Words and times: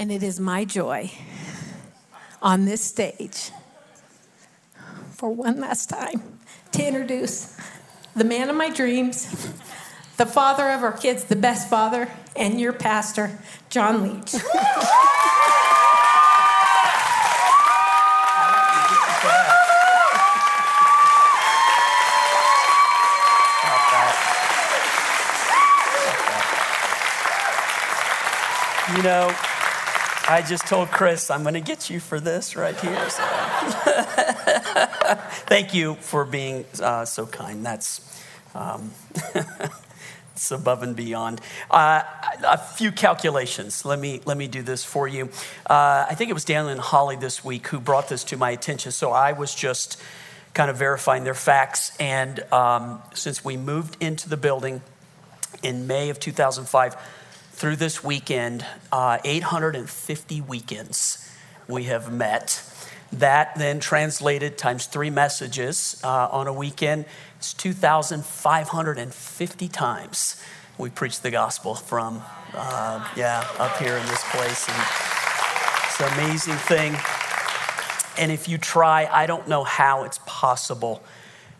And 0.00 0.10
it 0.10 0.22
is 0.22 0.40
my 0.40 0.64
joy 0.64 1.10
on 2.40 2.64
this 2.64 2.80
stage 2.80 3.50
for 5.10 5.28
one 5.28 5.60
last 5.60 5.90
time 5.90 6.38
to 6.72 6.82
introduce 6.82 7.54
the 8.16 8.24
man 8.24 8.48
of 8.48 8.56
my 8.56 8.70
dreams, 8.70 9.26
the 10.16 10.24
father 10.24 10.70
of 10.70 10.82
our 10.82 10.96
kids, 10.96 11.24
the 11.24 11.36
best 11.36 11.68
father, 11.68 12.08
and 12.34 12.58
your 12.58 12.72
pastor, 12.72 13.40
John 13.68 14.02
Leach. 14.02 14.32
You 28.96 29.02
know, 29.02 29.36
I 30.30 30.42
just 30.42 30.64
told 30.68 30.92
Chris, 30.92 31.28
I'm 31.28 31.42
going 31.42 31.54
to 31.54 31.60
get 31.60 31.90
you 31.90 31.98
for 31.98 32.20
this 32.20 32.54
right 32.54 32.78
here. 32.78 33.10
So. 33.10 33.22
Thank 35.48 35.74
you 35.74 35.96
for 35.96 36.24
being 36.24 36.64
uh, 36.80 37.04
so 37.04 37.26
kind. 37.26 37.66
That's 37.66 38.22
um, 38.54 38.92
it's 40.32 40.52
above 40.52 40.84
and 40.84 40.94
beyond. 40.94 41.40
Uh, 41.68 42.02
a 42.44 42.58
few 42.58 42.92
calculations. 42.92 43.84
Let 43.84 43.98
me 43.98 44.20
let 44.24 44.36
me 44.36 44.46
do 44.46 44.62
this 44.62 44.84
for 44.84 45.08
you. 45.08 45.30
Uh, 45.68 46.06
I 46.08 46.14
think 46.14 46.30
it 46.30 46.34
was 46.34 46.44
Daniel 46.44 46.70
and 46.70 46.80
Holly 46.80 47.16
this 47.16 47.44
week 47.44 47.66
who 47.66 47.80
brought 47.80 48.08
this 48.08 48.22
to 48.24 48.36
my 48.36 48.52
attention. 48.52 48.92
So 48.92 49.10
I 49.10 49.32
was 49.32 49.52
just 49.52 50.00
kind 50.54 50.70
of 50.70 50.76
verifying 50.76 51.24
their 51.24 51.34
facts. 51.34 51.90
And 51.98 52.40
um, 52.52 53.02
since 53.14 53.44
we 53.44 53.56
moved 53.56 53.96
into 54.00 54.28
the 54.28 54.36
building 54.36 54.80
in 55.64 55.88
May 55.88 56.08
of 56.08 56.20
2005 56.20 56.96
through 57.60 57.76
this 57.76 58.02
weekend, 58.02 58.66
uh, 58.90 59.18
850 59.22 60.40
weekends 60.40 61.30
we 61.68 61.84
have 61.84 62.10
met. 62.10 62.62
That 63.12 63.54
then 63.54 63.78
translated 63.80 64.56
times 64.56 64.86
three 64.86 65.10
messages 65.10 66.00
uh, 66.02 66.30
on 66.32 66.46
a 66.46 66.54
weekend 66.54 67.04
is 67.38 67.52
2,550 67.52 69.68
times 69.68 70.42
we 70.78 70.88
preach 70.88 71.20
the 71.20 71.30
gospel 71.30 71.74
from, 71.74 72.22
uh, 72.54 73.06
yeah, 73.14 73.46
up 73.58 73.76
here 73.76 73.94
in 73.94 74.06
this 74.06 74.24
place. 74.30 74.66
And 74.66 74.82
it's 75.84 76.00
an 76.00 76.10
amazing 76.18 76.54
thing. 76.54 76.96
And 78.16 78.32
if 78.32 78.48
you 78.48 78.56
try, 78.56 79.04
I 79.04 79.26
don't 79.26 79.46
know 79.48 79.64
how 79.64 80.04
it's 80.04 80.18
possible 80.24 81.02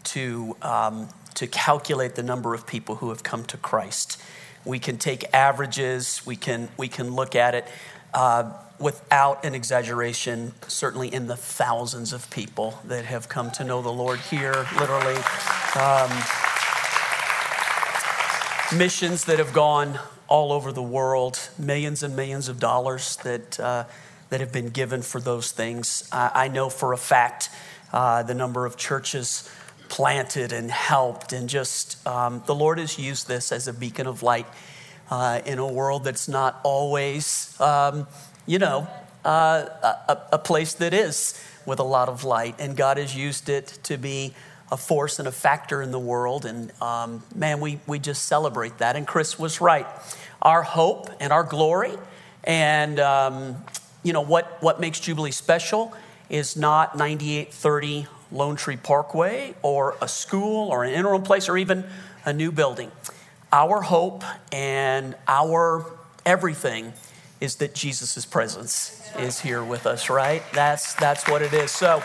to, 0.05 0.57
um, 0.63 1.11
to 1.35 1.47
calculate 1.47 2.15
the 2.15 2.23
number 2.23 2.55
of 2.55 2.67
people 2.67 2.95
who 2.95 3.11
have 3.11 3.23
come 3.23 3.45
to 3.45 3.59
Christ. 3.59 4.19
We 4.65 4.79
can 4.79 4.99
take 4.99 5.25
averages, 5.35 6.23
we 6.27 6.37
can, 6.37 6.69
we 6.77 6.89
can 6.89 7.15
look 7.15 7.35
at 7.35 7.55
it 7.55 7.67
uh, 8.13 8.53
without 8.79 9.45
an 9.45 9.55
exaggeration, 9.55 10.53
certainly 10.67 11.13
in 11.13 11.27
the 11.27 11.37
thousands 11.37 12.13
of 12.13 12.29
people 12.31 12.79
that 12.85 13.05
have 13.05 13.29
come 13.29 13.51
to 13.53 13.65
know 13.65 13.83
the 13.83 13.93
Lord 13.93 14.19
here, 14.21 14.67
literally. 14.79 15.17
Um, 15.77 16.11
missions 18.77 19.25
that 19.27 19.39
have 19.39 19.53
gone 19.53 19.99
all 20.29 20.53
over 20.53 20.73
the 20.73 20.83
world, 20.83 21.51
millions 21.59 22.03
and 22.03 22.15
millions 22.15 22.49
of 22.49 22.59
dollars 22.59 23.17
that, 23.17 23.59
uh, 23.59 23.85
that 24.31 24.41
have 24.41 24.53
been 24.53 24.69
given 24.69 25.03
for 25.03 25.21
those 25.21 25.53
things. 25.53 26.09
I, 26.13 26.31
I 26.35 26.49
know 26.49 26.71
for 26.71 26.93
a 26.93 26.99
fact 26.99 27.51
uh, 27.93 28.23
the 28.23 28.35
number 28.35 28.65
of 28.67 28.77
churches 28.77 29.51
planted 29.91 30.53
and 30.53 30.71
helped. 30.71 31.35
And 31.35 31.49
just 31.49 32.07
um, 32.07 32.43
the 32.47 32.55
Lord 32.55 32.79
has 32.79 32.99
used 32.99 33.29
this 33.29 33.53
as 33.53 33.69
a 33.69 33.73
beacon 33.75 34.07
of 34.07 34.23
light 34.23 34.47
uh, 35.11 35.43
in 35.45 35.59
a 35.59 35.67
world 35.67 36.05
that's 36.05 36.29
not 36.29 36.61
always, 36.63 37.61
um, 37.61 38.07
you 38.47 38.59
know, 38.59 38.89
uh, 39.25 39.67
a, 40.09 40.19
a, 40.33 40.39
place 40.39 40.73
that 40.75 40.95
is 40.95 41.39
with 41.67 41.79
a 41.79 41.85
lot 41.85 42.09
of 42.09 42.25
light. 42.25 42.55
And 42.59 42.75
God 42.75 42.97
has 42.97 43.15
used 43.15 43.51
it 43.51 43.67
to 43.83 43.99
be 43.99 44.33
a 44.73 44.79
force 44.79 45.19
and 45.19 45.29
a 45.29 45.33
factor 45.33 45.83
in 45.83 45.91
the 45.91 45.99
world. 45.99 46.47
And 46.47 46.73
um, 46.81 47.23
man, 47.35 47.61
we, 47.61 47.81
we 47.87 47.99
just 47.99 48.25
celebrate 48.25 48.79
that. 48.79 48.97
And 48.97 49.07
Chris 49.07 49.39
was 49.39 49.61
right. 49.61 49.87
Our 50.41 50.63
hope 50.63 51.11
and 51.21 51.33
our 51.33 51.45
glory 51.45 51.93
and, 52.45 52.99
um, 52.99 53.57
you 54.03 54.13
know, 54.13 54.23
what, 54.23 54.63
what 54.63 54.81
makes 54.81 55.01
Jubilee 55.01 55.33
special 55.33 55.93
is 56.31 56.57
not 56.57 56.97
9830 56.97 58.07
Lone 58.33 58.57
Tree 58.57 58.77
Parkway 58.77 59.55
or 59.63 59.97
a 60.01 60.09
school 60.09 60.69
or 60.69 60.85
an 60.85 60.93
interim 60.93 61.23
place 61.23 61.49
or 61.49 61.57
even 61.57 61.85
a 62.25 62.33
new 62.33 62.53
building. 62.53 62.91
Our 63.53 63.83
hope 63.83 64.23
and 64.53 65.17
our 65.27 65.85
everything 66.25 66.93
is 67.41 67.57
that 67.57 67.75
Jesus' 67.75 68.25
presence 68.27 69.11
is 69.19 69.41
here 69.41 69.65
with 69.65 69.87
us, 69.87 70.11
right? 70.11 70.43
That's, 70.53 70.95
that's 70.95 71.27
what 71.29 71.43
it 71.43 71.53
is. 71.53 71.71
So, 71.71 72.01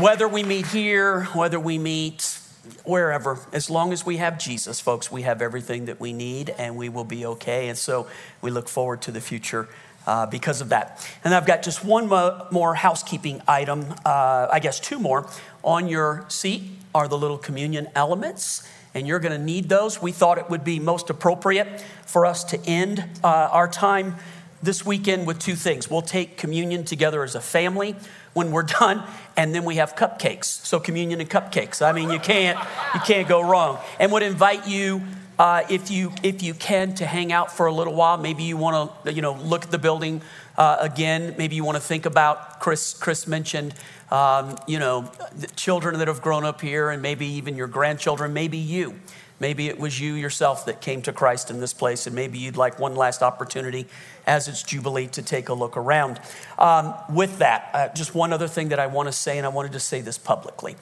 whether 0.00 0.28
we 0.28 0.42
meet 0.42 0.66
here, 0.66 1.24
whether 1.26 1.58
we 1.58 1.78
meet 1.78 2.38
wherever, 2.84 3.38
as 3.52 3.70
long 3.70 3.92
as 3.92 4.04
we 4.04 4.18
have 4.18 4.38
Jesus, 4.38 4.80
folks, 4.80 5.10
we 5.10 5.22
have 5.22 5.40
everything 5.40 5.86
that 5.86 6.00
we 6.00 6.12
need 6.12 6.50
and 6.58 6.76
we 6.76 6.88
will 6.88 7.04
be 7.04 7.24
okay. 7.26 7.68
And 7.68 7.78
so, 7.78 8.06
we 8.42 8.50
look 8.50 8.68
forward 8.68 9.00
to 9.02 9.10
the 9.10 9.20
future 9.20 9.68
uh, 10.06 10.26
because 10.26 10.60
of 10.60 10.70
that. 10.70 11.06
And 11.24 11.34
I've 11.34 11.46
got 11.46 11.62
just 11.62 11.84
one 11.84 12.08
mo- 12.08 12.46
more 12.50 12.74
housekeeping 12.74 13.42
item, 13.48 13.94
uh, 14.04 14.48
I 14.50 14.60
guess 14.60 14.80
two 14.80 14.98
more. 14.98 15.28
On 15.62 15.88
your 15.88 16.24
seat 16.28 16.62
are 16.94 17.08
the 17.08 17.18
little 17.18 17.38
communion 17.38 17.88
elements, 17.94 18.68
and 18.94 19.06
you're 19.06 19.18
going 19.18 19.38
to 19.38 19.44
need 19.44 19.68
those. 19.68 20.00
We 20.00 20.12
thought 20.12 20.38
it 20.38 20.50
would 20.50 20.64
be 20.64 20.78
most 20.78 21.10
appropriate 21.10 21.84
for 22.06 22.26
us 22.26 22.44
to 22.44 22.60
end 22.66 23.04
uh, 23.22 23.48
our 23.50 23.68
time 23.68 24.16
this 24.62 24.84
weekend 24.84 25.26
with 25.26 25.38
two 25.38 25.54
things. 25.54 25.90
We'll 25.90 26.02
take 26.02 26.36
communion 26.36 26.84
together 26.84 27.22
as 27.22 27.34
a 27.34 27.40
family 27.40 27.96
when 28.32 28.50
we're 28.50 28.62
done, 28.80 29.02
and 29.36 29.54
then 29.54 29.64
we 29.64 29.76
have 29.76 29.96
cupcakes. 29.96 30.44
So 30.44 30.80
communion 30.80 31.20
and 31.20 31.28
cupcakes. 31.28 31.84
I 31.84 31.92
mean, 31.92 32.10
you 32.10 32.18
can't 32.18 32.58
you 32.94 33.00
can't 33.00 33.28
go 33.28 33.40
wrong. 33.40 33.78
And 33.98 34.12
would 34.12 34.22
invite 34.22 34.68
you 34.68 35.02
uh, 35.38 35.62
if 35.68 35.90
you 35.90 36.12
if 36.22 36.42
you 36.42 36.54
can 36.54 36.94
to 36.94 37.06
hang 37.06 37.32
out 37.32 37.50
for 37.50 37.66
a 37.66 37.72
little 37.72 37.94
while 37.94 38.16
maybe 38.16 38.44
you 38.44 38.56
want 38.56 39.04
to 39.04 39.12
you 39.12 39.22
know 39.22 39.34
look 39.34 39.64
at 39.64 39.70
the 39.70 39.78
building 39.78 40.22
uh, 40.56 40.76
again. 40.80 41.34
Maybe 41.36 41.56
you 41.56 41.64
want 41.64 41.76
to 41.76 41.82
think 41.82 42.06
about 42.06 42.60
chris 42.60 42.94
chris 42.94 43.26
mentioned 43.26 43.74
um, 44.10 44.56
you 44.68 44.78
know 44.78 45.10
children 45.56 45.98
that 45.98 46.08
have 46.08 46.22
grown 46.22 46.44
up 46.44 46.60
here 46.60 46.90
and 46.90 47.02
maybe 47.02 47.26
even 47.26 47.56
your 47.56 47.66
grandchildren 47.66 48.32
maybe 48.32 48.58
you. 48.58 48.94
Maybe 49.40 49.68
it 49.68 49.80
was 49.80 50.00
you 50.00 50.14
yourself 50.14 50.66
that 50.66 50.80
came 50.80 51.02
to 51.02 51.12
christ 51.12 51.50
in 51.50 51.58
this 51.58 51.74
place 51.74 52.06
and 52.06 52.14
maybe 52.14 52.38
you'd 52.38 52.56
like 52.56 52.78
one 52.78 52.94
last 52.94 53.20
opportunity 53.20 53.86
as 54.26 54.46
it's 54.46 54.62
jubilee 54.62 55.08
to 55.08 55.22
take 55.22 55.48
a 55.48 55.54
look 55.54 55.76
around. 55.76 56.20
Um, 56.58 56.94
with 57.10 57.38
that 57.38 57.70
uh, 57.74 57.88
just 57.88 58.14
one 58.14 58.32
other 58.32 58.46
thing 58.46 58.68
that 58.68 58.78
i 58.78 58.86
want 58.86 59.08
to 59.08 59.12
say 59.12 59.36
and 59.36 59.44
i 59.44 59.50
wanted 59.50 59.72
to 59.72 59.80
say 59.80 60.00
this 60.00 60.16
publicly. 60.16 60.76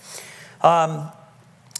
Um, 0.61 1.11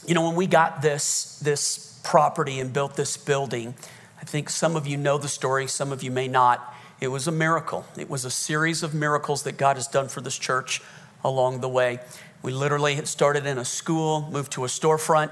you 0.07 0.15
know 0.15 0.27
when 0.27 0.37
we 0.37 0.47
got 0.47 0.81
this 0.81 1.39
this 1.41 1.92
property 2.03 2.61
and 2.61 2.73
built 2.73 2.97
this 2.97 3.17
building. 3.17 3.75
I 4.21 4.25
think 4.25 4.51
some 4.51 4.77
of 4.77 4.87
you 4.87 4.97
know 4.97 5.19
the 5.19 5.29
story, 5.29 5.67
some 5.67 5.93
of 5.93 6.03
you 6.03 6.11
may 6.11 6.29
not. 6.29 6.75
It 7.01 7.09
was 7.09 7.27
a 7.27 7.33
miracle. 7.33 7.85
It 7.97 8.09
was 8.09 8.25
a 8.25 8.31
series 8.31 8.83
of 8.83 8.95
miracles 8.95 9.43
that 9.43 9.57
God 9.57 9.77
has 9.77 9.89
done 9.89 10.09
for 10.09 10.21
this 10.21 10.39
church 10.39 10.81
along 11.25 11.61
the 11.61 11.69
way. 11.69 12.01
We 12.43 12.53
literally 12.53 12.95
had 12.95 13.09
started 13.09 13.47
in 13.47 13.59
a 13.59 13.65
school, 13.65 14.29
moved 14.31 14.53
to 14.53 14.65
a 14.65 14.69
storefront. 14.69 15.31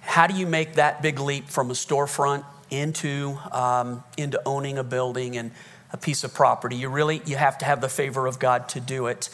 How 0.00 0.26
do 0.26 0.34
you 0.34 0.46
make 0.46 0.74
that 0.74 1.02
big 1.02 1.18
leap 1.18 1.48
from 1.48 1.70
a 1.70 1.74
storefront 1.74 2.44
into, 2.70 3.38
um, 3.52 4.02
into 4.16 4.40
owning 4.46 4.78
a 4.78 4.84
building 4.84 5.36
and 5.36 5.50
a 5.92 5.96
piece 5.96 6.24
of 6.24 6.32
property? 6.32 6.76
You 6.76 6.88
really 6.88 7.20
you 7.26 7.36
have 7.36 7.58
to 7.58 7.64
have 7.64 7.80
the 7.80 7.88
favor 7.88 8.26
of 8.26 8.38
God 8.38 8.68
to 8.70 8.80
do 8.80 9.06
it. 9.06 9.28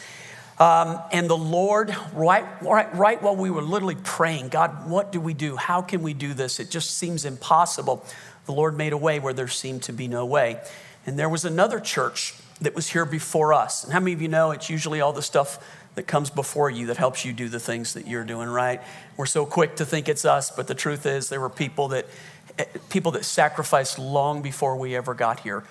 Um, 0.58 1.00
and 1.12 1.28
the 1.28 1.36
Lord, 1.36 1.94
right, 2.14 2.44
right, 2.62 2.94
right 2.96 3.22
while 3.22 3.36
we 3.36 3.50
were 3.50 3.62
literally 3.62 3.96
praying, 4.02 4.48
God, 4.48 4.88
what 4.88 5.12
do 5.12 5.20
we 5.20 5.34
do? 5.34 5.56
How 5.56 5.82
can 5.82 6.02
we 6.02 6.14
do 6.14 6.32
this? 6.32 6.60
It 6.60 6.70
just 6.70 6.96
seems 6.96 7.24
impossible. 7.24 8.04
The 8.46 8.52
Lord 8.52 8.76
made 8.76 8.92
a 8.92 8.96
way 8.96 9.18
where 9.18 9.34
there 9.34 9.48
seemed 9.48 9.82
to 9.84 9.92
be 9.92 10.08
no 10.08 10.24
way. 10.24 10.60
And 11.04 11.18
there 11.18 11.28
was 11.28 11.44
another 11.44 11.78
church 11.78 12.34
that 12.62 12.74
was 12.74 12.88
here 12.88 13.04
before 13.04 13.52
us. 13.52 13.84
And 13.84 13.92
how 13.92 14.00
many 14.00 14.14
of 14.14 14.22
you 14.22 14.28
know 14.28 14.50
it's 14.50 14.70
usually 14.70 15.00
all 15.00 15.12
the 15.12 15.22
stuff 15.22 15.62
that 15.94 16.06
comes 16.06 16.30
before 16.30 16.70
you 16.70 16.86
that 16.86 16.96
helps 16.96 17.24
you 17.24 17.32
do 17.32 17.48
the 17.48 17.60
things 17.60 17.94
that 17.94 18.06
you're 18.06 18.24
doing, 18.24 18.48
right? 18.48 18.80
We're 19.16 19.26
so 19.26 19.44
quick 19.44 19.76
to 19.76 19.84
think 19.84 20.08
it's 20.08 20.24
us, 20.24 20.50
but 20.50 20.68
the 20.68 20.74
truth 20.74 21.04
is 21.06 21.28
there 21.28 21.40
were 21.40 21.50
people 21.50 21.88
that 21.88 22.06
people 22.88 23.12
that 23.12 23.24
sacrificed 23.24 23.98
long 23.98 24.40
before 24.42 24.76
we 24.76 24.96
ever 24.96 25.14
got 25.14 25.40
here 25.40 25.64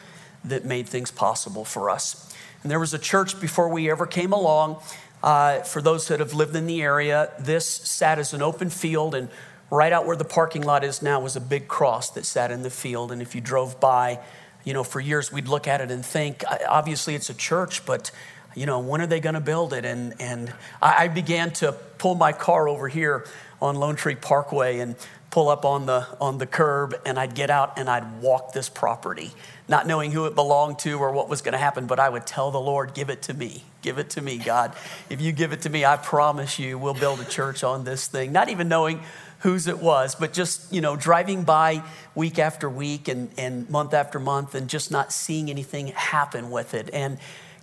that 0.43 0.65
made 0.65 0.87
things 0.87 1.09
possible 1.09 1.65
for 1.65 1.89
us. 1.89 2.31
And 2.65 2.71
there 2.71 2.79
was 2.79 2.95
a 2.95 2.97
church 2.97 3.39
before 3.39 3.69
we 3.69 3.91
ever 3.91 4.07
came 4.07 4.33
along. 4.33 4.81
Uh, 5.21 5.59
for 5.59 5.83
those 5.83 6.07
that 6.07 6.19
have 6.19 6.33
lived 6.33 6.55
in 6.55 6.65
the 6.65 6.81
area, 6.81 7.31
this 7.37 7.67
sat 7.67 8.17
as 8.17 8.33
an 8.33 8.41
open 8.41 8.71
field, 8.71 9.13
and 9.13 9.29
right 9.69 9.93
out 9.93 10.07
where 10.07 10.15
the 10.15 10.25
parking 10.25 10.63
lot 10.63 10.83
is 10.83 11.03
now 11.03 11.19
was 11.19 11.35
a 11.35 11.39
big 11.39 11.67
cross 11.67 12.09
that 12.09 12.25
sat 12.25 12.49
in 12.49 12.63
the 12.63 12.71
field. 12.71 13.11
And 13.11 13.21
if 13.21 13.35
you 13.35 13.41
drove 13.41 13.79
by, 13.79 14.17
you 14.63 14.73
know, 14.73 14.83
for 14.83 14.99
years 14.99 15.31
we'd 15.31 15.47
look 15.47 15.67
at 15.67 15.79
it 15.79 15.91
and 15.91 16.03
think, 16.03 16.43
obviously 16.67 17.13
it's 17.13 17.29
a 17.29 17.35
church, 17.35 17.85
but 17.85 18.09
you 18.55 18.65
know, 18.65 18.79
when 18.79 18.99
are 18.99 19.05
they 19.05 19.19
going 19.19 19.35
to 19.35 19.41
build 19.41 19.71
it? 19.71 19.85
And 19.85 20.19
and 20.19 20.51
I 20.81 21.07
began 21.07 21.51
to 21.61 21.73
pull 21.99 22.15
my 22.15 22.31
car 22.31 22.67
over 22.67 22.87
here 22.87 23.27
on 23.61 23.75
Lone 23.75 23.95
Tree 23.95 24.15
Parkway 24.15 24.79
and 24.79 24.95
pull 25.35 25.49
up 25.49 25.65
on 25.65 25.85
the 25.85 26.07
on 26.21 26.37
the 26.37 26.45
curb 26.45 26.95
and 27.05 27.19
I'd 27.19 27.35
get 27.35 27.49
out 27.49 27.77
and 27.77 27.89
I'd 27.89 28.21
walk 28.21 28.53
this 28.53 28.69
property, 28.69 29.31
not 29.67 29.85
knowing 29.85 30.13
who 30.13 30.27
it 30.27 30.33
belonged 30.33 30.79
to 30.79 30.97
or 30.97 31.11
what 31.11 31.27
was 31.27 31.41
going 31.41 31.51
to 31.51 31.57
happen, 31.57 31.87
but 31.87 31.99
I 31.99 32.07
would 32.07 32.25
tell 32.25 32.51
the 32.51 32.59
Lord, 32.59 32.93
"Give 32.93 33.09
it 33.09 33.21
to 33.23 33.33
me. 33.33 33.65
Give 33.81 33.97
it 33.97 34.09
to 34.11 34.21
me, 34.21 34.37
God. 34.37 34.73
If 35.09 35.19
you 35.19 35.33
give 35.33 35.51
it 35.51 35.63
to 35.63 35.69
me, 35.69 35.83
I 35.83 35.97
promise 35.97 36.57
you 36.57 36.77
we'll 36.77 36.93
build 36.93 37.19
a 37.19 37.25
church 37.25 37.65
on 37.65 37.83
this 37.83 38.07
thing." 38.07 38.31
Not 38.31 38.47
even 38.47 38.69
knowing 38.69 39.01
whose 39.39 39.67
it 39.67 39.79
was, 39.79 40.15
but 40.15 40.31
just, 40.31 40.71
you 40.71 40.79
know, 40.79 40.95
driving 40.95 41.43
by 41.43 41.83
week 42.15 42.39
after 42.39 42.69
week 42.69 43.09
and, 43.09 43.29
and 43.37 43.69
month 43.69 43.93
after 43.93 44.21
month 44.21 44.55
and 44.55 44.69
just 44.69 44.89
not 44.89 45.11
seeing 45.11 45.49
anything 45.49 45.87
happen 45.87 46.49
with 46.49 46.73
it. 46.73 46.89
And 46.93 47.17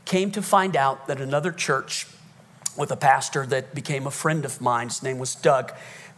came 0.04 0.30
to 0.32 0.42
find 0.42 0.76
out 0.76 1.06
that 1.06 1.22
another 1.22 1.50
church 1.50 2.06
with 2.76 2.90
a 2.90 2.96
pastor 2.96 3.46
that 3.46 3.74
became 3.74 4.06
a 4.06 4.10
friend 4.10 4.44
of 4.44 4.60
mine, 4.60 4.88
his 4.88 5.02
name 5.02 5.18
was 5.18 5.34
Doug, 5.34 5.72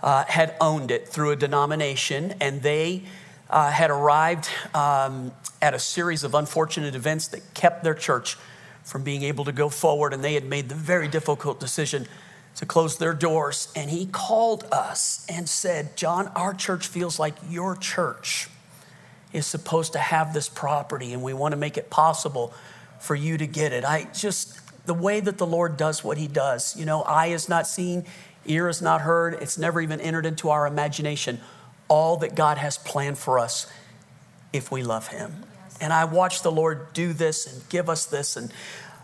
uh, 0.05 0.23
had 0.27 0.55
owned 0.61 0.91
it 0.91 1.09
through 1.09 1.31
a 1.31 1.37
denomination, 1.37 2.35
and 2.39 2.61
they 2.61 3.03
uh, 3.49 3.71
had 3.71 3.91
arrived 3.91 4.51
um, 4.75 5.33
at 5.63 5.73
a 5.73 5.79
series 5.79 6.23
of 6.25 6.35
unfortunate 6.35 6.95
events 6.95 7.29
that 7.29 7.41
kept 7.55 7.83
their 7.83 7.95
church 7.95 8.37
from 8.83 9.03
being 9.03 9.23
able 9.23 9.47
to 9.47 9.53
go 9.53 9.71
forward, 9.71 10.13
and 10.13 10.23
they 10.23 10.35
had 10.35 10.45
made 10.45 10.69
the 10.69 10.75
very 10.75 11.09
difficult 11.09 11.59
decision 11.59 12.07
to 12.55 12.67
close 12.67 12.99
their 12.99 13.15
doors. 13.15 13.73
And 13.75 13.89
he 13.89 14.05
called 14.05 14.65
us 14.71 15.25
and 15.27 15.49
said, 15.49 15.97
John, 15.97 16.29
our 16.37 16.53
church 16.53 16.87
feels 16.87 17.19
like 17.19 17.35
your 17.49 17.75
church 17.75 18.49
is 19.33 19.47
supposed 19.47 19.95
to 19.95 19.99
have 19.99 20.35
this 20.35 20.51
property, 20.51 21.15
and 21.15 21.23
we 21.23 21.33
want 21.33 21.53
to 21.53 21.57
make 21.57 21.79
it 21.79 21.89
possible 21.89 22.53
for 23.01 23.15
you 23.15 23.39
to 23.39 23.47
get 23.47 23.73
it. 23.73 23.87
I 23.87 24.07
just, 24.13 24.61
the 24.85 24.93
way 24.93 25.21
that 25.21 25.39
the 25.39 25.47
Lord 25.47 25.79
does 25.79 26.05
what 26.05 26.19
he 26.19 26.29
does, 26.29 26.77
you 26.77 26.85
know, 26.85 27.01
eye 27.03 27.29
is 27.29 27.49
not 27.49 27.67
seen, 27.67 28.05
ear 28.47 28.69
is 28.69 28.83
not 28.83 29.03
heard, 29.03 29.35
it's 29.35 29.59
never 29.59 29.81
even 29.81 30.01
entered 30.01 30.27
into 30.27 30.51
our 30.51 30.67
imagination. 30.67 31.41
All 31.89 32.17
that 32.19 32.35
God 32.35 32.59
has 32.59 32.79
planned 32.79 33.19
for 33.19 33.39
us 33.39 33.71
if 34.53 34.71
we 34.71 34.83
love 34.83 35.09
him. 35.09 35.45
And 35.81 35.93
I 35.93 36.05
watched 36.05 36.43
the 36.43 36.53
Lord 36.53 36.93
do 36.93 37.13
this 37.13 37.53
and 37.53 37.69
give 37.69 37.91
us 37.91 38.07
this. 38.07 38.37
And 38.37 38.53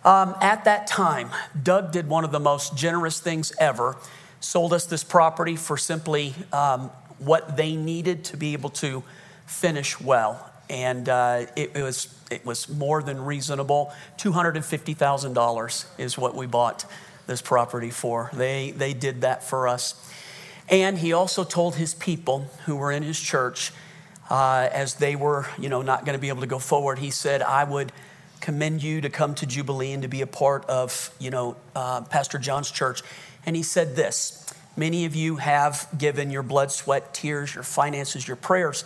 um, 0.05 0.35
at 0.41 0.65
that 0.65 0.87
time, 0.87 1.31
Doug 1.61 1.93
did 1.93 2.09
one 2.09 2.25
of 2.25 2.33
the 2.33 2.41
most 2.41 2.77
generous 2.77 3.21
things 3.21 3.53
ever, 3.59 3.97
sold 4.41 4.73
us 4.73 4.87
this 4.87 5.05
property 5.05 5.57
for 5.57 5.77
simply 5.77 6.35
um, 6.53 6.91
what 7.19 7.57
they 7.57 7.77
needed 7.77 8.25
to 8.25 8.37
be 8.37 8.55
able 8.55 8.71
to 8.71 9.03
finish 9.47 10.01
well. 10.01 10.51
And 10.71 11.09
uh, 11.09 11.47
it, 11.57 11.73
it, 11.75 11.83
was, 11.83 12.15
it 12.31 12.47
was 12.47 12.69
more 12.69 13.03
than 13.03 13.25
reasonable. 13.25 13.93
$250,000 14.19 15.85
is 15.99 16.17
what 16.17 16.35
we 16.35 16.47
bought 16.47 16.85
this 17.31 17.41
property 17.41 17.91
for. 17.91 18.29
They, 18.33 18.73
they 18.73 18.93
did 18.93 19.21
that 19.21 19.45
for 19.45 19.69
us. 19.69 19.95
And 20.69 20.99
he 20.99 21.13
also 21.13 21.45
told 21.45 21.77
his 21.77 21.95
people 21.95 22.51
who 22.67 22.75
were 22.77 22.91
in 22.91 23.05
his 23.05 23.19
church, 23.19 23.73
uh, 24.29 24.69
as 24.73 24.95
they 24.95 25.15
were, 25.15 25.47
you 25.57 25.69
know, 25.69 25.81
not 25.81 26.05
going 26.05 26.17
to 26.17 26.21
be 26.21 26.29
able 26.29 26.41
to 26.41 26.49
go 26.49 26.59
forward, 26.59 26.99
he 26.99 27.11
said, 27.11 27.41
I 27.41 27.63
would 27.65 27.93
commend 28.41 28.83
you 28.83 29.01
to 29.01 29.09
come 29.09 29.35
to 29.37 29.47
Jubilee 29.47 29.93
and 29.93 30.03
to 30.03 30.09
be 30.09 30.23
a 30.23 30.27
part 30.27 30.65
of, 30.67 31.15
you 31.21 31.31
know, 31.31 31.57
uh, 31.77 32.03
Pastor 32.03 32.39
John's 32.39 32.71
church. 32.71 33.03
And 33.47 33.55
he 33.55 33.63
said 33.63 33.95
this 33.95 34.53
Many 34.77 35.05
of 35.05 35.15
you 35.15 35.37
have 35.37 35.89
given 35.97 36.31
your 36.31 36.43
blood, 36.43 36.73
sweat, 36.73 37.15
tears, 37.15 37.55
your 37.55 37.65
finances, 37.65 38.27
your 38.27 38.37
prayers 38.37 38.85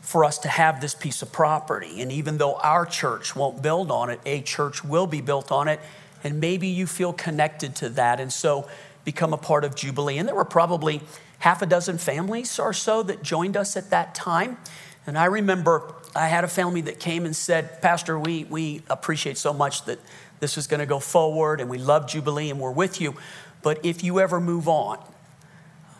for 0.00 0.24
us 0.24 0.38
to 0.38 0.48
have 0.48 0.80
this 0.80 0.94
piece 0.94 1.22
of 1.22 1.30
property. 1.30 2.00
And 2.00 2.10
even 2.10 2.38
though 2.38 2.54
our 2.56 2.86
church 2.86 3.34
won't 3.36 3.62
build 3.62 3.90
on 3.90 4.10
it, 4.10 4.20
a 4.24 4.40
church 4.40 4.84
will 4.84 5.06
be 5.06 5.20
built 5.20 5.52
on 5.52 5.68
it. 5.68 5.80
And 6.26 6.40
maybe 6.40 6.66
you 6.66 6.88
feel 6.88 7.12
connected 7.12 7.76
to 7.76 7.88
that. 7.90 8.18
And 8.18 8.32
so 8.32 8.68
become 9.04 9.32
a 9.32 9.38
part 9.38 9.62
of 9.62 9.76
Jubilee. 9.76 10.18
And 10.18 10.28
there 10.28 10.34
were 10.34 10.44
probably 10.44 11.00
half 11.38 11.62
a 11.62 11.66
dozen 11.66 11.98
families 11.98 12.58
or 12.58 12.72
so 12.72 13.04
that 13.04 13.22
joined 13.22 13.56
us 13.56 13.76
at 13.76 13.90
that 13.90 14.12
time. 14.16 14.58
And 15.06 15.16
I 15.16 15.26
remember 15.26 15.94
I 16.16 16.26
had 16.26 16.42
a 16.42 16.48
family 16.48 16.80
that 16.82 16.98
came 16.98 17.26
and 17.26 17.36
said, 17.36 17.80
Pastor, 17.80 18.18
we, 18.18 18.42
we 18.42 18.82
appreciate 18.90 19.38
so 19.38 19.52
much 19.52 19.84
that 19.84 20.00
this 20.40 20.58
is 20.58 20.66
going 20.66 20.80
to 20.80 20.86
go 20.86 20.98
forward 20.98 21.60
and 21.60 21.70
we 21.70 21.78
love 21.78 22.08
Jubilee 22.08 22.50
and 22.50 22.58
we're 22.58 22.72
with 22.72 23.00
you. 23.00 23.14
But 23.62 23.84
if 23.84 24.02
you 24.02 24.18
ever 24.18 24.40
move 24.40 24.66
on, 24.66 24.98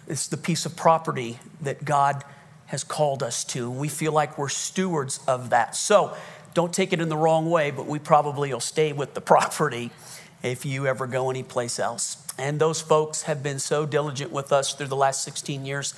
it's 0.09 0.27
the 0.27 0.37
piece 0.37 0.67
of 0.67 0.75
property 0.75 1.39
that 1.61 1.85
God 1.85 2.25
has 2.67 2.83
called 2.83 3.23
us 3.23 3.45
to. 3.45 3.71
We 3.71 3.87
feel 3.87 4.11
like 4.11 4.37
we're 4.37 4.49
stewards 4.49 5.21
of 5.29 5.51
that. 5.51 5.77
So 5.77 6.17
don't 6.57 6.73
take 6.73 6.95
it 6.95 7.03
in 7.03 7.11
the 7.11 7.17
wrong 7.19 7.51
way, 7.51 7.71
but 7.71 7.87
we 7.87 7.99
probably 7.99 8.51
will 8.51 8.61
stay 8.61 8.95
with 8.95 9.13
the 9.13 9.21
property 9.33 9.91
if 10.43 10.65
you 10.65 10.87
ever 10.87 11.07
go 11.07 11.29
anyplace 11.29 11.79
else. 11.79 12.17
And 12.39 12.59
those 12.59 12.81
folks 12.81 13.23
have 13.23 13.43
been 13.43 13.59
so 13.59 13.85
diligent 13.85 14.33
with 14.33 14.53
us 14.53 14.73
through 14.73 14.87
the 14.87 14.97
last 14.97 15.23
16 15.23 15.67
years. 15.67 15.93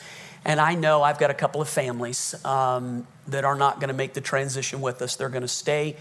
And 0.44 0.58
I 0.60 0.74
know 0.74 1.02
I've 1.02 1.18
got 1.18 1.30
a 1.30 1.34
couple 1.34 1.60
of 1.60 1.68
families 1.68 2.34
um, 2.44 3.06
that 3.28 3.44
are 3.44 3.54
not 3.54 3.76
going 3.76 3.88
to 3.88 3.94
make 3.94 4.14
the 4.14 4.20
transition 4.20 4.80
with 4.80 5.00
us. 5.00 5.14
They're 5.14 5.28
going 5.28 5.42
to 5.42 5.48
stay 5.48 5.94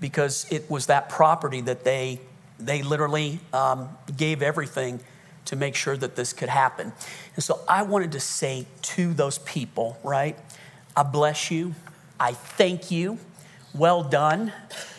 because 0.00 0.46
it 0.50 0.70
was 0.70 0.86
that 0.86 1.10
property 1.10 1.60
that 1.62 1.84
they, 1.84 2.18
they 2.58 2.82
literally 2.82 3.40
um, 3.52 3.90
gave 4.16 4.40
everything 4.40 5.00
to 5.46 5.56
make 5.56 5.74
sure 5.74 5.98
that 5.98 6.16
this 6.16 6.32
could 6.32 6.48
happen. 6.48 6.94
And 7.34 7.44
so 7.44 7.60
I 7.68 7.82
wanted 7.82 8.12
to 8.12 8.20
say 8.20 8.66
to 8.82 9.12
those 9.12 9.36
people, 9.38 9.98
right? 10.02 10.38
I 10.96 11.02
bless 11.02 11.50
you. 11.50 11.74
I 12.18 12.32
thank 12.32 12.90
you. 12.90 13.18
Well 13.78 14.02
done. 14.02 14.52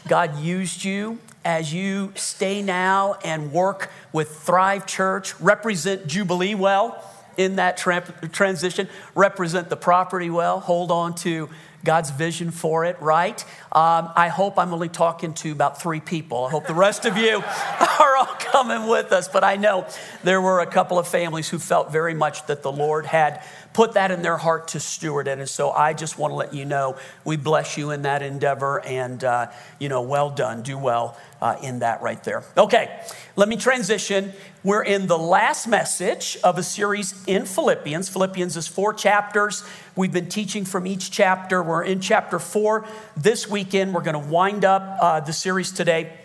God 0.07 0.39
used 0.39 0.85
you 0.85 1.19
as 1.43 1.73
you 1.73 2.13
stay 2.15 2.61
now 2.61 3.17
and 3.25 3.51
work 3.51 3.91
with 4.13 4.29
Thrive 4.29 4.85
Church, 4.85 5.37
represent 5.41 6.07
Jubilee 6.07 6.55
well 6.55 7.03
in 7.35 7.57
that 7.57 7.75
tra- 7.75 8.13
transition, 8.31 8.87
represent 9.15 9.69
the 9.69 9.75
property 9.75 10.29
well, 10.29 10.61
hold 10.61 10.91
on 10.91 11.13
to 11.15 11.49
God's 11.83 12.09
vision 12.09 12.51
for 12.51 12.85
it, 12.85 13.01
right? 13.01 13.43
Um, 13.71 14.11
I 14.15 14.29
hope 14.29 14.57
I'm 14.57 14.73
only 14.73 14.89
talking 14.89 15.33
to 15.35 15.51
about 15.51 15.81
three 15.81 15.99
people. 15.99 16.45
I 16.45 16.49
hope 16.49 16.65
the 16.65 16.73
rest 16.73 17.05
of 17.05 17.17
you 17.17 17.37
are 17.99 18.17
all 18.17 18.35
coming 18.39 18.87
with 18.87 19.11
us. 19.11 19.27
But 19.27 19.43
I 19.43 19.55
know 19.55 19.87
there 20.23 20.41
were 20.41 20.59
a 20.59 20.65
couple 20.65 20.99
of 20.99 21.07
families 21.07 21.49
who 21.49 21.59
felt 21.59 21.91
very 21.91 22.13
much 22.13 22.45
that 22.47 22.63
the 22.63 22.71
Lord 22.71 23.05
had 23.05 23.43
put 23.73 23.93
that 23.93 24.11
in 24.11 24.21
their 24.21 24.37
heart 24.37 24.69
to 24.69 24.79
steward 24.79 25.27
it. 25.27 25.39
And 25.39 25.47
so 25.47 25.71
I 25.71 25.93
just 25.93 26.17
want 26.17 26.31
to 26.31 26.35
let 26.35 26.53
you 26.53 26.65
know 26.65 26.97
we 27.23 27.37
bless 27.37 27.77
you 27.77 27.91
in 27.91 28.01
that 28.03 28.21
endeavor 28.21 28.83
and, 28.83 29.23
uh, 29.23 29.51
you 29.79 29.89
know, 29.89 30.01
well 30.01 30.29
done. 30.29 30.63
Do 30.63 30.77
well 30.77 31.17
uh, 31.41 31.55
in 31.61 31.79
that 31.79 32.01
right 32.01 32.21
there. 32.23 32.43
Okay, 32.57 32.99
let 33.35 33.47
me 33.47 33.55
transition. 33.55 34.33
We're 34.63 34.83
in 34.83 35.07
the 35.07 35.17
last 35.17 35.67
message 35.67 36.37
of 36.43 36.57
a 36.57 36.63
series 36.63 37.23
in 37.25 37.45
Philippians. 37.45 38.09
Philippians 38.09 38.57
is 38.57 38.67
four 38.67 38.93
chapters. 38.93 39.63
We've 39.95 40.11
been 40.11 40.29
teaching 40.29 40.65
from 40.65 40.85
each 40.85 41.11
chapter. 41.11 41.63
We're 41.63 41.83
in 41.83 42.01
chapter 42.01 42.39
four 42.39 42.85
this 43.15 43.47
weekend. 43.47 43.93
We're 43.93 44.01
going 44.01 44.21
to 44.21 44.29
wind 44.29 44.65
up 44.65 44.97
uh, 45.01 45.19
the 45.21 45.33
series 45.33 45.71
today. 45.71 46.17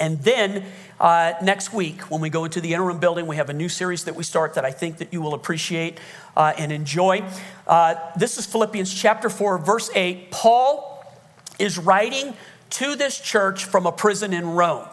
And 0.00 0.22
then 0.22 0.64
uh, 1.00 1.34
next 1.42 1.72
week, 1.72 2.02
when 2.10 2.20
we 2.20 2.30
go 2.30 2.44
into 2.44 2.60
the 2.60 2.74
interim 2.74 2.98
building, 2.98 3.26
we 3.26 3.36
have 3.36 3.50
a 3.50 3.54
new 3.54 3.68
series 3.68 4.04
that 4.04 4.16
we 4.16 4.24
start 4.24 4.54
that 4.54 4.64
I 4.64 4.70
think 4.70 4.98
that 4.98 5.12
you 5.12 5.22
will 5.22 5.34
appreciate 5.34 5.98
uh, 6.36 6.52
and 6.58 6.72
enjoy. 6.72 7.24
Uh, 7.66 7.94
this 8.16 8.38
is 8.38 8.46
Philippians 8.46 8.92
chapter 8.92 9.30
4, 9.30 9.58
verse 9.58 9.90
8. 9.94 10.30
Paul 10.30 11.04
is 11.58 11.78
writing 11.78 12.34
to 12.70 12.96
this 12.96 13.20
church 13.20 13.64
from 13.64 13.86
a 13.86 13.92
prison 13.92 14.32
in 14.32 14.46
Rome. 14.50 14.86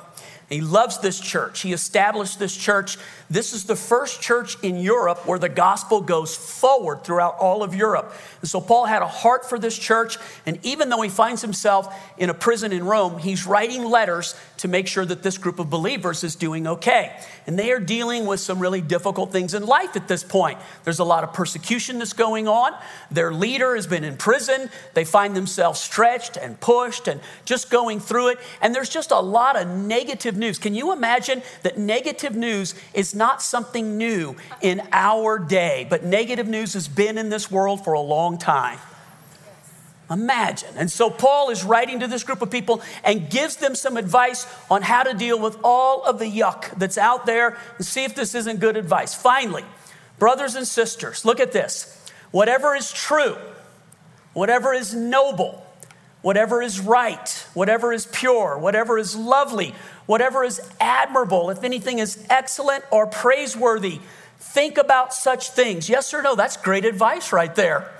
He 0.49 0.61
loves 0.61 0.99
this 0.99 1.19
church. 1.19 1.61
He 1.61 1.73
established 1.73 2.37
this 2.37 2.55
church. 2.55 2.97
This 3.31 3.53
is 3.53 3.63
the 3.63 3.75
first 3.75 4.21
church 4.21 4.61
in 4.61 4.77
Europe 4.77 5.25
where 5.25 5.39
the 5.39 5.49
gospel 5.49 6.01
goes 6.01 6.35
forward 6.35 7.03
throughout 7.03 7.37
all 7.39 7.63
of 7.63 7.73
Europe. 7.73 8.13
And 8.41 8.49
so 8.49 8.61
Paul 8.61 8.85
had 8.85 9.01
a 9.01 9.07
heart 9.07 9.49
for 9.49 9.57
this 9.57 9.75
church. 9.75 10.17
And 10.45 10.59
even 10.63 10.89
though 10.89 11.01
he 11.01 11.09
finds 11.09 11.41
himself 11.41 11.93
in 12.19 12.29
a 12.29 12.33
prison 12.35 12.71
in 12.71 12.85
Rome, 12.85 13.17
he's 13.17 13.47
writing 13.47 13.85
letters 13.85 14.35
to 14.57 14.67
make 14.67 14.87
sure 14.87 15.03
that 15.05 15.23
this 15.23 15.39
group 15.39 15.57
of 15.57 15.71
believers 15.71 16.23
is 16.23 16.35
doing 16.35 16.67
okay. 16.67 17.19
And 17.47 17.57
they 17.57 17.71
are 17.71 17.79
dealing 17.79 18.27
with 18.27 18.39
some 18.39 18.59
really 18.59 18.81
difficult 18.81 19.31
things 19.31 19.55
in 19.55 19.65
life 19.65 19.95
at 19.95 20.07
this 20.07 20.23
point. 20.23 20.59
There's 20.83 20.99
a 20.99 21.03
lot 21.03 21.23
of 21.23 21.33
persecution 21.33 21.97
that's 21.97 22.13
going 22.13 22.47
on. 22.47 22.73
Their 23.09 23.33
leader 23.33 23.75
has 23.75 23.87
been 23.87 24.03
in 24.03 24.15
prison. 24.15 24.69
They 24.93 25.05
find 25.05 25.35
themselves 25.35 25.79
stretched 25.79 26.37
and 26.37 26.59
pushed 26.59 27.07
and 27.07 27.19
just 27.45 27.71
going 27.71 27.99
through 27.99 28.29
it. 28.29 28.39
And 28.61 28.75
there's 28.75 28.89
just 28.89 29.09
a 29.09 29.19
lot 29.19 29.59
of 29.59 29.67
negative 29.67 30.34
negative 30.35 30.39
news. 30.39 30.59
Can 30.59 30.75
you 30.75 30.91
imagine 30.91 31.41
that 31.63 31.77
negative 31.77 32.35
news 32.35 32.75
is 32.93 33.15
not 33.15 33.41
something 33.41 33.97
new 33.97 34.35
in 34.61 34.81
our 34.91 35.39
day, 35.39 35.87
but 35.89 36.03
negative 36.03 36.47
news 36.47 36.73
has 36.73 36.87
been 36.87 37.17
in 37.17 37.29
this 37.29 37.49
world 37.49 37.83
for 37.83 37.93
a 37.93 38.01
long 38.01 38.37
time? 38.37 38.79
Imagine. 40.09 40.69
And 40.77 40.91
so 40.91 41.09
Paul 41.09 41.49
is 41.49 41.63
writing 41.63 42.01
to 42.01 42.07
this 42.07 42.23
group 42.23 42.43
of 42.43 42.51
people 42.51 42.81
and 43.03 43.27
gives 43.29 43.55
them 43.55 43.73
some 43.73 43.97
advice 43.97 44.45
on 44.69 44.83
how 44.83 45.01
to 45.03 45.15
deal 45.15 45.39
with 45.39 45.57
all 45.63 46.03
of 46.03 46.19
the 46.19 46.25
yuck 46.25 46.77
that's 46.77 46.97
out 46.97 47.25
there 47.25 47.57
and 47.77 47.85
see 47.85 48.03
if 48.03 48.13
this 48.13 48.35
isn't 48.35 48.59
good 48.59 48.77
advice. 48.77 49.15
Finally, 49.15 49.63
brothers 50.19 50.55
and 50.55 50.67
sisters, 50.67 51.25
look 51.25 51.39
at 51.39 51.51
this. 51.51 51.91
Whatever 52.29 52.75
is 52.75 52.93
true, 52.93 53.35
whatever 54.33 54.73
is 54.73 54.93
noble, 54.93 55.65
whatever 56.21 56.61
is 56.61 56.79
right, 56.79 57.47
whatever 57.53 57.93
is 57.93 58.07
pure, 58.07 58.57
whatever 58.57 58.99
is 58.99 59.15
lovely, 59.15 59.73
whatever 60.05 60.43
is 60.43 60.61
admirable, 60.79 61.49
if 61.49 61.63
anything 61.63 61.99
is 61.99 62.25
excellent 62.29 62.83
or 62.91 63.07
praiseworthy, 63.07 63.99
Think 64.55 64.77
about 64.77 65.13
such 65.13 65.49
things. 65.49 65.89
Yes 65.89 66.13
or 66.13 66.21
no? 66.21 66.35
That's 66.35 66.55
great 66.55 66.85
advice 66.85 67.33
right 67.33 67.53
there. 67.55 67.91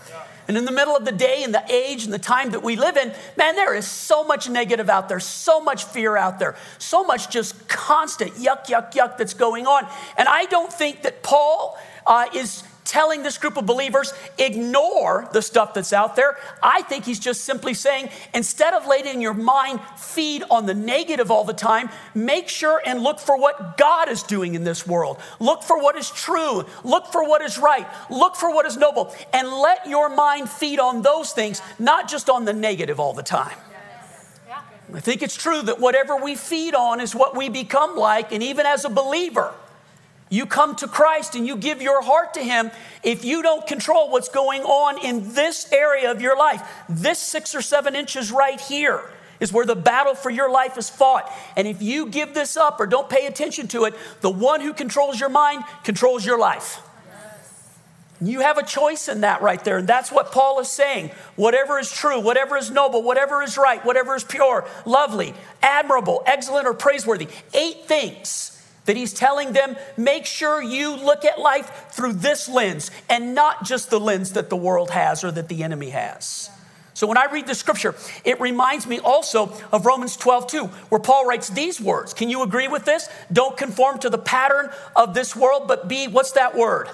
And 0.47 0.55
in 0.55 0.63
the 0.63 0.71
middle 0.71 0.95
of 0.95 1.03
the 1.03 1.11
day 1.11 1.43
and 1.43 1.53
the 1.53 1.63
age 1.69 2.05
and 2.05 2.13
the 2.13 2.19
time 2.19 2.51
that 2.51 2.61
we 2.61 2.75
live 2.75 2.97
in, 2.97 3.11
man, 3.35 3.55
there 3.55 3.73
is 3.73 3.87
so 3.87 4.23
much 4.23 4.47
negative 4.47 4.89
out 4.89 5.09
there, 5.09 5.19
so 5.19 5.59
much 5.59 5.85
fear 5.85 6.15
out 6.15 6.37
there, 6.39 6.55
so 6.77 7.03
much 7.03 7.29
just 7.29 7.67
constant 7.67 8.33
yuck, 8.35 8.67
yuck, 8.67 8.93
yuck 8.93 9.17
that's 9.17 9.33
going 9.33 9.65
on. 9.65 9.87
And 10.17 10.29
I 10.29 10.45
don't 10.45 10.71
think 10.71 11.01
that 11.01 11.23
Paul 11.23 11.77
uh, 12.05 12.27
is 12.33 12.63
telling 12.85 13.23
this 13.23 13.37
group 13.37 13.57
of 13.57 13.65
believers, 13.65 14.13
ignore 14.37 15.27
the 15.33 15.41
stuff 15.41 15.73
that's 15.73 15.91
out 15.91 16.15
there. 16.15 16.37
I 16.63 16.83
think 16.83 17.03
he's 17.03 17.19
just 17.19 17.43
simply 17.43 17.73
saying, 17.73 18.09
instead 18.33 18.73
of 18.73 18.87
letting 18.87 19.21
your 19.21 19.33
mind 19.33 19.81
feed 19.97 20.43
on 20.49 20.65
the 20.65 20.73
negative 20.73 21.29
all 21.29 21.43
the 21.43 21.53
time, 21.53 21.89
make 22.13 22.47
sure 22.47 22.81
and 22.85 23.01
look 23.01 23.19
for 23.19 23.37
what 23.37 23.77
God 23.77 24.07
is 24.07 24.23
doing 24.23 24.55
in 24.55 24.63
this 24.63 24.87
world. 24.87 25.19
Look 25.39 25.63
for 25.63 25.81
what 25.81 25.97
is 25.97 26.09
true. 26.09 26.65
Look 26.83 27.07
for 27.07 27.27
what 27.27 27.41
is 27.41 27.57
right. 27.57 27.87
Look 28.09 28.35
for 28.35 28.53
what 28.53 28.65
is 28.65 28.77
noble. 28.77 29.13
And 29.33 29.47
let 29.49 29.87
your 29.87 30.07
mind 30.07 30.49
feed 30.49 30.79
on 30.79 31.01
those 31.01 31.33
things, 31.33 31.61
not 31.79 32.07
just 32.07 32.29
on 32.29 32.45
the 32.45 32.53
negative 32.53 32.99
all 32.99 33.13
the 33.13 33.23
time. 33.23 33.57
I 34.93 34.99
think 34.99 35.23
it's 35.23 35.35
true 35.35 35.63
that 35.63 35.79
whatever 35.79 36.15
we 36.15 36.35
feed 36.35 36.75
on 36.75 37.01
is 37.01 37.15
what 37.15 37.35
we 37.35 37.49
become 37.49 37.97
like, 37.97 38.31
and 38.31 38.43
even 38.43 38.67
as 38.67 38.85
a 38.85 38.89
believer, 38.89 39.53
you 40.29 40.45
come 40.45 40.75
to 40.77 40.87
Christ 40.87 41.35
and 41.35 41.45
you 41.45 41.55
give 41.55 41.81
your 41.81 42.01
heart 42.01 42.33
to 42.33 42.41
Him, 42.41 42.71
if 43.03 43.23
you 43.23 43.43
don't 43.43 43.65
control 43.67 44.09
what's 44.09 44.29
going 44.29 44.63
on 44.63 45.03
in 45.03 45.33
this 45.33 45.71
area 45.71 46.11
of 46.11 46.21
your 46.21 46.37
life, 46.37 46.67
this 46.89 47.19
six 47.19 47.53
or 47.53 47.61
seven 47.61 47.95
inches 47.95 48.31
right 48.31 48.59
here 48.59 49.01
is 49.39 49.53
where 49.53 49.65
the 49.65 49.75
battle 49.75 50.15
for 50.15 50.29
your 50.29 50.49
life 50.49 50.77
is 50.77 50.89
fought. 50.89 51.31
And 51.55 51.67
if 51.67 51.81
you 51.81 52.07
give 52.07 52.33
this 52.33 52.57
up 52.57 52.79
or 52.79 52.87
don't 52.87 53.09
pay 53.09 53.27
attention 53.27 53.67
to 53.69 53.85
it, 53.85 53.93
the 54.21 54.29
one 54.29 54.61
who 54.61 54.73
controls 54.73 55.19
your 55.19 55.29
mind 55.29 55.63
controls 55.83 56.25
your 56.25 56.39
life. 56.39 56.81
You 58.21 58.39
have 58.39 58.57
a 58.57 58.63
choice 58.63 59.09
in 59.09 59.21
that 59.21 59.41
right 59.41 59.63
there. 59.63 59.79
And 59.79 59.87
that's 59.87 60.11
what 60.11 60.31
Paul 60.31 60.61
is 60.61 60.71
saying. 60.71 61.11
Whatever 61.35 61.77
is 61.77 61.91
true, 61.91 62.19
whatever 62.19 62.55
is 62.55 62.71
noble, 62.71 63.03
whatever 63.03 63.43
is 63.43 63.57
right, 63.57 63.83
whatever 63.85 64.15
is 64.15 64.23
pure, 64.23 64.65
lovely, 64.85 65.33
admirable, 65.61 66.23
excellent, 66.25 66.65
or 66.65 66.73
praiseworthy. 66.73 67.27
Eight 67.53 67.85
things 67.85 68.54
that 68.85 68.95
he's 68.95 69.13
telling 69.13 69.53
them 69.53 69.75
make 69.97 70.25
sure 70.25 70.61
you 70.61 70.95
look 70.95 71.25
at 71.25 71.39
life 71.39 71.87
through 71.91 72.13
this 72.13 72.47
lens 72.47 72.91
and 73.09 73.35
not 73.35 73.65
just 73.65 73.89
the 73.89 73.99
lens 73.99 74.33
that 74.33 74.49
the 74.49 74.55
world 74.55 74.91
has 74.91 75.23
or 75.23 75.31
that 75.31 75.49
the 75.49 75.63
enemy 75.63 75.89
has. 75.89 76.49
So 76.95 77.07
when 77.07 77.17
I 77.17 77.25
read 77.25 77.45
the 77.45 77.55
scripture, 77.55 77.93
it 78.23 78.39
reminds 78.39 78.87
me 78.87 78.99
also 78.99 79.51
of 79.73 79.85
Romans 79.85 80.15
12, 80.15 80.47
2, 80.47 80.65
where 80.65 81.01
Paul 81.01 81.25
writes 81.25 81.49
these 81.49 81.81
words. 81.81 82.13
Can 82.13 82.29
you 82.29 82.41
agree 82.41 82.69
with 82.69 82.85
this? 82.85 83.09
Don't 83.33 83.57
conform 83.57 83.99
to 83.99 84.09
the 84.09 84.17
pattern 84.17 84.69
of 84.95 85.13
this 85.13 85.35
world, 85.35 85.67
but 85.67 85.89
be, 85.89 86.07
what's 86.07 86.31
that 86.31 86.55
word? 86.55 86.87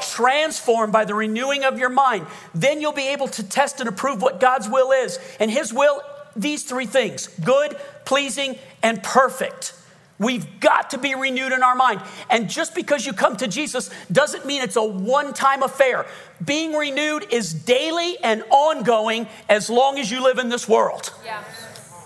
Transformed 0.00 0.92
by 0.92 1.04
the 1.04 1.14
renewing 1.14 1.64
of 1.64 1.76
your 1.76 1.88
mind. 1.88 2.28
Then 2.54 2.80
you'll 2.80 2.92
be 2.92 3.08
able 3.08 3.26
to 3.28 3.42
test 3.42 3.80
and 3.80 3.88
approve 3.88 4.22
what 4.22 4.38
God's 4.38 4.68
will 4.68 4.92
is. 4.92 5.18
And 5.40 5.50
his 5.50 5.72
will, 5.72 6.02
these 6.36 6.62
three 6.62 6.86
things 6.86 7.26
good, 7.44 7.76
pleasing, 8.04 8.56
and 8.80 9.02
perfect. 9.02 9.74
We've 10.22 10.60
got 10.60 10.90
to 10.90 10.98
be 10.98 11.14
renewed 11.14 11.52
in 11.52 11.62
our 11.62 11.74
mind. 11.74 12.00
And 12.30 12.48
just 12.48 12.74
because 12.74 13.04
you 13.04 13.12
come 13.12 13.36
to 13.38 13.48
Jesus 13.48 13.90
doesn't 14.10 14.46
mean 14.46 14.62
it's 14.62 14.76
a 14.76 14.82
one 14.82 15.34
time 15.34 15.62
affair. 15.62 16.06
Being 16.44 16.74
renewed 16.74 17.26
is 17.30 17.52
daily 17.52 18.18
and 18.22 18.44
ongoing 18.50 19.26
as 19.48 19.68
long 19.68 19.98
as 19.98 20.10
you 20.10 20.22
live 20.22 20.38
in 20.38 20.48
this 20.48 20.68
world. 20.68 21.12
Yeah. 21.24 21.42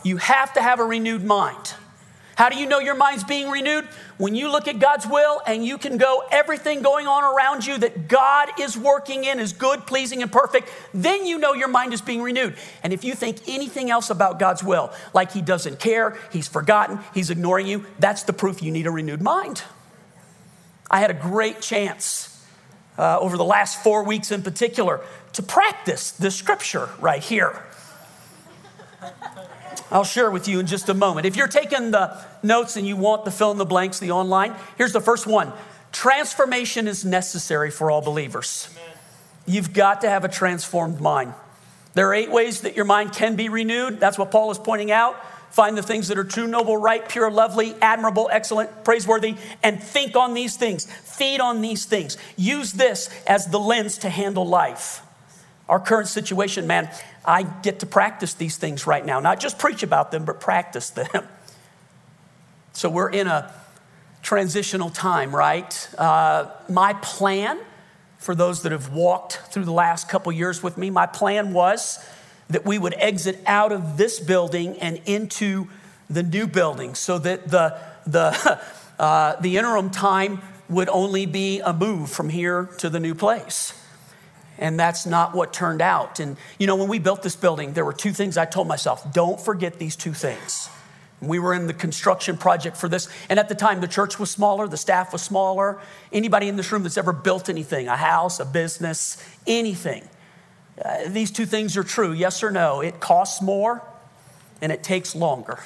You 0.03 0.17
have 0.19 0.53
to 0.55 0.63
have 0.63 0.81
a 0.81 0.85
renewed 0.85 1.25
mind. 1.25 1.75
How 2.37 2.51
do 2.51 2.59
you 2.59 2.67
know 2.67 2.79
your 2.79 2.95
mind's 2.95 3.25
being 3.25 3.49
renewed? 3.49 3.87
When 4.19 4.35
you 4.35 4.53
look 4.53 4.69
at 4.69 4.79
God's 4.79 5.07
will 5.07 5.41
and 5.47 5.65
you 5.65 5.79
can 5.79 5.97
go, 5.97 6.23
everything 6.31 6.83
going 6.83 7.07
on 7.07 7.25
around 7.25 7.65
you 7.65 7.79
that 7.79 8.09
God 8.09 8.49
is 8.61 8.77
working 8.77 9.25
in 9.25 9.41
is 9.41 9.55
good, 9.55 9.87
pleasing, 9.87 10.21
and 10.21 10.31
perfect, 10.31 10.69
then 10.93 11.25
you 11.25 11.39
know 11.39 11.55
your 11.55 11.69
mind 11.69 11.95
is 11.95 12.03
being 12.03 12.21
renewed. 12.21 12.55
And 12.83 12.93
if 12.93 13.05
you 13.05 13.15
think 13.15 13.39
anything 13.49 13.91
else 13.91 14.11
about 14.11 14.39
God's 14.39 14.63
will, 14.63 14.93
like 15.15 15.33
He 15.33 15.41
doesn't 15.41 15.79
care, 15.79 16.19
He's 16.31 16.47
forgotten, 16.47 17.01
He's 17.15 17.31
ignoring 17.31 17.67
you, 17.67 17.87
that's 17.99 18.25
the 18.25 18.35
proof 18.35 18.63
you 18.63 18.71
need 18.71 18.87
a 18.87 18.91
renewed 18.91 19.23
mind. 19.23 19.63
I 20.91 21.01
had 21.01 21.11
a 21.11 21.15
great 21.15 21.63
chance 21.63 22.47
uh, 22.99 23.19
over 23.19 23.39
the 23.39 23.45
last 23.45 23.83
four 23.83 24.05
weeks 24.05 24.31
in 24.31 24.43
particular 24.43 25.01
to 25.33 25.43
practice 25.43 26.11
this 26.11 26.37
scripture 26.37 26.91
right 27.01 27.23
here. 27.23 27.63
I'll 29.91 30.05
share 30.05 30.31
with 30.31 30.49
you 30.49 30.61
in 30.61 30.67
just 30.67 30.89
a 30.89 30.95
moment. 30.95 31.27
If 31.27 31.37
you're 31.37 31.49
taking 31.49 31.91
the 31.91 32.19
notes 32.43 32.77
and 32.77 32.87
you 32.87 32.97
want 32.97 33.25
the 33.25 33.31
fill 33.31 33.53
in 33.53 33.59
the 33.59 33.65
blanks, 33.65 33.99
the 33.99 34.11
online, 34.11 34.55
here's 34.77 34.93
the 34.93 35.01
first 35.01 35.27
one 35.27 35.53
Transformation 35.93 36.89
is 36.89 37.05
necessary 37.05 37.71
for 37.71 37.91
all 37.91 38.03
believers. 38.03 38.69
Amen. 38.73 38.99
You've 39.47 39.73
got 39.73 40.03
to 40.03 40.11
have 40.11 40.25
a 40.25 40.29
transformed 40.29 41.01
mind. 41.01 41.33
There 41.95 42.09
are 42.11 42.15
eight 42.15 42.31
ways 42.31 42.61
that 42.61 42.77
your 42.77 42.85
mind 42.85 43.13
can 43.13 43.37
be 43.37 43.49
renewed. 43.49 44.01
That's 44.01 44.19
what 44.19 44.31
Paul 44.31 44.51
is 44.51 44.59
pointing 44.59 44.91
out. 44.91 45.17
Find 45.51 45.79
the 45.79 45.83
things 45.83 46.09
that 46.09 46.19
are 46.19 46.25
true, 46.25 46.47
noble, 46.47 46.77
right, 46.77 47.09
pure, 47.09 47.31
lovely, 47.31 47.75
admirable, 47.81 48.29
excellent, 48.31 48.85
praiseworthy, 48.85 49.37
and 49.63 49.83
think 49.83 50.15
on 50.15 50.35
these 50.35 50.59
things. 50.59 50.85
Feed 50.85 51.41
on 51.41 51.63
these 51.63 51.87
things. 51.87 52.19
Use 52.37 52.73
this 52.73 53.09
as 53.27 53.47
the 53.47 53.59
lens 53.59 53.97
to 53.99 54.11
handle 54.11 54.47
life. 54.47 55.01
Our 55.67 55.81
current 55.81 56.09
situation, 56.09 56.67
man, 56.67 56.91
I 57.27 57.43
get 57.43 57.81
to 57.81 57.87
practice 57.87 58.35
these 58.35 58.57
things 58.57 58.87
right 58.87 59.05
now. 59.05 59.21
Not 59.21 59.41
just 59.41 59.59
preach 59.59 59.83
about 59.83 60.11
them, 60.11 60.25
but 60.25 60.41
practice 60.41 60.91
them. 60.91 61.09
So 62.73 62.91
we're 62.91 63.09
in 63.09 63.27
a 63.27 63.55
transitional 64.21 64.91
time, 64.91 65.35
right? 65.35 65.89
Uh, 65.97 66.51
my 66.69 66.93
plan, 66.93 67.59
for 68.19 68.35
those 68.35 68.65
that 68.65 68.73
have 68.73 68.93
walked 68.93 69.41
through 69.51 69.65
the 69.65 69.73
last 69.73 70.11
couple 70.11 70.31
years 70.31 70.63
with 70.63 70.77
me, 70.77 70.91
my 70.91 71.07
plan 71.07 71.55
was 71.55 72.05
that 72.51 72.67
we 72.67 72.79
would 72.79 72.93
exit 72.99 73.41
out 73.47 73.73
of 73.73 73.97
this 73.97 74.21
building 74.21 74.79
and 74.79 75.01
into 75.07 75.69
the 76.11 76.23
new 76.23 76.47
building 76.47 76.95
so 76.95 77.19
that 77.19 77.49
the, 77.49 77.79
the, 78.07 78.61
uh, 78.99 79.41
the 79.41 79.57
interim 79.57 79.89
time 79.89 80.43
would 80.69 80.91
only 80.91 81.25
be 81.25 81.61
a 81.61 81.73
move 81.73 82.11
from 82.11 82.29
here 82.29 82.69
to 82.77 82.91
the 82.91 83.01
new 83.01 83.15
place. 83.15 83.73
And 84.59 84.79
that's 84.79 85.07
not 85.07 85.35
what 85.35 85.53
turned 85.53 85.83
out. 85.83 86.21
And 86.21 86.37
you 86.59 86.67
know, 86.67 86.77
when 86.77 86.89
we 86.89 86.99
built 86.99 87.23
this 87.23 87.37
building, 87.37 87.73
there 87.73 87.85
were 87.85 87.93
two 87.93 88.13
things 88.13 88.37
I 88.37 88.45
told 88.45 88.69
myself 88.69 89.13
don't 89.13 89.41
forget 89.41 89.79
these 89.79 89.97
two 89.97 90.13
things. 90.13 90.69
We 91.21 91.39
were 91.39 91.55
in 91.55 91.67
the 91.67 91.75
construction 91.75 92.37
project 92.37 92.77
for 92.77 92.89
this. 92.89 93.09
And 93.31 93.39
at 93.39 93.49
the 93.49 93.55
time, 93.55 93.81
the 93.81 93.89
church 93.89 94.19
was 94.19 94.31
smaller, 94.31 94.69
the 94.69 94.77
staff 94.77 95.13
was 95.13 95.23
smaller. 95.23 95.81
Anybody 96.13 96.49
in 96.49 96.57
this 96.57 96.71
room 96.71 96.83
that's 96.83 96.99
ever 96.99 97.13
built 97.13 97.49
anything, 97.49 97.89
a 97.89 97.97
house, 97.97 98.39
a 98.39 98.45
business, 98.45 99.17
anything, 99.47 100.07
uh, 100.85 101.09
these 101.09 101.31
two 101.31 101.47
things 101.47 101.77
are 101.77 101.85
true 101.85 102.13
yes 102.13 102.43
or 102.43 102.51
no. 102.51 102.81
It 102.81 103.01
costs 103.01 103.41
more 103.41 103.83
and 104.61 104.71
it 104.71 104.83
takes 104.83 105.15
longer. 105.15 105.59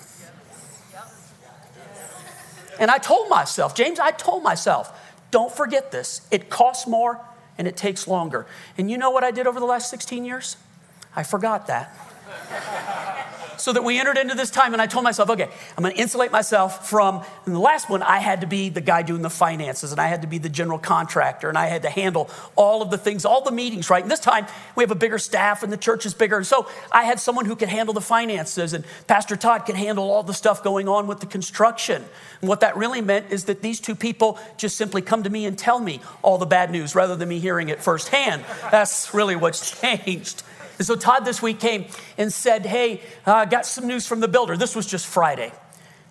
And 2.78 2.90
I 2.90 2.98
told 2.98 3.28
myself, 3.28 3.74
James, 3.74 3.98
I 3.98 4.10
told 4.10 4.42
myself, 4.42 4.98
don't 5.30 5.52
forget 5.52 5.92
this. 5.92 6.26
It 6.30 6.48
costs 6.48 6.86
more 6.86 7.20
and 7.60 7.68
it 7.68 7.76
takes 7.76 8.08
longer. 8.08 8.46
And 8.78 8.90
you 8.90 8.96
know 8.96 9.10
what 9.10 9.22
I 9.22 9.30
did 9.30 9.46
over 9.46 9.60
the 9.60 9.66
last 9.66 9.90
16 9.90 10.24
years? 10.24 10.56
I 11.14 11.22
forgot 11.22 11.66
that. 11.66 11.94
So 13.60 13.72
that 13.72 13.84
we 13.84 13.98
entered 13.98 14.16
into 14.16 14.34
this 14.34 14.50
time 14.50 14.72
and 14.72 14.80
I 14.80 14.86
told 14.86 15.04
myself, 15.04 15.30
okay, 15.30 15.48
I'm 15.76 15.84
to 15.84 15.92
insulate 15.94 16.32
myself 16.32 16.88
from 16.88 17.22
And 17.46 17.54
the 17.54 17.60
last 17.60 17.90
one 17.90 18.02
I 18.02 18.18
had 18.18 18.40
to 18.40 18.46
be 18.46 18.70
the 18.70 18.80
guy 18.80 19.02
doing 19.02 19.22
the 19.22 19.30
finances 19.30 19.92
and 19.92 20.00
I 20.00 20.08
had 20.08 20.22
to 20.22 20.28
be 20.28 20.38
the 20.38 20.48
general 20.48 20.78
contractor 20.78 21.48
and 21.48 21.58
I 21.58 21.66
had 21.66 21.82
to 21.82 21.90
handle 21.90 22.30
all 22.56 22.82
of 22.82 22.90
the 22.90 22.98
things, 22.98 23.24
all 23.24 23.42
the 23.42 23.52
meetings, 23.52 23.90
right? 23.90 24.02
And 24.02 24.10
this 24.10 24.20
time 24.20 24.46
we 24.76 24.82
have 24.82 24.90
a 24.90 24.96
bigger 24.96 25.18
staff 25.18 25.62
and 25.62 25.72
the 25.72 25.76
church 25.76 26.06
is 26.06 26.14
bigger. 26.14 26.38
And 26.38 26.46
so 26.46 26.68
I 26.90 27.04
had 27.04 27.20
someone 27.20 27.44
who 27.44 27.56
could 27.56 27.68
handle 27.68 27.92
the 27.92 28.00
finances 28.00 28.72
and 28.72 28.84
Pastor 29.06 29.36
Todd 29.36 29.66
could 29.66 29.76
handle 29.76 30.10
all 30.10 30.22
the 30.22 30.34
stuff 30.34 30.64
going 30.64 30.88
on 30.88 31.06
with 31.06 31.20
the 31.20 31.26
construction. 31.26 32.04
And 32.40 32.48
what 32.48 32.60
that 32.60 32.76
really 32.76 33.02
meant 33.02 33.30
is 33.30 33.44
that 33.44 33.62
these 33.62 33.80
two 33.80 33.94
people 33.94 34.38
just 34.56 34.76
simply 34.76 35.02
come 35.02 35.22
to 35.24 35.30
me 35.30 35.44
and 35.44 35.58
tell 35.58 35.78
me 35.78 36.00
all 36.22 36.38
the 36.38 36.46
bad 36.46 36.70
news 36.70 36.94
rather 36.94 37.16
than 37.16 37.28
me 37.28 37.38
hearing 37.38 37.68
it 37.68 37.82
firsthand. 37.82 38.44
That's 38.70 39.12
really 39.12 39.36
what's 39.36 39.80
changed. 39.80 40.42
And 40.80 40.86
so 40.86 40.96
Todd 40.96 41.26
this 41.26 41.42
week 41.42 41.60
came 41.60 41.84
and 42.16 42.32
said, 42.32 42.64
Hey, 42.64 43.02
I 43.26 43.42
uh, 43.42 43.44
got 43.44 43.66
some 43.66 43.86
news 43.86 44.06
from 44.06 44.20
the 44.20 44.28
builder. 44.28 44.56
This 44.56 44.74
was 44.74 44.86
just 44.86 45.06
Friday. 45.06 45.52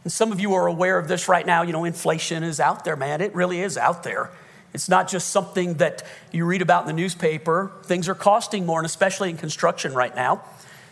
And 0.03 0.13
some 0.13 0.31
of 0.31 0.39
you 0.39 0.53
are 0.53 0.67
aware 0.67 0.99
of 0.99 1.07
this 1.07 1.27
right 1.27 1.43
now. 1.43 1.63
You 1.63 1.73
know, 1.73 1.85
inflation 1.85 2.43
is 2.43 2.59
out 2.59 2.85
there, 2.85 2.95
man. 2.95 3.19
It 3.19 3.33
really 3.33 3.61
is 3.61 3.79
out 3.79 4.03
there. 4.03 4.29
It's 4.71 4.87
not 4.87 5.07
just 5.07 5.31
something 5.31 5.73
that 5.75 6.03
you 6.31 6.45
read 6.45 6.61
about 6.61 6.83
in 6.83 6.87
the 6.87 6.93
newspaper. 6.93 7.71
Things 7.85 8.07
are 8.07 8.13
costing 8.13 8.67
more, 8.67 8.77
and 8.77 8.85
especially 8.85 9.31
in 9.31 9.37
construction 9.37 9.95
right 9.95 10.15
now. 10.15 10.43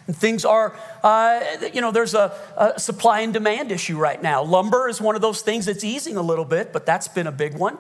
And 0.08 0.18
things 0.18 0.44
are, 0.44 0.76
uh, 1.04 1.42
you 1.72 1.82
know, 1.82 1.92
there's 1.92 2.16
a, 2.16 2.34
a, 2.58 2.80
supply 2.80 3.20
and 3.20 3.32
demand 3.32 3.72
issue 3.72 4.00
right 4.00 4.20
now. 4.20 4.42
Lumber 4.42 4.90
is 4.90 5.00
one 5.00 5.16
of 5.16 5.22
those 5.22 5.42
things 5.44 5.68
that's 5.68 5.84
easing 5.84 6.18
a 6.18 6.24
little 6.24 6.46
bit, 6.46 6.74
but 6.74 6.88
that's 6.88 7.08
been 7.08 7.28
a 7.28 7.32
big 7.32 7.54
one. 7.54 7.78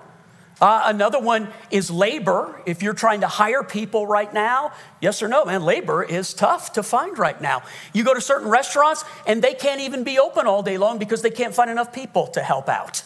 Uh, 0.60 0.84
another 0.86 1.20
one 1.20 1.50
is 1.70 1.92
labor. 1.92 2.62
If 2.66 2.82
you're 2.82 2.94
trying 2.94 3.22
to 3.22 3.28
hire 3.28 3.64
people 3.64 4.08
right 4.08 4.34
now, 4.34 4.72
yes 5.02 5.22
or 5.22 5.28
no, 5.28 5.46
man, 5.46 5.64
labor 5.64 6.04
is 6.04 6.34
tough 6.34 6.74
to 6.74 6.84
find 6.84 7.18
right 7.20 7.40
now. 7.40 7.62
You 7.94 8.04
go 8.04 8.14
to 8.14 8.22
certain 8.22 8.50
restaurants 8.50 9.06
and 9.28 9.42
they 9.44 9.54
can't 9.54 9.82
even 9.82 10.04
be 10.04 10.18
open 10.18 10.48
all 10.48 10.64
day 10.64 10.80
long 10.80 10.98
because 10.98 11.22
they 11.22 11.30
can't 11.30 11.54
find 11.54 11.70
enough 11.70 11.94
people 11.94 12.28
to 12.28 12.42
help 12.42 12.70
out. 12.70 13.04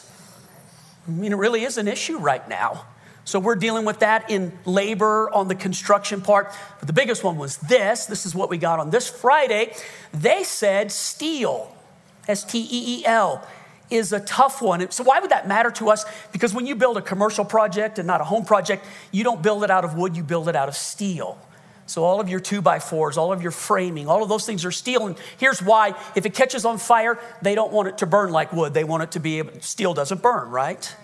I 1.07 1.11
mean, 1.11 1.33
it 1.33 1.37
really 1.37 1.63
is 1.63 1.77
an 1.77 1.87
issue 1.89 2.17
right 2.17 2.47
now. 2.47 2.85
So 3.25 3.39
we're 3.39 3.55
dealing 3.55 3.85
with 3.85 3.99
that 3.99 4.31
in 4.31 4.57
labor 4.65 5.29
on 5.33 5.47
the 5.47 5.55
construction 5.55 6.21
part. 6.21 6.53
But 6.79 6.87
the 6.87 6.93
biggest 6.93 7.23
one 7.23 7.37
was 7.37 7.57
this. 7.57 8.05
This 8.05 8.25
is 8.25 8.33
what 8.33 8.49
we 8.49 8.57
got 8.57 8.79
on 8.79 8.89
this 8.89 9.09
Friday. 9.09 9.73
They 10.13 10.43
said 10.43 10.91
steel, 10.91 11.75
S 12.27 12.43
T 12.43 12.59
E 12.59 12.99
E 12.99 13.05
L, 13.05 13.45
is 13.91 14.13
a 14.13 14.19
tough 14.19 14.61
one. 14.61 14.89
So 14.91 15.03
why 15.03 15.19
would 15.19 15.31
that 15.31 15.47
matter 15.47 15.71
to 15.71 15.89
us? 15.89 16.05
Because 16.31 16.53
when 16.53 16.65
you 16.65 16.75
build 16.75 16.97
a 16.97 17.01
commercial 17.01 17.45
project 17.45 17.99
and 17.99 18.07
not 18.07 18.21
a 18.21 18.23
home 18.23 18.45
project, 18.45 18.85
you 19.11 19.23
don't 19.23 19.41
build 19.41 19.63
it 19.63 19.69
out 19.69 19.83
of 19.83 19.95
wood, 19.95 20.15
you 20.15 20.23
build 20.23 20.49
it 20.49 20.55
out 20.55 20.67
of 20.67 20.75
steel. 20.75 21.37
So 21.85 22.05
all 22.05 22.21
of 22.21 22.29
your 22.29 22.39
two 22.39 22.61
by 22.61 22.79
fours, 22.79 23.17
all 23.17 23.33
of 23.33 23.41
your 23.41 23.51
framing, 23.51 24.07
all 24.07 24.23
of 24.23 24.29
those 24.29 24.45
things 24.45 24.63
are 24.63 24.71
steel. 24.71 25.07
And 25.07 25.17
here's 25.37 25.61
why: 25.61 25.93
if 26.15 26.25
it 26.25 26.33
catches 26.33 26.63
on 26.63 26.77
fire, 26.77 27.19
they 27.41 27.53
don't 27.53 27.73
want 27.73 27.89
it 27.89 27.97
to 27.97 28.05
burn 28.05 28.31
like 28.31 28.53
wood. 28.53 28.73
They 28.73 28.85
want 28.85 29.03
it 29.03 29.11
to 29.11 29.19
be 29.19 29.39
able, 29.39 29.59
steel 29.59 29.93
doesn't 29.93 30.21
burn, 30.21 30.49
right? 30.49 30.95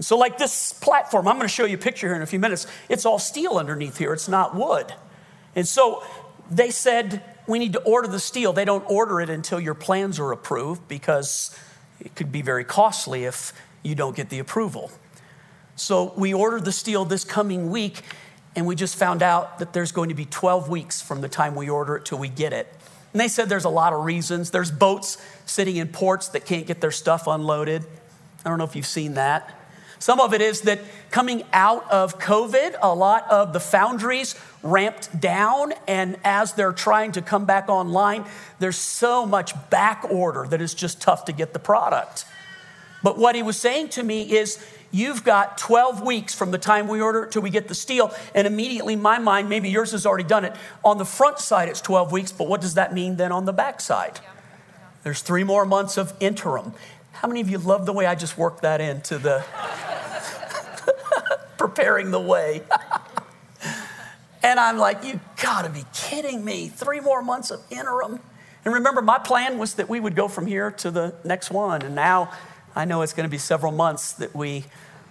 So, 0.00 0.16
like 0.16 0.38
this 0.38 0.72
platform, 0.72 1.28
I'm 1.28 1.36
going 1.36 1.46
to 1.46 1.52
show 1.54 1.66
you 1.66 1.76
a 1.76 1.80
picture 1.80 2.08
here 2.08 2.16
in 2.16 2.22
a 2.22 2.26
few 2.26 2.38
minutes. 2.38 2.66
It's 2.88 3.04
all 3.04 3.18
steel 3.18 3.58
underneath 3.58 3.98
here, 3.98 4.12
it's 4.12 4.28
not 4.28 4.54
wood. 4.54 4.92
And 5.54 5.68
so 5.68 6.02
they 6.50 6.70
said, 6.70 7.22
we 7.46 7.58
need 7.58 7.74
to 7.74 7.82
order 7.82 8.08
the 8.08 8.18
steel. 8.18 8.52
They 8.52 8.64
don't 8.64 8.84
order 8.90 9.20
it 9.20 9.30
until 9.30 9.60
your 9.60 9.74
plans 9.74 10.18
are 10.18 10.32
approved 10.32 10.88
because 10.88 11.56
it 12.04 12.14
could 12.14 12.30
be 12.30 12.42
very 12.42 12.64
costly 12.64 13.24
if 13.24 13.52
you 13.82 13.94
don't 13.94 14.14
get 14.14 14.28
the 14.28 14.38
approval. 14.38 14.90
So 15.76 16.12
we 16.16 16.32
ordered 16.32 16.64
the 16.64 16.72
steel 16.72 17.04
this 17.04 17.24
coming 17.24 17.70
week, 17.70 18.02
and 18.54 18.66
we 18.66 18.76
just 18.76 18.96
found 18.96 19.22
out 19.22 19.58
that 19.58 19.72
there's 19.72 19.90
going 19.90 20.10
to 20.10 20.14
be 20.14 20.24
12 20.24 20.68
weeks 20.68 21.00
from 21.00 21.20
the 21.20 21.28
time 21.28 21.54
we 21.54 21.68
order 21.68 21.96
it 21.96 22.04
till 22.04 22.18
we 22.18 22.28
get 22.28 22.52
it. 22.52 22.72
And 23.12 23.20
they 23.20 23.28
said 23.28 23.48
there's 23.48 23.64
a 23.64 23.70
lot 23.70 23.92
of 23.92 24.04
reasons. 24.04 24.50
There's 24.50 24.70
boats 24.70 25.18
sitting 25.46 25.76
in 25.76 25.88
ports 25.88 26.28
that 26.28 26.44
can't 26.46 26.66
get 26.66 26.80
their 26.80 26.90
stuff 26.90 27.26
unloaded. 27.26 27.84
I 28.44 28.48
don't 28.48 28.58
know 28.58 28.64
if 28.64 28.76
you've 28.76 28.86
seen 28.86 29.14
that. 29.14 29.58
Some 29.98 30.20
of 30.20 30.34
it 30.34 30.40
is 30.40 30.62
that 30.62 30.80
coming 31.10 31.44
out 31.52 31.90
of 31.90 32.18
COVID, 32.18 32.76
a 32.82 32.94
lot 32.94 33.30
of 33.30 33.52
the 33.52 33.60
foundries 33.60 34.34
ramped 34.62 35.20
down, 35.20 35.72
and 35.86 36.16
as 36.24 36.52
they're 36.54 36.72
trying 36.72 37.12
to 37.12 37.22
come 37.22 37.44
back 37.44 37.68
online, 37.68 38.24
there's 38.58 38.78
so 38.78 39.24
much 39.24 39.52
back 39.70 40.04
order 40.10 40.46
that 40.48 40.60
it's 40.60 40.74
just 40.74 41.00
tough 41.00 41.24
to 41.26 41.32
get 41.32 41.52
the 41.52 41.58
product. 41.58 42.24
But 43.02 43.18
what 43.18 43.34
he 43.34 43.42
was 43.42 43.58
saying 43.58 43.90
to 43.90 44.02
me 44.02 44.22
is, 44.22 44.64
You've 44.94 45.24
got 45.24 45.58
12 45.58 46.02
weeks 46.02 46.36
from 46.36 46.52
the 46.52 46.58
time 46.58 46.86
we 46.86 47.00
order 47.00 47.24
it 47.24 47.32
till 47.32 47.42
we 47.42 47.50
get 47.50 47.66
the 47.66 47.74
steel. 47.74 48.14
And 48.32 48.46
immediately, 48.46 48.94
my 48.94 49.18
mind, 49.18 49.48
maybe 49.48 49.68
yours 49.68 49.90
has 49.90 50.06
already 50.06 50.22
done 50.22 50.44
it. 50.44 50.54
On 50.84 50.98
the 50.98 51.04
front 51.04 51.40
side, 51.40 51.68
it's 51.68 51.80
12 51.80 52.12
weeks, 52.12 52.30
but 52.30 52.46
what 52.46 52.60
does 52.60 52.74
that 52.74 52.94
mean 52.94 53.16
then 53.16 53.32
on 53.32 53.44
the 53.44 53.52
back 53.52 53.80
side? 53.80 54.20
There's 55.02 55.20
three 55.20 55.42
more 55.42 55.66
months 55.66 55.96
of 55.96 56.14
interim. 56.20 56.74
How 57.14 57.28
many 57.28 57.40
of 57.40 57.48
you 57.48 57.58
love 57.58 57.86
the 57.86 57.92
way 57.92 58.06
I 58.06 58.14
just 58.14 58.36
worked 58.36 58.62
that 58.62 58.80
into 58.80 59.18
the 59.18 59.44
preparing 61.56 62.10
the 62.10 62.20
way? 62.20 62.62
and 64.42 64.60
I'm 64.60 64.78
like, 64.78 65.04
you 65.04 65.20
gotta 65.40 65.70
be 65.70 65.84
kidding 65.94 66.44
me. 66.44 66.68
Three 66.68 67.00
more 67.00 67.22
months 67.22 67.50
of 67.50 67.62
interim. 67.70 68.20
And 68.64 68.74
remember, 68.74 69.00
my 69.00 69.18
plan 69.18 69.58
was 69.58 69.74
that 69.74 69.88
we 69.88 70.00
would 70.00 70.16
go 70.16 70.28
from 70.28 70.46
here 70.46 70.70
to 70.72 70.90
the 70.90 71.14
next 71.24 71.50
one. 71.50 71.82
And 71.82 71.94
now 71.94 72.32
I 72.74 72.84
know 72.84 73.02
it's 73.02 73.12
gonna 73.12 73.28
be 73.28 73.38
several 73.38 73.72
months 73.72 74.12
that 74.14 74.34
we 74.34 74.64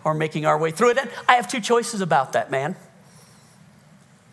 are 0.05 0.13
making 0.13 0.45
our 0.45 0.57
way 0.57 0.71
through 0.71 0.91
it. 0.91 0.97
And 0.97 1.09
I 1.27 1.35
have 1.35 1.47
two 1.47 1.61
choices 1.61 2.01
about 2.01 2.33
that, 2.33 2.51
man. 2.51 2.75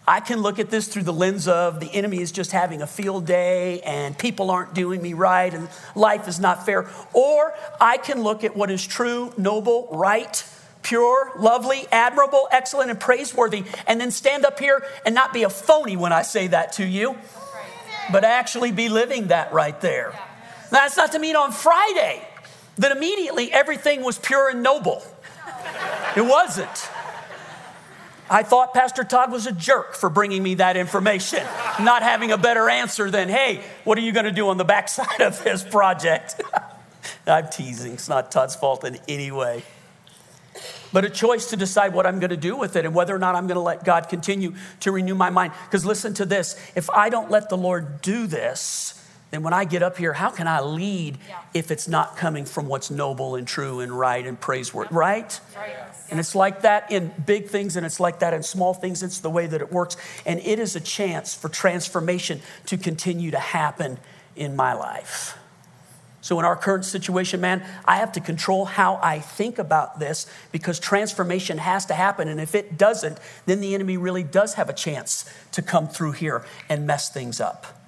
I 0.09 0.21
can 0.21 0.41
look 0.41 0.59
at 0.59 0.71
this 0.71 0.89
through 0.89 1.05
the 1.05 1.13
lens 1.13 1.47
of 1.47 1.79
the 1.79 1.93
enemy 1.93 2.21
is 2.21 2.33
just 2.33 2.53
having 2.53 2.83
a 2.83 2.87
field 2.87 3.27
day 3.27 3.81
and 3.83 4.17
people 4.19 4.51
aren't 4.51 4.75
doing 4.75 5.01
me 5.01 5.13
right 5.13 5.53
and 5.53 5.69
life 5.95 6.27
is 6.27 6.41
not 6.41 6.67
fair. 6.67 6.89
Or 7.13 7.55
I 7.81 7.99
can 7.99 8.23
look 8.23 8.43
at 8.43 8.57
what 8.57 8.71
is 8.71 8.85
true, 8.85 9.33
noble, 9.37 9.89
right, 9.93 10.45
pure, 10.83 11.33
lovely, 11.39 11.87
admirable, 11.93 12.49
excellent, 12.51 12.91
and 12.91 12.99
praiseworthy, 12.99 13.65
and 13.87 14.01
then 14.01 14.11
stand 14.11 14.45
up 14.45 14.59
here 14.59 14.83
and 15.05 15.15
not 15.15 15.33
be 15.33 15.43
a 15.43 15.51
phony 15.51 15.97
when 15.97 16.13
I 16.13 16.23
say 16.23 16.49
that 16.49 16.73
to 16.75 16.87
you, 16.87 17.17
but 18.11 18.25
actually 18.25 18.73
be 18.73 18.89
living 18.89 19.29
that 19.29 19.53
right 19.53 19.79
there. 19.81 20.13
Now, 20.73 20.81
that's 20.81 20.97
not 20.97 21.13
to 21.13 21.19
mean 21.19 21.37
on 21.37 21.53
Friday 21.53 22.27
that 22.79 22.93
immediately 22.93 23.53
everything 23.53 24.03
was 24.03 24.19
pure 24.19 24.49
and 24.49 24.63
noble. 24.63 25.03
It 26.17 26.23
wasn't. 26.23 26.89
I 28.31 28.45
thought 28.45 28.73
Pastor 28.73 29.03
Todd 29.03 29.33
was 29.33 29.49
a 29.49 29.53
jerk 29.53 29.95
for 29.95 30.09
bringing 30.09 30.41
me 30.41 30.55
that 30.55 30.77
information, 30.77 31.43
not 31.81 32.03
having 32.03 32.31
a 32.31 32.39
better 32.39 32.69
answer 32.69 33.11
than, 33.11 33.29
hey, 33.29 33.61
what 33.83 33.99
are 33.99 34.03
you 34.03 34.13
going 34.13 34.25
to 34.25 34.33
do 34.33 34.49
on 34.49 34.57
the 34.57 34.65
backside 34.65 35.21
of 35.21 35.43
this 35.43 35.65
project? 35.65 36.41
I'm 37.27 37.49
teasing. 37.49 37.95
It's 37.95 38.09
not 38.09 38.31
Todd's 38.31 38.55
fault 38.55 38.85
in 38.85 38.99
any 39.09 39.33
way. 39.33 39.65
But 40.93 41.05
a 41.05 41.11
choice 41.11 41.51
to 41.51 41.57
decide 41.57 41.93
what 41.93 42.07
I'm 42.07 42.21
going 42.21 42.31
to 42.31 42.37
do 42.37 42.57
with 42.57 42.77
it 42.77 42.85
and 42.85 42.95
whether 42.95 43.15
or 43.15 43.19
not 43.19 43.35
I'm 43.35 43.47
going 43.47 43.57
to 43.57 43.63
let 43.63 43.85
God 43.85 44.09
continue 44.09 44.55
to 44.81 44.93
renew 44.93 45.15
my 45.15 45.31
mind. 45.31 45.53
Because 45.67 45.85
listen 45.85 46.15
to 46.15 46.25
this 46.25 46.57
if 46.77 46.89
I 46.91 47.09
don't 47.11 47.31
let 47.31 47.49
the 47.49 47.57
Lord 47.57 48.01
do 48.01 48.27
this, 48.27 49.00
then 49.31 49.45
when 49.45 49.53
I 49.53 49.65
get 49.65 49.83
up 49.83 49.97
here, 49.97 50.13
how 50.13 50.31
can 50.31 50.49
I 50.49 50.61
lead 50.61 51.19
yeah. 51.29 51.41
if 51.55 51.71
it's 51.71 51.87
not 51.87 52.17
coming 52.17 52.45
from 52.45 52.67
what's 52.67 52.91
noble 52.91 53.37
and 53.37 53.47
true 53.47 53.81
and 53.81 53.93
right 53.93 54.27
and 54.27 54.39
praiseworthy, 54.41 54.93
right? 54.93 55.41
right? 55.57 55.77
And 56.11 56.19
it's 56.19 56.35
like 56.35 56.63
that 56.63 56.91
in 56.91 57.13
big 57.25 57.47
things 57.47 57.77
and 57.77 57.87
it's 57.87 58.01
like 58.01 58.19
that 58.21 58.35
in 58.35 58.43
small 58.43 58.75
things. 58.75 59.05
It's 59.05 59.21
the 59.21 59.31
way 59.31 59.47
that 59.47 59.61
it 59.61 59.73
works. 59.73 59.97
And 60.27 60.41
it 60.41 60.59
is 60.59 60.75
a 60.75 60.81
chance 60.81 61.33
for 61.33 61.49
transformation 61.49 62.41
to 62.67 62.77
continue 62.77 63.31
to 63.31 63.39
happen 63.39 63.99
in 64.35 64.57
my 64.57 64.73
life. 64.73 65.37
So, 66.23 66.39
in 66.39 66.45
our 66.45 66.57
current 66.57 66.85
situation, 66.85 67.41
man, 67.41 67.65
I 67.87 67.97
have 67.97 68.13
to 68.13 68.21
control 68.21 68.67
how 68.67 68.99
I 69.03 69.21
think 69.21 69.59
about 69.59 69.99
this 69.99 70.27
because 70.53 70.79
transformation 70.79 71.57
has 71.57 71.87
to 71.87 71.95
happen. 71.95 72.29
And 72.29 72.39
if 72.39 72.55
it 72.55 72.77
doesn't, 72.77 73.19
then 73.47 73.61
the 73.61 73.75
enemy 73.75 73.97
really 73.97 74.23
does 74.23 74.55
have 74.55 74.69
a 74.69 74.75
chance 74.75 75.25
to 75.53 75.63
come 75.63 75.89
through 75.89 76.13
here 76.13 76.45
and 76.69 76.87
mess 76.87 77.09
things 77.09 77.41
up. 77.41 77.80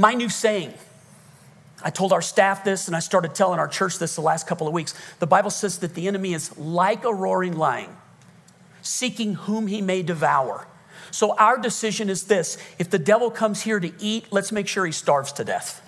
My 0.00 0.14
new 0.14 0.30
saying, 0.30 0.72
I 1.82 1.90
told 1.90 2.14
our 2.14 2.22
staff 2.22 2.64
this 2.64 2.86
and 2.86 2.96
I 2.96 3.00
started 3.00 3.34
telling 3.34 3.58
our 3.58 3.68
church 3.68 3.98
this 3.98 4.14
the 4.14 4.22
last 4.22 4.46
couple 4.46 4.66
of 4.66 4.72
weeks. 4.72 4.94
The 5.18 5.26
Bible 5.26 5.50
says 5.50 5.80
that 5.80 5.94
the 5.94 6.08
enemy 6.08 6.32
is 6.32 6.56
like 6.56 7.04
a 7.04 7.12
roaring 7.12 7.54
lion, 7.58 7.90
seeking 8.80 9.34
whom 9.34 9.66
he 9.66 9.82
may 9.82 10.02
devour. 10.02 10.66
So 11.10 11.36
our 11.36 11.58
decision 11.58 12.08
is 12.08 12.24
this 12.24 12.56
if 12.78 12.88
the 12.88 12.98
devil 12.98 13.30
comes 13.30 13.60
here 13.60 13.78
to 13.78 13.92
eat, 13.98 14.28
let's 14.30 14.52
make 14.52 14.68
sure 14.68 14.86
he 14.86 14.92
starves 14.92 15.32
to 15.32 15.44
death. 15.44 15.86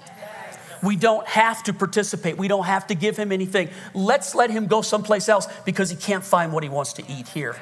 We 0.82 0.96
don't 0.96 1.26
have 1.26 1.62
to 1.62 1.72
participate. 1.72 2.36
We 2.36 2.48
don't 2.48 2.66
have 2.66 2.88
to 2.88 2.94
give 2.94 3.16
him 3.16 3.32
anything. 3.32 3.70
Let's 3.94 4.34
let 4.34 4.50
him 4.50 4.66
go 4.66 4.82
someplace 4.82 5.30
else 5.30 5.48
because 5.64 5.88
he 5.88 5.96
can't 5.96 6.24
find 6.24 6.52
what 6.52 6.62
he 6.62 6.68
wants 6.68 6.92
to 6.94 7.10
eat 7.10 7.28
here. 7.28 7.56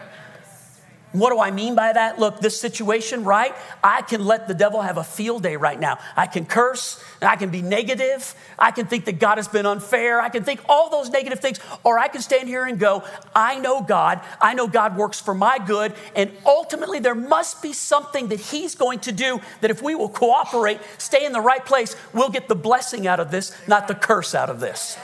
What 1.13 1.31
do 1.31 1.41
I 1.41 1.51
mean 1.51 1.75
by 1.75 1.93
that? 1.93 2.21
Look, 2.21 2.41
this 2.41 2.61
situation, 2.61 3.25
right? 3.25 3.53
I 3.83 4.03
can 4.03 4.25
let 4.25 4.47
the 4.47 4.55
devil 4.55 4.81
have 4.81 4.97
a 4.97 5.03
field 5.03 5.43
day 5.43 5.57
right 5.57 5.79
now. 5.79 5.99
I 6.17 6.27
can 6.27 6.47
curse, 6.47 7.03
and 7.21 7.29
I 7.29 7.35
can 7.35 7.51
be 7.51 7.63
negative, 7.63 8.35
I 8.59 8.71
can 8.71 8.87
think 8.87 9.07
that 9.07 9.19
God 9.19 9.39
has 9.39 9.49
been 9.49 9.67
unfair, 9.67 10.21
I 10.21 10.29
can 10.29 10.45
think 10.45 10.61
all 10.69 10.89
those 10.89 11.11
negative 11.11 11.41
things, 11.41 11.59
or 11.83 11.99
I 11.99 12.07
can 12.07 12.23
stand 12.23 12.49
here 12.49 12.65
and 12.65 12.79
go, 12.79 13.03
I 13.35 13.59
know 13.59 13.83
God, 13.83 14.21
I 14.41 14.55
know 14.55 14.69
God 14.69 14.97
works 14.97 15.21
for 15.21 15.35
my 15.35 15.59
good, 15.59 15.95
and 16.15 16.31
ultimately 16.47 17.01
there 17.01 17.17
must 17.17 17.61
be 17.61 17.73
something 17.73 18.29
that 18.29 18.39
He's 18.39 18.77
going 18.77 19.01
to 19.01 19.13
do 19.13 19.41
that 19.63 19.71
if 19.71 19.83
we 19.83 19.97
will 19.97 20.09
cooperate, 20.09 20.81
stay 20.99 21.25
in 21.25 21.33
the 21.33 21.41
right 21.41 21.65
place, 21.65 21.97
we'll 22.13 22.31
get 22.31 22.47
the 22.47 22.55
blessing 22.55 23.09
out 23.09 23.19
of 23.19 23.33
this, 23.33 23.53
not 23.67 23.89
the 23.89 23.95
curse 23.97 24.35
out 24.35 24.49
of 24.49 24.61
this. 24.61 24.97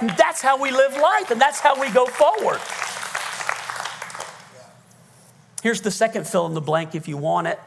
That's 0.00 0.42
how 0.42 0.60
we 0.60 0.70
live 0.70 0.94
life, 0.94 1.30
and 1.30 1.40
that's 1.40 1.60
how 1.60 1.80
we 1.80 1.90
go 1.90 2.06
forward. 2.06 2.60
Here's 5.62 5.80
the 5.80 5.90
second 5.90 6.26
fill 6.26 6.46
in 6.46 6.54
the 6.54 6.60
blank 6.60 6.94
if 6.94 7.08
you 7.08 7.16
want 7.16 7.46
it. 7.48 7.58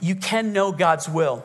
You 0.00 0.14
can 0.14 0.52
know 0.52 0.72
God's 0.72 1.08
will. 1.08 1.44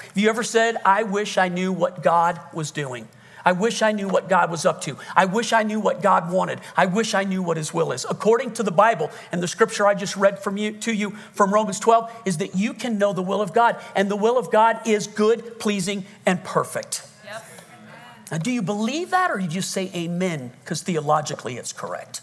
Have 0.00 0.16
you 0.16 0.28
ever 0.28 0.42
said, 0.42 0.76
I 0.84 1.02
wish 1.02 1.36
I 1.38 1.48
knew 1.48 1.72
what 1.72 2.02
God 2.02 2.40
was 2.54 2.70
doing? 2.70 3.08
I 3.44 3.52
wish 3.52 3.82
I 3.82 3.92
knew 3.92 4.08
what 4.08 4.28
God 4.28 4.50
was 4.50 4.66
up 4.66 4.82
to. 4.82 4.96
I 5.16 5.24
wish 5.24 5.52
I 5.52 5.62
knew 5.62 5.80
what 5.80 6.02
God 6.02 6.30
wanted. 6.30 6.60
I 6.76 6.86
wish 6.86 7.14
I 7.14 7.24
knew 7.24 7.42
what 7.42 7.56
His 7.56 7.72
will 7.72 7.92
is. 7.92 8.06
According 8.08 8.52
to 8.54 8.62
the 8.62 8.70
Bible 8.70 9.10
and 9.32 9.42
the 9.42 9.48
scripture 9.48 9.86
I 9.86 9.94
just 9.94 10.16
read 10.16 10.38
from 10.38 10.56
you 10.56 10.72
to 10.72 10.92
you 10.92 11.10
from 11.32 11.52
Romans 11.52 11.80
12, 11.80 12.22
is 12.26 12.38
that 12.38 12.54
you 12.54 12.74
can 12.74 12.98
know 12.98 13.12
the 13.12 13.22
will 13.22 13.40
of 13.40 13.54
God, 13.54 13.80
and 13.96 14.10
the 14.10 14.16
will 14.16 14.38
of 14.38 14.50
God 14.50 14.86
is 14.86 15.06
good, 15.06 15.58
pleasing, 15.58 16.04
and 16.26 16.44
perfect. 16.44 17.06
Yep. 17.24 17.44
Now, 18.30 18.38
do 18.38 18.50
you 18.50 18.62
believe 18.62 19.10
that, 19.10 19.30
or 19.30 19.38
did 19.38 19.44
you 19.44 19.60
just 19.60 19.70
say 19.70 19.90
Amen 19.94 20.52
because 20.62 20.82
theologically 20.82 21.56
it's 21.56 21.72
correct? 21.72 22.20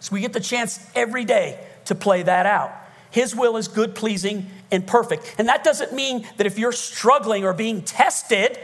So 0.00 0.14
we 0.14 0.20
get 0.20 0.32
the 0.32 0.40
chance 0.40 0.84
every 0.94 1.24
day 1.24 1.60
to 1.90 1.94
play 1.94 2.22
that 2.22 2.46
out. 2.46 2.72
His 3.10 3.34
will 3.34 3.56
is 3.56 3.68
good, 3.68 3.94
pleasing, 3.94 4.46
and 4.70 4.86
perfect. 4.86 5.34
And 5.38 5.48
that 5.48 5.64
doesn't 5.64 5.92
mean 5.92 6.26
that 6.36 6.46
if 6.46 6.58
you're 6.58 6.72
struggling 6.72 7.44
or 7.44 7.52
being 7.52 7.82
tested, 7.82 8.58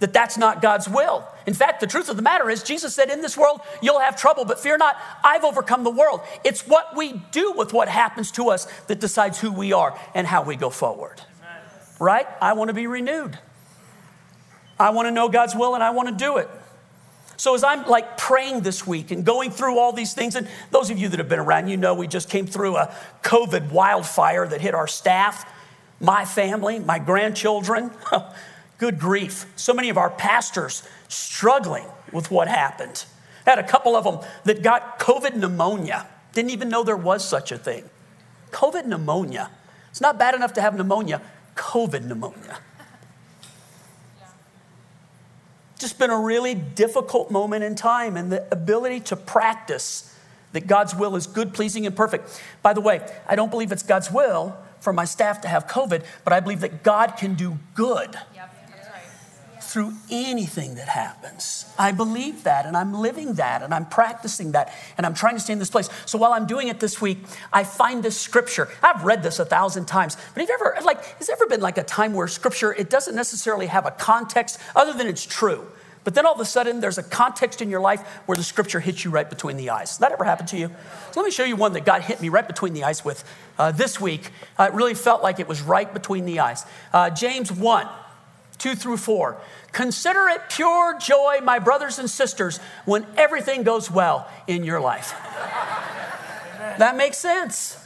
that 0.00 0.12
that's 0.12 0.36
not 0.36 0.60
God's 0.60 0.86
will. 0.86 1.26
In 1.46 1.54
fact, 1.54 1.80
the 1.80 1.86
truth 1.86 2.10
of 2.10 2.16
the 2.16 2.22
matter 2.22 2.50
is, 2.50 2.62
Jesus 2.62 2.94
said, 2.94 3.08
In 3.08 3.22
this 3.22 3.36
world, 3.36 3.62
you'll 3.80 4.00
have 4.00 4.14
trouble, 4.14 4.44
but 4.44 4.60
fear 4.60 4.76
not, 4.76 4.96
I've 5.24 5.44
overcome 5.44 5.84
the 5.84 5.90
world. 5.90 6.20
It's 6.44 6.66
what 6.66 6.94
we 6.94 7.14
do 7.32 7.52
with 7.56 7.72
what 7.72 7.88
happens 7.88 8.30
to 8.32 8.50
us 8.50 8.66
that 8.88 9.00
decides 9.00 9.40
who 9.40 9.50
we 9.50 9.72
are 9.72 9.98
and 10.14 10.26
how 10.26 10.42
we 10.42 10.56
go 10.56 10.68
forward. 10.68 11.22
Right? 11.98 12.26
I 12.42 12.52
want 12.52 12.68
to 12.68 12.74
be 12.74 12.86
renewed. 12.86 13.38
I 14.78 14.90
want 14.90 15.06
to 15.06 15.12
know 15.12 15.30
God's 15.30 15.54
will 15.54 15.74
and 15.74 15.82
I 15.82 15.90
want 15.90 16.10
to 16.10 16.14
do 16.14 16.36
it. 16.36 16.50
So, 17.36 17.54
as 17.54 17.62
I'm 17.62 17.86
like 17.86 18.16
praying 18.16 18.62
this 18.62 18.86
week 18.86 19.10
and 19.10 19.24
going 19.24 19.50
through 19.50 19.78
all 19.78 19.92
these 19.92 20.14
things, 20.14 20.36
and 20.36 20.48
those 20.70 20.90
of 20.90 20.98
you 20.98 21.08
that 21.08 21.18
have 21.18 21.28
been 21.28 21.38
around, 21.38 21.68
you 21.68 21.76
know 21.76 21.94
we 21.94 22.06
just 22.06 22.30
came 22.30 22.46
through 22.46 22.76
a 22.76 22.94
COVID 23.22 23.70
wildfire 23.70 24.46
that 24.46 24.60
hit 24.60 24.74
our 24.74 24.86
staff, 24.86 25.50
my 26.00 26.24
family, 26.24 26.78
my 26.78 26.98
grandchildren. 26.98 27.90
Good 28.78 28.98
grief. 28.98 29.46
So 29.56 29.72
many 29.72 29.88
of 29.88 29.96
our 29.96 30.10
pastors 30.10 30.82
struggling 31.08 31.86
with 32.12 32.30
what 32.30 32.48
happened. 32.48 33.04
Had 33.46 33.58
a 33.58 33.62
couple 33.62 33.96
of 33.96 34.04
them 34.04 34.18
that 34.44 34.62
got 34.62 34.98
COVID 34.98 35.36
pneumonia, 35.36 36.06
didn't 36.32 36.50
even 36.50 36.68
know 36.68 36.82
there 36.82 36.96
was 36.96 37.26
such 37.26 37.52
a 37.52 37.58
thing. 37.58 37.84
COVID 38.50 38.86
pneumonia. 38.86 39.50
It's 39.90 40.00
not 40.00 40.18
bad 40.18 40.34
enough 40.34 40.52
to 40.54 40.60
have 40.60 40.76
pneumonia, 40.76 41.22
COVID 41.54 42.04
pneumonia. 42.04 42.58
Just 45.78 45.98
been 45.98 46.10
a 46.10 46.18
really 46.18 46.54
difficult 46.54 47.30
moment 47.30 47.64
in 47.64 47.74
time, 47.74 48.16
and 48.16 48.32
the 48.32 48.46
ability 48.50 49.00
to 49.00 49.16
practice 49.16 50.14
that 50.52 50.66
God's 50.66 50.94
will 50.94 51.16
is 51.16 51.26
good, 51.26 51.52
pleasing, 51.52 51.86
and 51.86 51.94
perfect. 51.94 52.42
By 52.62 52.72
the 52.72 52.80
way, 52.80 53.06
I 53.26 53.36
don't 53.36 53.50
believe 53.50 53.72
it's 53.72 53.82
God's 53.82 54.10
will 54.10 54.56
for 54.80 54.92
my 54.92 55.04
staff 55.04 55.40
to 55.42 55.48
have 55.48 55.66
COVID, 55.66 56.04
but 56.24 56.32
I 56.32 56.40
believe 56.40 56.60
that 56.60 56.82
God 56.82 57.16
can 57.16 57.34
do 57.34 57.58
good. 57.74 58.18
Yep 58.34 58.55
through 59.76 59.92
anything 60.10 60.76
that 60.76 60.88
happens. 60.88 61.70
I 61.78 61.92
believe 61.92 62.44
that 62.44 62.64
and 62.64 62.74
I'm 62.74 62.94
living 62.94 63.34
that 63.34 63.60
and 63.60 63.74
I'm 63.74 63.84
practicing 63.84 64.52
that 64.52 64.72
and 64.96 65.04
I'm 65.04 65.12
trying 65.12 65.34
to 65.34 65.40
stay 65.40 65.52
in 65.52 65.58
this 65.58 65.68
place. 65.68 65.90
So 66.06 66.16
while 66.16 66.32
I'm 66.32 66.46
doing 66.46 66.68
it 66.68 66.80
this 66.80 66.98
week, 67.02 67.18
I 67.52 67.62
find 67.62 68.02
this 68.02 68.18
scripture. 68.18 68.70
I've 68.82 69.04
read 69.04 69.22
this 69.22 69.38
a 69.38 69.44
thousand 69.44 69.84
times, 69.84 70.16
but 70.32 70.40
have 70.40 70.48
you 70.48 70.54
ever, 70.54 70.82
like, 70.82 71.04
has 71.18 71.28
ever 71.28 71.46
been 71.46 71.60
like 71.60 71.76
a 71.76 71.82
time 71.82 72.14
where 72.14 72.26
scripture, 72.26 72.72
it 72.72 72.88
doesn't 72.88 73.14
necessarily 73.14 73.66
have 73.66 73.84
a 73.84 73.90
context 73.90 74.58
other 74.74 74.94
than 74.94 75.08
it's 75.08 75.26
true? 75.26 75.66
But 76.04 76.14
then 76.14 76.24
all 76.24 76.32
of 76.32 76.40
a 76.40 76.46
sudden, 76.46 76.80
there's 76.80 76.96
a 76.96 77.02
context 77.02 77.60
in 77.60 77.68
your 77.68 77.80
life 77.80 78.00
where 78.24 78.36
the 78.36 78.44
scripture 78.44 78.80
hits 78.80 79.04
you 79.04 79.10
right 79.10 79.28
between 79.28 79.58
the 79.58 79.68
eyes. 79.68 79.90
Does 79.90 79.98
that 79.98 80.12
ever 80.12 80.24
happened 80.24 80.48
to 80.50 80.56
you? 80.56 80.68
So 81.10 81.20
let 81.20 81.26
me 81.26 81.32
show 81.32 81.44
you 81.44 81.56
one 81.56 81.74
that 81.74 81.84
God 81.84 82.00
hit 82.00 82.22
me 82.22 82.30
right 82.30 82.46
between 82.46 82.72
the 82.72 82.84
eyes 82.84 83.04
with 83.04 83.24
uh, 83.58 83.72
this 83.72 84.00
week. 84.00 84.30
Uh, 84.58 84.70
it 84.72 84.72
really 84.72 84.94
felt 84.94 85.22
like 85.22 85.38
it 85.38 85.48
was 85.48 85.60
right 85.60 85.92
between 85.92 86.24
the 86.24 86.40
eyes. 86.40 86.64
Uh, 86.94 87.10
James 87.10 87.52
1 87.52 87.86
2 88.58 88.74
through 88.74 88.96
4. 88.96 89.36
Consider 89.72 90.28
it 90.28 90.42
pure 90.48 90.98
joy, 90.98 91.40
my 91.42 91.58
brothers 91.58 91.98
and 91.98 92.08
sisters, 92.08 92.58
when 92.84 93.06
everything 93.16 93.62
goes 93.62 93.90
well 93.90 94.28
in 94.46 94.64
your 94.64 94.80
life. 94.80 95.12
that 96.78 96.96
makes 96.96 97.18
sense. 97.18 97.78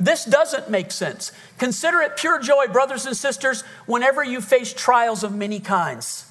This 0.00 0.24
doesn't 0.24 0.68
make 0.68 0.90
sense. 0.90 1.32
Consider 1.58 2.00
it 2.00 2.16
pure 2.16 2.40
joy, 2.40 2.66
brothers 2.66 3.06
and 3.06 3.16
sisters, 3.16 3.62
whenever 3.86 4.24
you 4.24 4.40
face 4.40 4.72
trials 4.72 5.22
of 5.22 5.34
many 5.34 5.60
kinds. 5.60 6.26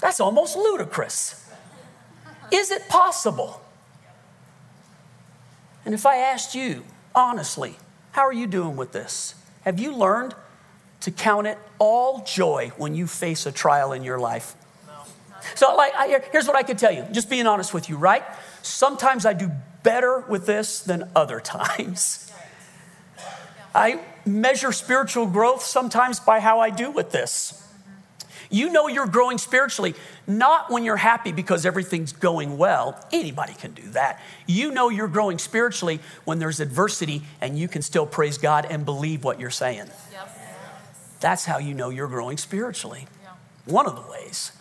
That's 0.00 0.20
almost 0.20 0.56
ludicrous. 0.56 1.44
Is 2.52 2.70
it 2.70 2.88
possible? 2.88 3.60
And 5.84 5.94
if 5.94 6.06
I 6.06 6.16
asked 6.16 6.54
you, 6.54 6.84
honestly, 7.14 7.76
how 8.12 8.22
are 8.22 8.32
you 8.32 8.46
doing 8.46 8.76
with 8.76 8.92
this? 8.92 9.34
Have 9.62 9.78
you 9.78 9.94
learned 9.94 10.34
to 11.00 11.10
count 11.10 11.46
it 11.46 11.58
all 11.78 12.24
joy 12.24 12.72
when 12.76 12.94
you 12.94 13.06
face 13.06 13.46
a 13.46 13.52
trial 13.52 13.92
in 13.92 14.02
your 14.02 14.18
life. 14.18 14.54
So, 15.54 15.74
like, 15.76 15.94
I, 15.94 16.20
here's 16.32 16.46
what 16.46 16.56
I 16.56 16.62
could 16.62 16.78
tell 16.78 16.92
you, 16.92 17.04
just 17.12 17.30
being 17.30 17.46
honest 17.46 17.72
with 17.72 17.88
you, 17.88 17.96
right? 17.96 18.24
Sometimes 18.62 19.24
I 19.24 19.32
do 19.32 19.50
better 19.82 20.24
with 20.28 20.46
this 20.46 20.80
than 20.80 21.10
other 21.14 21.40
times. 21.40 22.32
I 23.74 24.00
measure 24.24 24.72
spiritual 24.72 25.26
growth 25.26 25.62
sometimes 25.62 26.18
by 26.18 26.40
how 26.40 26.60
I 26.60 26.70
do 26.70 26.90
with 26.90 27.12
this. 27.12 27.62
You 28.50 28.70
know 28.70 28.86
you're 28.88 29.06
growing 29.06 29.38
spiritually, 29.38 29.94
not 30.26 30.70
when 30.70 30.84
you're 30.84 30.96
happy 30.96 31.32
because 31.32 31.66
everything's 31.66 32.12
going 32.12 32.58
well. 32.58 33.04
Anybody 33.12 33.54
can 33.54 33.72
do 33.72 33.82
that. 33.90 34.20
You 34.46 34.70
know 34.70 34.88
you're 34.88 35.08
growing 35.08 35.38
spiritually 35.38 36.00
when 36.24 36.38
there's 36.38 36.60
adversity 36.60 37.22
and 37.40 37.58
you 37.58 37.68
can 37.68 37.82
still 37.82 38.06
praise 38.06 38.38
God 38.38 38.66
and 38.70 38.84
believe 38.84 39.24
what 39.24 39.40
you're 39.40 39.50
saying. 39.50 39.90
That's 41.26 41.44
how 41.44 41.58
you 41.58 41.74
know 41.74 41.88
you're 41.90 42.06
growing 42.06 42.36
spiritually. 42.36 43.08
Yeah. 43.24 43.30
One 43.64 43.86
of 43.86 43.96
the 43.96 44.12
ways. 44.12 44.52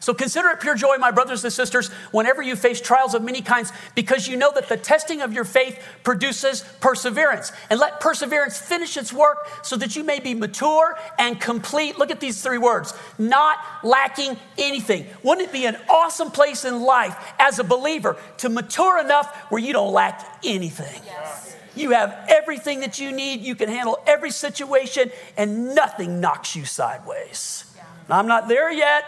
So 0.00 0.12
consider 0.12 0.48
it 0.48 0.58
pure 0.58 0.74
joy, 0.74 0.96
my 0.96 1.12
brothers 1.12 1.44
and 1.44 1.52
sisters, 1.52 1.90
whenever 2.10 2.42
you 2.42 2.56
face 2.56 2.80
trials 2.80 3.14
of 3.14 3.22
many 3.22 3.40
kinds, 3.40 3.72
because 3.94 4.26
you 4.26 4.36
know 4.36 4.50
that 4.56 4.68
the 4.68 4.76
testing 4.76 5.20
of 5.20 5.32
your 5.32 5.44
faith 5.44 5.80
produces 6.02 6.64
perseverance. 6.80 7.52
And 7.70 7.78
let 7.78 8.00
perseverance 8.00 8.58
finish 8.58 8.96
its 8.96 9.12
work 9.12 9.48
so 9.62 9.76
that 9.76 9.94
you 9.94 10.02
may 10.02 10.18
be 10.18 10.34
mature 10.34 10.98
and 11.20 11.40
complete. 11.40 12.00
Look 12.00 12.10
at 12.10 12.18
these 12.18 12.42
three 12.42 12.58
words 12.58 12.94
not 13.16 13.58
lacking 13.84 14.38
anything. 14.58 15.06
Wouldn't 15.22 15.50
it 15.50 15.52
be 15.52 15.66
an 15.66 15.76
awesome 15.88 16.32
place 16.32 16.64
in 16.64 16.82
life 16.82 17.16
as 17.38 17.60
a 17.60 17.64
believer 17.64 18.16
to 18.38 18.48
mature 18.48 18.98
enough 18.98 19.32
where 19.52 19.60
you 19.60 19.72
don't 19.72 19.92
lack 19.92 20.40
anything? 20.42 21.00
Yes. 21.06 21.47
You 21.78 21.90
have 21.92 22.26
everything 22.28 22.80
that 22.80 22.98
you 22.98 23.12
need. 23.12 23.40
You 23.40 23.54
can 23.54 23.68
handle 23.68 23.98
every 24.06 24.30
situation, 24.30 25.10
and 25.36 25.74
nothing 25.74 26.20
knocks 26.20 26.56
you 26.56 26.64
sideways. 26.64 27.64
I'm 28.10 28.26
not 28.26 28.48
there 28.48 28.72
yet, 28.72 29.04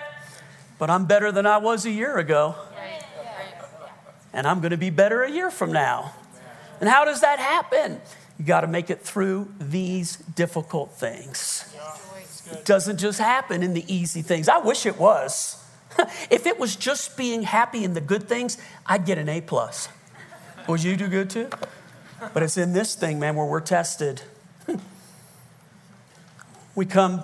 but 0.79 0.91
I'm 0.91 1.07
better 1.07 1.33
than 1.33 1.47
I 1.47 1.59
was 1.59 1.87
a 1.87 1.91
year 1.91 2.19
ago. 2.19 2.55
And 4.33 4.47
I'm 4.47 4.61
going 4.61 4.71
to 4.71 4.77
be 4.77 4.91
better 4.91 5.23
a 5.23 5.31
year 5.31 5.51
from 5.51 5.73
now. 5.73 6.15
And 6.81 6.89
how 6.89 7.05
does 7.05 7.23
that 7.23 7.41
happen? 7.41 8.01
You 8.39 8.45
got 8.45 8.61
to 8.61 8.67
make 8.67 8.89
it 8.89 9.03
through 9.03 9.53
these 9.59 10.17
difficult 10.17 10.93
things. 10.93 11.75
It 12.53 12.65
doesn't 12.65 12.99
just 12.99 13.19
happen 13.19 13.63
in 13.63 13.75
the 13.75 13.93
easy 13.93 14.23
things. 14.23 14.49
I 14.49 14.59
wish 14.59 14.87
it 14.87 14.99
was. 14.99 15.63
if 16.31 16.47
it 16.47 16.59
was 16.59 16.77
just 16.77 17.17
being 17.17 17.43
happy 17.43 17.85
in 17.85 17.95
the 17.95 18.01
good 18.01 18.29
things, 18.29 18.57
I'd 18.87 19.05
get 19.05 19.19
an 19.19 19.29
A 19.29 19.41
plus. 19.41 19.89
Would 20.69 20.85
you 20.85 20.97
do 20.97 21.09
good 21.09 21.31
too? 21.31 21.49
But 22.33 22.43
it's 22.43 22.57
in 22.57 22.73
this 22.73 22.95
thing, 22.95 23.19
man, 23.19 23.37
where 23.37 23.47
we're 23.47 23.61
tested. 23.61 24.23
we 26.75 26.87
come 26.87 27.23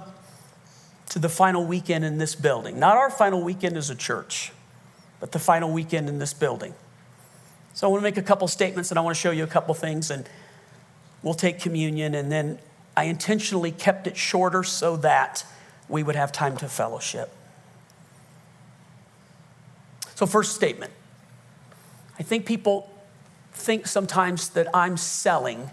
to 1.10 1.18
the 1.18 1.28
final 1.28 1.64
weekend 1.64 2.04
in 2.04 2.18
this 2.18 2.34
building. 2.34 2.78
Not 2.78 2.96
our 2.96 3.10
final 3.10 3.42
weekend 3.42 3.76
as 3.76 3.90
a 3.90 3.94
church, 3.94 4.52
but 5.20 5.32
the 5.32 5.38
final 5.38 5.70
weekend 5.70 6.08
in 6.08 6.18
this 6.18 6.34
building. 6.34 6.74
So 7.74 7.86
I 7.86 7.90
want 7.90 8.00
to 8.00 8.04
make 8.04 8.16
a 8.16 8.22
couple 8.22 8.48
statements 8.48 8.90
and 8.90 8.98
I 8.98 9.02
want 9.02 9.16
to 9.16 9.20
show 9.20 9.30
you 9.30 9.44
a 9.44 9.48
couple 9.48 9.74
things 9.74 10.10
and 10.10 10.28
we'll 11.22 11.34
take 11.34 11.60
communion 11.60 12.14
and 12.14 12.32
then 12.32 12.58
I 12.96 13.04
intentionally 13.04 13.70
kept 13.70 14.06
it 14.06 14.16
shorter 14.16 14.62
so 14.62 14.96
that 14.98 15.44
we 15.88 16.02
would 16.02 16.16
have 16.16 16.32
time 16.32 16.56
to 16.56 16.68
fellowship. 16.68 17.30
So 20.14 20.24
first 20.24 20.54
statement. 20.54 20.92
I 22.18 22.22
think 22.22 22.46
people 22.46 22.90
think 23.56 23.86
sometimes 23.86 24.50
that 24.50 24.68
I'm 24.74 24.96
selling 24.96 25.70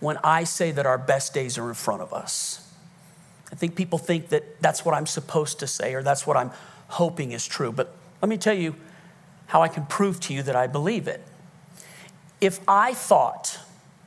when 0.00 0.18
I 0.24 0.44
say 0.44 0.72
that 0.72 0.86
our 0.86 0.98
best 0.98 1.34
days 1.34 1.58
are 1.58 1.68
in 1.68 1.74
front 1.74 2.02
of 2.02 2.12
us. 2.12 2.66
I 3.52 3.54
think 3.54 3.76
people 3.76 3.98
think 3.98 4.30
that 4.30 4.60
that's 4.60 4.84
what 4.84 4.94
I'm 4.94 5.06
supposed 5.06 5.60
to 5.60 5.66
say 5.66 5.94
or 5.94 6.02
that's 6.02 6.26
what 6.26 6.36
I'm 6.36 6.50
hoping 6.88 7.32
is 7.32 7.46
true. 7.46 7.72
But 7.72 7.94
let 8.22 8.28
me 8.28 8.38
tell 8.38 8.54
you 8.54 8.74
how 9.46 9.62
I 9.62 9.68
can 9.68 9.84
prove 9.86 10.20
to 10.20 10.34
you 10.34 10.42
that 10.44 10.56
I 10.56 10.66
believe 10.66 11.08
it. 11.08 11.22
If 12.40 12.60
I 12.66 12.94
thought 12.94 13.58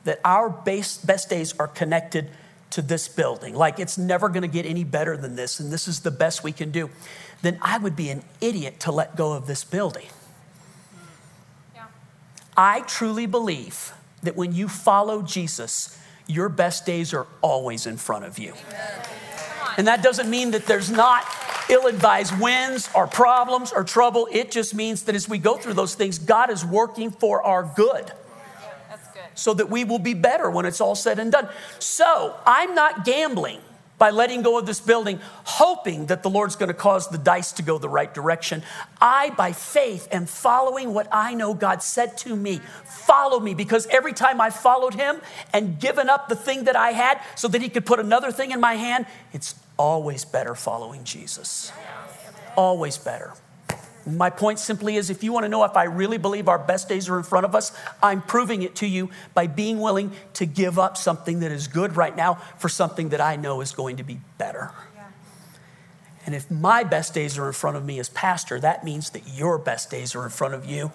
that 0.04 0.20
our 0.24 0.50
base, 0.50 0.98
best 0.98 1.30
days 1.30 1.54
are 1.58 1.68
connected 1.68 2.30
to 2.70 2.82
this 2.82 3.06
building, 3.06 3.54
like 3.54 3.78
it's 3.78 3.96
never 3.96 4.28
gonna 4.28 4.48
get 4.48 4.66
any 4.66 4.82
better 4.82 5.16
than 5.16 5.36
this 5.36 5.60
and 5.60 5.72
this 5.72 5.86
is 5.86 6.00
the 6.00 6.10
best 6.10 6.42
we 6.42 6.50
can 6.50 6.70
do, 6.70 6.90
then 7.42 7.58
I 7.62 7.78
would 7.78 7.94
be 7.94 8.10
an 8.10 8.24
idiot 8.40 8.80
to 8.80 8.92
let 8.92 9.14
go 9.14 9.34
of 9.34 9.46
this 9.46 9.62
building. 9.62 10.06
I 12.56 12.80
truly 12.80 13.26
believe 13.26 13.92
that 14.22 14.36
when 14.36 14.52
you 14.52 14.68
follow 14.68 15.22
Jesus, 15.22 15.98
your 16.26 16.48
best 16.48 16.86
days 16.86 17.12
are 17.12 17.26
always 17.42 17.86
in 17.86 17.96
front 17.96 18.24
of 18.24 18.38
you. 18.38 18.54
And 19.76 19.86
that 19.86 20.02
doesn't 20.02 20.30
mean 20.30 20.52
that 20.52 20.66
there's 20.66 20.90
not 20.90 21.26
ill 21.68 21.86
advised 21.86 22.38
wins 22.40 22.88
or 22.94 23.06
problems 23.06 23.72
or 23.72 23.84
trouble. 23.84 24.28
It 24.30 24.50
just 24.50 24.74
means 24.74 25.02
that 25.02 25.14
as 25.14 25.28
we 25.28 25.38
go 25.38 25.56
through 25.56 25.74
those 25.74 25.94
things, 25.94 26.18
God 26.18 26.50
is 26.50 26.64
working 26.64 27.10
for 27.10 27.42
our 27.42 27.70
good. 27.76 28.12
So 29.34 29.52
that 29.54 29.68
we 29.68 29.82
will 29.82 29.98
be 29.98 30.14
better 30.14 30.48
when 30.48 30.64
it's 30.64 30.80
all 30.80 30.94
said 30.94 31.18
and 31.18 31.32
done. 31.32 31.48
So 31.80 32.36
I'm 32.46 32.74
not 32.74 33.04
gambling 33.04 33.60
by 33.98 34.10
letting 34.10 34.42
go 34.42 34.58
of 34.58 34.66
this 34.66 34.80
building, 34.80 35.20
hoping 35.44 36.06
that 36.06 36.22
the 36.22 36.30
Lord's 36.30 36.56
going 36.56 36.68
to 36.68 36.74
cause 36.74 37.08
the 37.08 37.18
dice 37.18 37.52
to 37.52 37.62
go 37.62 37.78
the 37.78 37.88
right 37.88 38.12
direction. 38.12 38.62
I, 39.00 39.30
by 39.30 39.52
faith, 39.52 40.08
am 40.10 40.26
following 40.26 40.92
what 40.92 41.08
I 41.12 41.34
know 41.34 41.54
God 41.54 41.82
said 41.82 42.18
to 42.18 42.34
me. 42.34 42.60
Follow 42.84 43.38
me, 43.38 43.54
because 43.54 43.86
every 43.86 44.12
time 44.12 44.40
I 44.40 44.50
followed 44.50 44.94
Him 44.94 45.20
and 45.52 45.78
given 45.78 46.08
up 46.08 46.28
the 46.28 46.36
thing 46.36 46.64
that 46.64 46.76
I 46.76 46.90
had 46.90 47.20
so 47.36 47.48
that 47.48 47.62
He 47.62 47.68
could 47.68 47.86
put 47.86 48.00
another 48.00 48.32
thing 48.32 48.50
in 48.50 48.60
my 48.60 48.74
hand, 48.74 49.06
it's 49.32 49.54
always 49.76 50.24
better 50.24 50.54
following 50.54 51.04
Jesus. 51.04 51.72
Always 52.56 52.98
better. 52.98 53.32
My 54.06 54.28
point 54.28 54.58
simply 54.58 54.96
is 54.96 55.08
if 55.08 55.24
you 55.24 55.32
want 55.32 55.44
to 55.44 55.48
know 55.48 55.64
if 55.64 55.76
I 55.76 55.84
really 55.84 56.18
believe 56.18 56.48
our 56.48 56.58
best 56.58 56.88
days 56.88 57.08
are 57.08 57.16
in 57.16 57.22
front 57.22 57.46
of 57.46 57.54
us, 57.54 57.72
I'm 58.02 58.20
proving 58.20 58.62
it 58.62 58.74
to 58.76 58.86
you 58.86 59.10
by 59.32 59.46
being 59.46 59.80
willing 59.80 60.12
to 60.34 60.44
give 60.44 60.78
up 60.78 60.96
something 60.96 61.40
that 61.40 61.50
is 61.50 61.68
good 61.68 61.96
right 61.96 62.14
now 62.14 62.34
for 62.58 62.68
something 62.68 63.10
that 63.10 63.20
I 63.20 63.36
know 63.36 63.60
is 63.62 63.72
going 63.72 63.96
to 63.96 64.04
be 64.04 64.20
better. 64.36 64.72
Yeah. 64.94 65.06
And 66.26 66.34
if 66.34 66.50
my 66.50 66.84
best 66.84 67.14
days 67.14 67.38
are 67.38 67.46
in 67.46 67.54
front 67.54 67.78
of 67.78 67.84
me 67.84 67.98
as 67.98 68.10
pastor, 68.10 68.60
that 68.60 68.84
means 68.84 69.10
that 69.10 69.26
your 69.26 69.56
best 69.56 69.90
days 69.90 70.14
are 70.14 70.24
in 70.24 70.30
front 70.30 70.52
of 70.52 70.66
you 70.66 70.92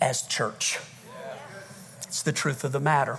as 0.00 0.22
church. 0.22 0.78
It's 2.02 2.22
the 2.22 2.32
truth 2.32 2.64
of 2.64 2.72
the 2.72 2.80
matter. 2.80 3.18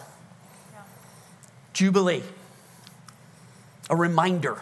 Jubilee, 1.74 2.22
a 3.90 3.96
reminder. 3.96 4.62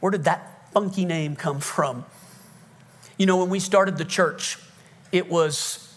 Where 0.00 0.10
did 0.10 0.24
that 0.24 0.72
funky 0.72 1.04
name 1.04 1.36
come 1.36 1.60
from? 1.60 2.04
You 3.16 3.26
know, 3.26 3.36
when 3.36 3.50
we 3.50 3.60
started 3.60 3.96
the 3.96 4.04
church, 4.04 4.58
it 5.12 5.28
was 5.28 5.96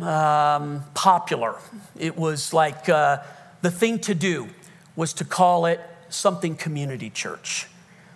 um, 0.00 0.84
popular. 0.94 1.56
It 1.98 2.16
was 2.16 2.52
like 2.52 2.88
uh, 2.88 3.18
the 3.62 3.70
thing 3.70 3.98
to 4.00 4.14
do 4.14 4.48
was 4.94 5.12
to 5.14 5.24
call 5.24 5.66
it 5.66 5.80
something 6.08 6.56
community 6.56 7.10
church. 7.10 7.66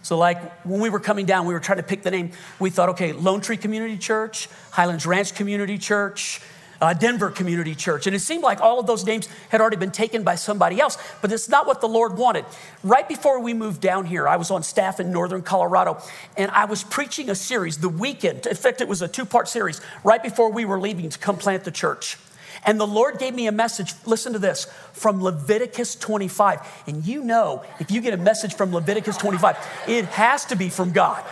So, 0.03 0.16
like 0.16 0.64
when 0.64 0.81
we 0.81 0.88
were 0.88 1.01
coming 1.01 1.27
down, 1.27 1.47
we 1.47 1.55
were 1.55 1.61
trying 1.61 1.79
to 1.79 1.83
pick 1.83 2.03
the 2.03 2.11
name. 2.11 2.31
We 2.59 2.71
thought, 2.71 2.90
okay, 2.90 3.12
Lone 3.12 3.40
Tree 3.40 3.57
Community 3.57 3.99
Church, 3.99 4.49
Highlands 4.71 5.05
Ranch 5.07 5.35
Community 5.35 5.77
Church, 5.77 6.40
uh, 6.81 6.95
Denver 6.95 7.31
Community 7.31 7.75
Church. 7.75 8.07
And 8.07 8.16
it 8.16 8.21
seemed 8.21 8.43
like 8.43 8.61
all 8.61 8.79
of 8.79 8.87
those 8.87 9.05
names 9.05 9.29
had 9.49 9.61
already 9.61 9.77
been 9.77 9.90
taken 9.90 10.23
by 10.23 10.35
somebody 10.35 10.81
else, 10.81 10.97
but 11.21 11.33
it's 11.33 11.49
not 11.49 11.66
what 11.66 11.81
the 11.81 11.88
Lord 11.88 12.16
wanted. 12.16 12.45
Right 12.83 13.09
before 13.09 13.40
we 13.40 13.55
moved 13.55 13.81
down 13.81 14.07
here, 14.07 14.27
I 14.27 14.37
was 14.37 14.51
on 14.51 14.62
staff 14.62 15.01
in 15.01 15.12
northern 15.12 15.43
Colorado, 15.43 15.99
and 16.37 16.51
I 16.53 16.64
was 16.64 16.85
preaching 16.85 17.31
a 17.31 17.35
series 17.35 17.79
the 17.79 17.88
weekend. 17.88 18.47
In 18.47 18.57
fact, 18.57 18.81
it 18.81 18.88
was 18.88 19.03
a 19.03 19.09
two 19.09 19.25
part 19.25 19.49
series 19.49 19.81
right 20.05 20.23
before 20.23 20.51
we 20.51 20.64
were 20.64 20.81
leaving 20.81 21.09
to 21.11 21.19
come 21.19 21.37
plant 21.37 21.64
the 21.64 21.71
church. 21.71 22.16
And 22.64 22.79
the 22.79 22.87
Lord 22.87 23.18
gave 23.18 23.35
me 23.35 23.46
a 23.46 23.53
message, 23.53 23.94
listen 24.05 24.35
to 24.35 24.38
this, 24.38 24.66
from 24.92 25.23
Leviticus 25.23 25.94
25. 25.94 26.85
And 26.87 27.07
you 27.07 27.25
know, 27.25 27.64
if 27.79 27.90
you 27.90 28.01
get 28.01 28.12
a 28.12 28.18
message 28.18 28.55
from 28.55 28.73
Leviticus 28.73 29.16
25, 29.16 29.57
it 29.88 30.05
has 30.07 30.44
to 30.46 30.57
be 30.57 30.68
from 30.68 30.92
God. 30.92 31.25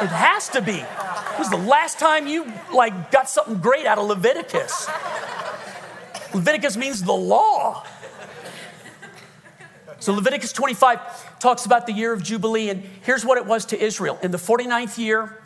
It 0.00 0.08
has 0.08 0.48
to 0.50 0.60
be. 0.60 0.76
It 0.76 1.38
was 1.38 1.50
the 1.50 1.56
last 1.56 1.98
time 1.98 2.26
you 2.26 2.52
like 2.72 3.10
got 3.10 3.28
something 3.28 3.58
great 3.58 3.86
out 3.86 3.98
of 3.98 4.06
Leviticus. 4.06 4.88
Leviticus 6.32 6.76
means 6.76 7.02
the 7.02 7.12
law. 7.12 7.84
So 9.98 10.12
Leviticus 10.12 10.52
25 10.52 11.40
talks 11.40 11.66
about 11.66 11.86
the 11.86 11.92
year 11.92 12.12
of 12.12 12.22
Jubilee, 12.22 12.70
and 12.70 12.82
here's 13.02 13.24
what 13.24 13.38
it 13.38 13.46
was 13.46 13.66
to 13.66 13.82
Israel. 13.82 14.18
In 14.22 14.30
the 14.30 14.38
49th 14.38 14.98
year, 14.98 15.36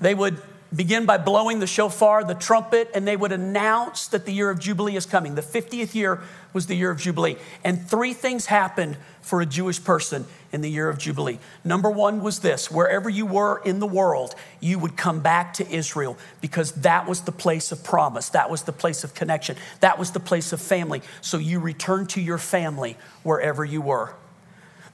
they 0.00 0.14
would 0.14 0.40
begin 0.74 1.04
by 1.04 1.18
blowing 1.18 1.58
the 1.58 1.66
shofar, 1.66 2.22
the 2.22 2.34
trumpet, 2.34 2.90
and 2.94 3.06
they 3.06 3.16
would 3.16 3.32
announce 3.32 4.06
that 4.08 4.24
the 4.24 4.32
year 4.32 4.50
of 4.50 4.60
Jubilee 4.60 4.96
is 4.96 5.06
coming. 5.06 5.34
The 5.34 5.42
50th 5.42 5.94
year 5.94 6.22
was 6.52 6.66
the 6.66 6.74
year 6.74 6.90
of 6.90 6.98
Jubilee. 6.98 7.36
And 7.64 7.88
three 7.88 8.12
things 8.12 8.46
happened 8.46 8.96
for 9.20 9.40
a 9.40 9.46
Jewish 9.46 9.82
person 9.82 10.26
in 10.52 10.60
the 10.60 10.70
year 10.70 10.88
of 10.88 10.98
Jubilee. 10.98 11.38
Number 11.64 11.90
one 11.90 12.20
was 12.22 12.40
this 12.40 12.70
wherever 12.70 13.08
you 13.08 13.26
were 13.26 13.60
in 13.64 13.80
the 13.80 13.86
world, 13.86 14.34
you 14.60 14.78
would 14.78 14.96
come 14.96 15.20
back 15.20 15.54
to 15.54 15.68
Israel 15.68 16.16
because 16.40 16.72
that 16.72 17.08
was 17.08 17.22
the 17.22 17.32
place 17.32 17.72
of 17.72 17.82
promise, 17.84 18.28
that 18.30 18.50
was 18.50 18.62
the 18.62 18.72
place 18.72 19.04
of 19.04 19.14
connection, 19.14 19.56
that 19.80 19.98
was 19.98 20.12
the 20.12 20.20
place 20.20 20.52
of 20.52 20.60
family. 20.60 21.02
So 21.20 21.38
you 21.38 21.60
returned 21.60 22.10
to 22.10 22.20
your 22.20 22.38
family 22.38 22.96
wherever 23.22 23.64
you 23.64 23.80
were. 23.80 24.14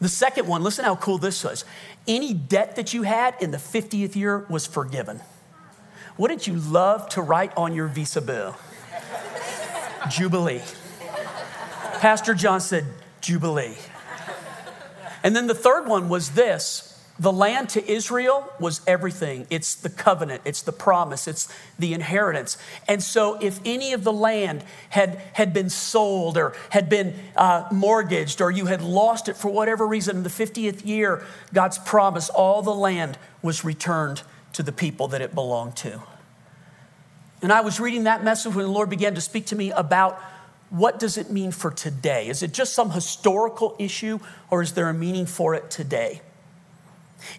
The 0.00 0.08
second 0.08 0.46
one, 0.46 0.62
listen 0.62 0.84
how 0.84 0.96
cool 0.96 1.16
this 1.16 1.42
was. 1.42 1.64
Any 2.06 2.34
debt 2.34 2.76
that 2.76 2.92
you 2.92 3.02
had 3.02 3.34
in 3.40 3.50
the 3.50 3.56
50th 3.56 4.14
year 4.14 4.44
was 4.50 4.66
forgiven. 4.66 5.20
Wouldn't 6.18 6.46
you 6.46 6.54
love 6.54 7.08
to 7.10 7.22
write 7.22 7.52
on 7.56 7.74
your 7.74 7.88
Visa 7.88 8.20
bill? 8.20 8.56
Jubilee. 10.10 10.62
Pastor 12.00 12.34
John 12.34 12.60
said, 12.60 12.86
Jubilee. 13.20 13.76
And 15.22 15.34
then 15.34 15.46
the 15.46 15.54
third 15.54 15.86
one 15.86 16.08
was 16.08 16.30
this 16.30 16.92
the 17.18 17.32
land 17.32 17.70
to 17.70 17.90
Israel 17.90 18.52
was 18.60 18.82
everything. 18.86 19.46
It's 19.48 19.74
the 19.74 19.88
covenant, 19.88 20.42
it's 20.44 20.60
the 20.60 20.72
promise, 20.72 21.26
it's 21.26 21.48
the 21.78 21.94
inheritance. 21.94 22.58
And 22.86 23.02
so, 23.02 23.38
if 23.40 23.58
any 23.64 23.94
of 23.94 24.04
the 24.04 24.12
land 24.12 24.64
had, 24.90 25.20
had 25.32 25.54
been 25.54 25.70
sold 25.70 26.36
or 26.36 26.54
had 26.70 26.90
been 26.90 27.14
uh, 27.34 27.68
mortgaged 27.72 28.42
or 28.42 28.50
you 28.50 28.66
had 28.66 28.82
lost 28.82 29.28
it 29.28 29.36
for 29.36 29.50
whatever 29.50 29.86
reason, 29.86 30.18
in 30.18 30.22
the 30.24 30.28
50th 30.28 30.84
year, 30.84 31.24
God's 31.54 31.78
promise, 31.78 32.28
all 32.28 32.60
the 32.60 32.74
land 32.74 33.16
was 33.40 33.64
returned 33.64 34.22
to 34.56 34.62
the 34.62 34.72
people 34.72 35.08
that 35.08 35.20
it 35.20 35.34
belonged 35.34 35.76
to. 35.76 36.02
And 37.42 37.52
I 37.52 37.60
was 37.60 37.78
reading 37.78 38.04
that 38.04 38.24
message 38.24 38.54
when 38.54 38.64
the 38.64 38.70
Lord 38.70 38.88
began 38.88 39.14
to 39.14 39.20
speak 39.20 39.44
to 39.46 39.56
me 39.56 39.70
about 39.70 40.18
what 40.70 40.98
does 40.98 41.18
it 41.18 41.30
mean 41.30 41.52
for 41.52 41.70
today? 41.70 42.28
Is 42.28 42.42
it 42.42 42.54
just 42.54 42.72
some 42.72 42.90
historical 42.90 43.76
issue 43.78 44.18
or 44.50 44.62
is 44.62 44.72
there 44.72 44.88
a 44.88 44.94
meaning 44.94 45.26
for 45.26 45.54
it 45.54 45.70
today? 45.70 46.22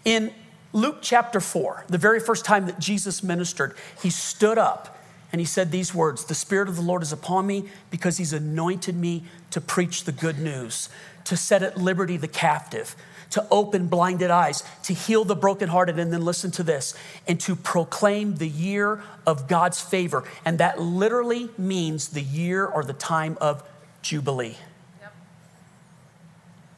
In 0.06 0.32
Luke 0.74 1.00
chapter 1.02 1.40
4, 1.40 1.86
the 1.88 1.98
very 1.98 2.20
first 2.20 2.46
time 2.46 2.68
that 2.68 2.78
Jesus 2.80 3.24
ministered, 3.24 3.76
he 4.04 4.12
stood 4.12 4.60
up 4.60 4.97
and 5.32 5.42
he 5.42 5.46
said 5.46 5.72
these 5.72 5.94
words 5.94 6.26
The 6.26 6.36
Spirit 6.36 6.70
of 6.70 6.76
the 6.76 6.82
Lord 6.82 7.02
is 7.02 7.12
upon 7.12 7.48
me 7.48 7.66
because 7.92 8.18
he's 8.18 8.34
anointed 8.34 8.96
me 8.96 9.24
to 9.52 9.62
preach 9.62 10.04
the 10.04 10.12
good 10.12 10.40
news, 10.40 10.90
to 11.26 11.36
set 11.36 11.64
at 11.64 11.78
liberty 11.78 12.18
the 12.18 12.28
captive, 12.28 12.96
to 13.32 13.46
open 13.52 13.88
blinded 13.88 14.32
eyes, 14.32 14.64
to 14.84 14.94
heal 14.94 15.26
the 15.26 15.36
brokenhearted, 15.36 16.00
and 16.00 16.14
then 16.14 16.24
listen 16.24 16.52
to 16.52 16.64
this, 16.64 16.94
and 17.28 17.40
to 17.42 17.56
proclaim 17.56 18.36
the 18.36 18.48
year 18.48 19.02
of 19.26 19.48
God's 19.48 19.82
favor. 19.82 20.24
And 20.46 20.60
that 20.60 20.80
literally 20.80 21.50
means 21.58 22.10
the 22.10 22.22
year 22.22 22.66
or 22.66 22.84
the 22.84 22.94
time 22.94 23.38
of 23.42 23.68
Jubilee. 24.02 24.58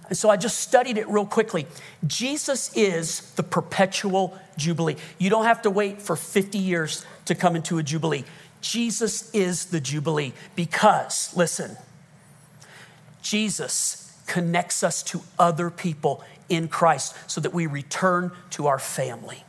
And 0.10 0.18
so 0.18 0.30
I 0.30 0.38
just 0.38 0.60
studied 0.60 0.98
it 0.98 1.08
real 1.08 1.26
quickly. 1.26 1.68
Jesus 2.06 2.76
is 2.76 3.32
the 3.32 3.44
perpetual 3.44 4.38
Jubilee. 4.58 4.98
You 5.18 5.30
don't 5.30 5.46
have 5.46 5.62
to 5.62 5.70
wait 5.70 6.02
for 6.02 6.16
50 6.16 6.58
years 6.58 7.06
to 7.26 7.36
come 7.36 7.56
into 7.56 7.78
a 7.78 7.84
Jubilee. 7.84 8.26
Jesus 8.62 9.34
is 9.34 9.68
the 9.68 9.80
Jubilee 9.80 10.34
because, 10.56 11.36
listen, 11.36 11.78
Jesus 13.22 14.18
connects 14.26 14.84
us 14.84 15.02
to 15.04 15.22
other 15.38 15.70
people 15.70 16.24
in 16.50 16.68
Christ 16.68 17.16
so 17.28 17.40
that 17.42 17.54
we 17.54 17.68
return 17.68 18.32
to 18.52 18.68
our 18.68 18.80
family. 18.80 19.44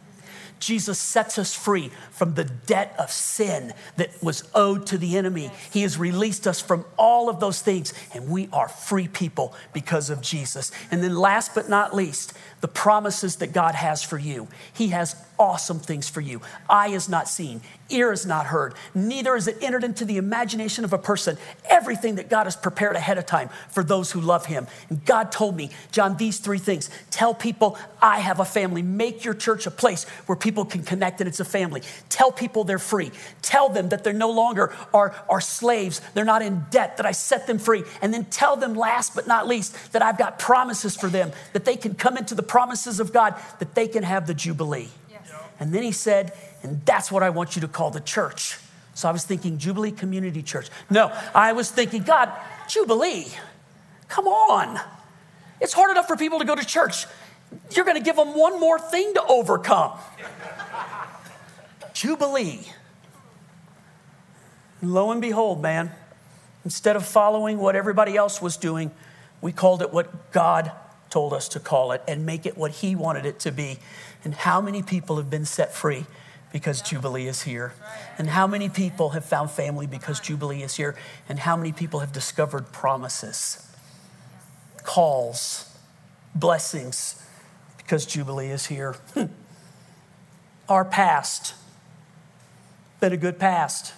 Jesus 0.60 0.98
sets 0.98 1.38
us 1.38 1.54
free 1.54 1.90
from 2.10 2.34
the 2.34 2.44
debt 2.44 2.94
of 2.98 3.10
sin 3.10 3.72
that 3.96 4.10
was 4.22 4.48
owed 4.54 4.86
to 4.88 4.98
the 4.98 5.16
enemy. 5.16 5.50
He 5.72 5.82
has 5.82 5.98
released 5.98 6.46
us 6.46 6.60
from 6.60 6.84
all 6.96 7.28
of 7.28 7.40
those 7.40 7.62
things, 7.62 7.92
and 8.14 8.28
we 8.28 8.48
are 8.52 8.68
free 8.68 9.08
people 9.08 9.54
because 9.72 10.10
of 10.10 10.20
Jesus. 10.20 10.70
And 10.90 11.02
then, 11.02 11.16
last 11.16 11.54
but 11.54 11.68
not 11.68 11.96
least, 11.96 12.34
the 12.60 12.68
promises 12.68 13.36
that 13.36 13.52
God 13.52 13.74
has 13.74 14.02
for 14.02 14.18
you. 14.18 14.48
He 14.72 14.88
has 14.88 15.16
awesome 15.40 15.78
things 15.78 16.06
for 16.08 16.20
you. 16.20 16.42
Eye 16.68 16.88
is 16.88 17.08
not 17.08 17.26
seen, 17.26 17.62
ear 17.88 18.12
is 18.12 18.26
not 18.26 18.46
heard, 18.46 18.74
neither 18.94 19.34
is 19.34 19.48
it 19.48 19.56
entered 19.62 19.82
into 19.82 20.04
the 20.04 20.18
imagination 20.18 20.84
of 20.84 20.92
a 20.92 20.98
person. 20.98 21.38
Everything 21.70 22.16
that 22.16 22.28
God 22.28 22.44
has 22.44 22.56
prepared 22.56 22.94
ahead 22.94 23.16
of 23.16 23.24
time 23.24 23.48
for 23.70 23.82
those 23.82 24.12
who 24.12 24.20
love 24.20 24.44
Him. 24.46 24.66
And 24.90 25.02
God 25.06 25.32
told 25.32 25.56
me, 25.56 25.70
John, 25.90 26.18
these 26.18 26.38
three 26.38 26.58
things 26.58 26.90
tell 27.10 27.32
people, 27.32 27.78
I 28.02 28.18
have 28.18 28.38
a 28.38 28.44
family. 28.44 28.82
Make 28.82 29.24
your 29.24 29.34
church 29.34 29.66
a 29.66 29.70
place 29.70 30.04
where 30.26 30.36
people 30.36 30.66
can 30.66 30.82
connect 30.82 31.20
and 31.20 31.28
it's 31.28 31.40
a 31.40 31.44
family. 31.44 31.82
Tell 32.10 32.30
people 32.30 32.64
they're 32.64 32.78
free. 32.78 33.10
Tell 33.40 33.70
them 33.70 33.88
that 33.88 34.04
they're 34.04 34.12
no 34.12 34.30
longer 34.30 34.74
are, 34.92 35.14
are 35.28 35.40
slaves, 35.40 36.02
they're 36.12 36.24
not 36.26 36.42
in 36.42 36.66
debt, 36.70 36.98
that 36.98 37.06
I 37.06 37.12
set 37.12 37.46
them 37.46 37.58
free. 37.58 37.84
And 38.02 38.12
then 38.12 38.26
tell 38.26 38.56
them, 38.56 38.74
last 38.74 39.14
but 39.14 39.26
not 39.26 39.48
least, 39.48 39.92
that 39.92 40.02
I've 40.02 40.18
got 40.18 40.38
promises 40.38 40.96
for 40.96 41.08
them, 41.08 41.32
that 41.54 41.64
they 41.64 41.76
can 41.76 41.94
come 41.94 42.18
into 42.18 42.34
the 42.34 42.42
promises 42.50 42.98
of 42.98 43.12
God, 43.12 43.36
that 43.60 43.76
they 43.76 43.86
can 43.86 44.02
have 44.02 44.26
the 44.26 44.34
Jubilee. 44.34 44.88
And 45.60 45.72
then 45.72 45.84
he 45.84 45.92
said, 45.92 46.32
and 46.64 46.84
that's 46.84 47.12
what 47.12 47.22
I 47.22 47.30
want 47.30 47.54
you 47.54 47.62
to 47.62 47.68
call 47.68 47.92
the 47.92 48.00
church. 48.00 48.58
So 48.92 49.08
I 49.08 49.12
was 49.12 49.24
thinking 49.24 49.56
Jubilee 49.56 49.92
Community 49.92 50.42
Church. 50.42 50.68
No, 50.90 51.16
I 51.32 51.52
was 51.52 51.70
thinking, 51.70 52.02
God, 52.02 52.28
Jubilee, 52.66 53.28
come 54.08 54.26
on. 54.26 54.80
It's 55.60 55.72
hard 55.72 55.92
enough 55.92 56.08
for 56.08 56.16
people 56.16 56.40
to 56.40 56.44
go 56.44 56.56
to 56.56 56.66
church. 56.66 57.06
You're 57.70 57.84
going 57.84 57.96
to 57.96 58.02
give 58.02 58.16
them 58.16 58.36
one 58.36 58.58
more 58.58 58.80
thing 58.80 59.14
to 59.14 59.22
overcome 59.26 59.96
Jubilee. 61.92 62.66
And 64.80 64.92
lo 64.92 65.12
and 65.12 65.20
behold, 65.20 65.62
man, 65.62 65.92
instead 66.64 66.96
of 66.96 67.06
following 67.06 67.58
what 67.58 67.76
everybody 67.76 68.16
else 68.16 68.42
was 68.42 68.56
doing, 68.56 68.90
we 69.40 69.52
called 69.52 69.82
it 69.82 69.92
what 69.92 70.32
God 70.32 70.72
told 71.10 71.32
us 71.32 71.48
to 71.48 71.60
call 71.60 71.92
it 71.92 72.02
and 72.08 72.24
make 72.24 72.46
it 72.46 72.56
what 72.56 72.70
He 72.70 72.94
wanted 72.94 73.26
it 73.26 73.38
to 73.40 73.52
be. 73.52 73.78
And 74.24 74.34
how 74.34 74.60
many 74.60 74.82
people 74.82 75.16
have 75.16 75.28
been 75.28 75.44
set 75.44 75.74
free 75.74 76.06
because 76.52 76.80
Jubilee 76.80 77.26
is 77.26 77.42
here? 77.42 77.74
And 78.16 78.30
how 78.30 78.46
many 78.46 78.68
people 78.68 79.10
have 79.10 79.24
found 79.24 79.50
family 79.50 79.86
because 79.86 80.20
Jubilee 80.20 80.62
is 80.62 80.76
here? 80.76 80.96
And 81.28 81.40
how 81.40 81.56
many 81.56 81.72
people 81.72 82.00
have 82.00 82.12
discovered 82.12 82.72
promises, 82.72 83.66
calls, 84.84 85.76
blessings 86.34 87.22
because 87.76 88.06
Jubilee 88.06 88.48
is 88.48 88.66
here? 88.66 88.96
Our 90.68 90.84
past, 90.84 91.54
been 93.00 93.12
a 93.12 93.16
good 93.16 93.38
past. 93.38 93.94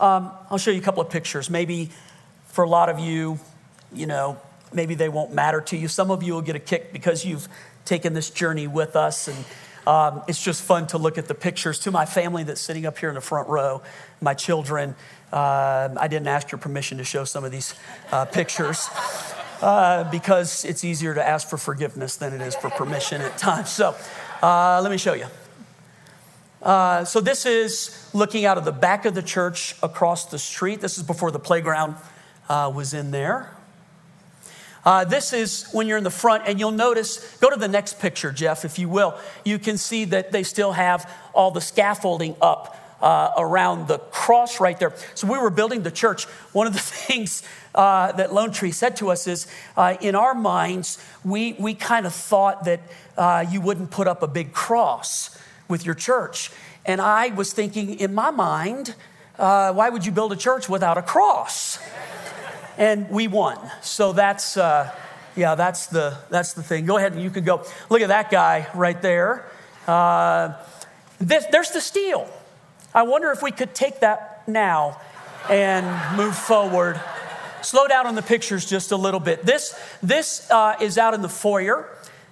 Um, 0.00 0.30
I'll 0.50 0.58
show 0.58 0.70
you 0.70 0.80
a 0.80 0.84
couple 0.84 1.02
of 1.02 1.10
pictures. 1.10 1.50
Maybe 1.50 1.90
for 2.46 2.64
a 2.64 2.68
lot 2.68 2.88
of 2.88 2.98
you, 2.98 3.38
you 3.92 4.06
know, 4.06 4.38
maybe 4.74 4.94
they 4.94 5.08
won't 5.08 5.32
matter 5.32 5.60
to 5.60 5.76
you. 5.76 5.88
Some 5.88 6.10
of 6.10 6.22
you 6.22 6.34
will 6.34 6.42
get 6.42 6.56
a 6.56 6.60
kick 6.60 6.92
because 6.92 7.24
you've 7.24 7.48
taken 7.84 8.14
this 8.14 8.30
journey 8.30 8.66
with 8.66 8.96
us. 8.96 9.28
And 9.28 9.44
Um, 9.86 10.22
it's 10.26 10.42
just 10.42 10.62
fun 10.62 10.86
to 10.86 10.98
look 10.98 11.18
at 11.18 11.26
the 11.26 11.34
pictures. 11.34 11.78
To 11.80 11.90
my 11.90 12.06
family 12.06 12.42
that's 12.42 12.62
sitting 12.62 12.86
up 12.86 12.96
here 12.96 13.10
in 13.10 13.14
the 13.14 13.20
front 13.20 13.50
row, 13.50 13.82
my 14.20 14.32
children, 14.32 14.94
uh, 15.30 15.90
I 16.00 16.08
didn't 16.08 16.28
ask 16.28 16.50
your 16.50 16.58
permission 16.58 16.96
to 16.98 17.04
show 17.04 17.24
some 17.26 17.44
of 17.44 17.52
these 17.52 17.74
uh, 18.10 18.24
pictures. 18.24 18.88
Uh, 19.60 20.10
because 20.10 20.64
it's 20.64 20.84
easier 20.84 21.14
to 21.14 21.22
ask 21.22 21.48
for 21.48 21.58
forgiveness 21.58 22.16
than 22.16 22.32
it 22.32 22.40
is 22.40 22.56
for 22.56 22.70
permission 22.70 23.20
at 23.20 23.36
times. 23.36 23.68
So 23.68 23.94
uh, 24.42 24.80
let 24.82 24.90
me 24.90 24.96
show 24.98 25.12
you. 25.12 25.26
Uh, 26.62 27.04
so 27.04 27.20
this 27.20 27.44
is 27.44 28.08
looking 28.14 28.46
out 28.46 28.56
of 28.56 28.64
the 28.64 28.72
back 28.72 29.04
of 29.04 29.14
the 29.14 29.22
church 29.22 29.76
across 29.82 30.26
the 30.26 30.38
street. 30.38 30.80
This 30.80 30.96
is 30.96 31.04
before 31.04 31.30
the 31.30 31.38
playground 31.38 31.96
uh, 32.48 32.72
was 32.74 32.94
in 32.94 33.10
there. 33.10 33.53
Uh, 34.84 35.04
this 35.04 35.32
is 35.32 35.66
when 35.72 35.86
you're 35.86 35.98
in 35.98 36.04
the 36.04 36.10
front, 36.10 36.44
and 36.46 36.60
you'll 36.60 36.70
notice, 36.70 37.36
go 37.38 37.48
to 37.50 37.56
the 37.56 37.68
next 37.68 37.98
picture, 37.98 38.30
Jeff, 38.30 38.64
if 38.64 38.78
you 38.78 38.88
will. 38.88 39.18
You 39.44 39.58
can 39.58 39.78
see 39.78 40.04
that 40.06 40.30
they 40.30 40.42
still 40.42 40.72
have 40.72 41.10
all 41.32 41.50
the 41.50 41.60
scaffolding 41.60 42.36
up 42.40 42.76
uh, 43.00 43.32
around 43.36 43.88
the 43.88 43.98
cross 43.98 44.60
right 44.60 44.78
there. 44.78 44.94
So 45.14 45.26
we 45.26 45.38
were 45.38 45.50
building 45.50 45.82
the 45.82 45.90
church. 45.90 46.24
One 46.52 46.66
of 46.66 46.72
the 46.72 46.78
things 47.06 47.42
uh, 47.74 48.12
that 48.12 48.32
Lone 48.32 48.52
Tree 48.52 48.72
said 48.72 48.96
to 48.96 49.10
us 49.10 49.26
is 49.26 49.46
uh, 49.76 49.96
in 50.00 50.14
our 50.14 50.34
minds, 50.34 50.98
we, 51.24 51.54
we 51.54 51.74
kind 51.74 52.06
of 52.06 52.14
thought 52.14 52.64
that 52.64 52.80
uh, 53.16 53.44
you 53.48 53.60
wouldn't 53.60 53.90
put 53.90 54.08
up 54.08 54.22
a 54.22 54.26
big 54.26 54.52
cross 54.52 55.38
with 55.68 55.84
your 55.84 55.94
church. 55.94 56.50
And 56.86 57.00
I 57.00 57.28
was 57.28 57.52
thinking 57.52 57.98
in 57.98 58.14
my 58.14 58.30
mind, 58.30 58.94
uh, 59.38 59.72
why 59.72 59.88
would 59.88 60.06
you 60.06 60.12
build 60.12 60.32
a 60.32 60.36
church 60.36 60.68
without 60.68 60.98
a 60.98 61.02
cross? 61.02 61.78
And 62.76 63.08
we 63.10 63.28
won. 63.28 63.58
So 63.82 64.12
that's, 64.12 64.56
uh, 64.56 64.90
yeah, 65.36 65.54
that's 65.54 65.86
the, 65.86 66.16
that's 66.30 66.54
the 66.54 66.62
thing. 66.62 66.86
Go 66.86 66.96
ahead 66.96 67.12
and 67.12 67.22
you 67.22 67.30
can 67.30 67.44
go. 67.44 67.64
Look 67.88 68.00
at 68.00 68.08
that 68.08 68.30
guy 68.30 68.66
right 68.74 69.00
there. 69.00 69.44
Uh, 69.86 70.54
this, 71.18 71.46
there's 71.50 71.70
the 71.70 71.80
steel. 71.80 72.28
I 72.94 73.02
wonder 73.02 73.30
if 73.30 73.42
we 73.42 73.50
could 73.50 73.74
take 73.74 74.00
that 74.00 74.46
now 74.46 75.00
and 75.50 76.16
move 76.16 76.36
forward. 76.36 77.00
Slow 77.62 77.86
down 77.86 78.06
on 78.06 78.14
the 78.14 78.22
pictures 78.22 78.66
just 78.66 78.92
a 78.92 78.96
little 78.96 79.20
bit. 79.20 79.44
This, 79.44 79.78
this 80.02 80.50
uh, 80.50 80.76
is 80.80 80.98
out 80.98 81.14
in 81.14 81.22
the 81.22 81.28
foyer, 81.28 81.88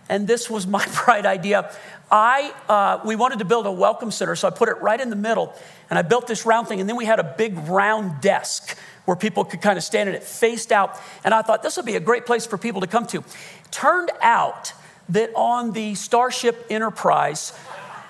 and 0.08 0.26
this 0.26 0.50
was 0.50 0.66
my 0.66 0.86
bright 1.04 1.26
idea. 1.26 1.72
I, 2.10 2.52
uh, 2.68 3.00
we 3.06 3.16
wanted 3.16 3.38
to 3.38 3.44
build 3.44 3.66
a 3.66 3.72
welcome 3.72 4.10
center, 4.10 4.36
so 4.36 4.46
I 4.46 4.50
put 4.50 4.68
it 4.68 4.80
right 4.82 5.00
in 5.00 5.08
the 5.08 5.16
middle, 5.16 5.54
and 5.88 5.98
I 5.98 6.02
built 6.02 6.26
this 6.26 6.44
round 6.44 6.68
thing, 6.68 6.80
and 6.80 6.88
then 6.88 6.96
we 6.96 7.06
had 7.06 7.18
a 7.18 7.34
big 7.38 7.56
round 7.68 8.20
desk 8.20 8.76
where 9.04 9.16
people 9.16 9.44
could 9.44 9.60
kind 9.60 9.76
of 9.76 9.84
stand 9.84 10.08
in 10.08 10.14
it 10.14 10.22
faced 10.22 10.72
out. 10.72 10.98
And 11.24 11.34
I 11.34 11.42
thought 11.42 11.62
this 11.62 11.76
would 11.76 11.86
be 11.86 11.96
a 11.96 12.00
great 12.00 12.26
place 12.26 12.46
for 12.46 12.56
people 12.56 12.80
to 12.80 12.86
come 12.86 13.06
to. 13.08 13.24
Turned 13.70 14.10
out 14.20 14.72
that 15.08 15.30
on 15.34 15.72
the 15.72 15.94
Starship 15.94 16.66
Enterprise, 16.70 17.52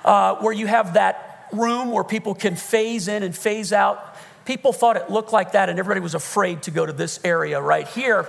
uh, 0.05 0.37
where 0.37 0.53
you 0.53 0.67
have 0.67 0.95
that 0.95 1.49
room 1.53 1.91
where 1.91 2.05
people 2.05 2.35
can 2.35 2.57
phase 2.57 3.09
in 3.09 3.23
and 3.23 3.37
phase 3.37 3.73
out, 3.73 4.17
people 4.45 4.73
thought 4.73 4.97
it 4.97 5.11
looked 5.11 5.33
like 5.33 5.53
that, 5.53 5.69
and 5.69 5.79
everybody 5.79 6.01
was 6.01 6.15
afraid 6.15 6.63
to 6.65 6.71
go 6.71 6.85
to 6.85 6.93
this 6.93 7.21
area 7.25 7.61
right 7.61 7.89
here. 7.89 8.29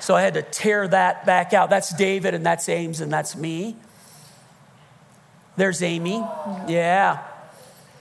So 0.00 0.16
I 0.16 0.22
had 0.22 0.34
to 0.34 0.42
tear 0.42 0.88
that 0.88 1.26
back 1.26 1.52
out. 1.52 1.70
That's 1.70 1.94
David, 1.94 2.34
and 2.34 2.44
that's 2.44 2.68
Ames, 2.68 3.00
and 3.00 3.12
that's 3.12 3.36
me. 3.36 3.76
There's 5.56 5.82
Amy. 5.82 6.24
Yeah. 6.66 7.22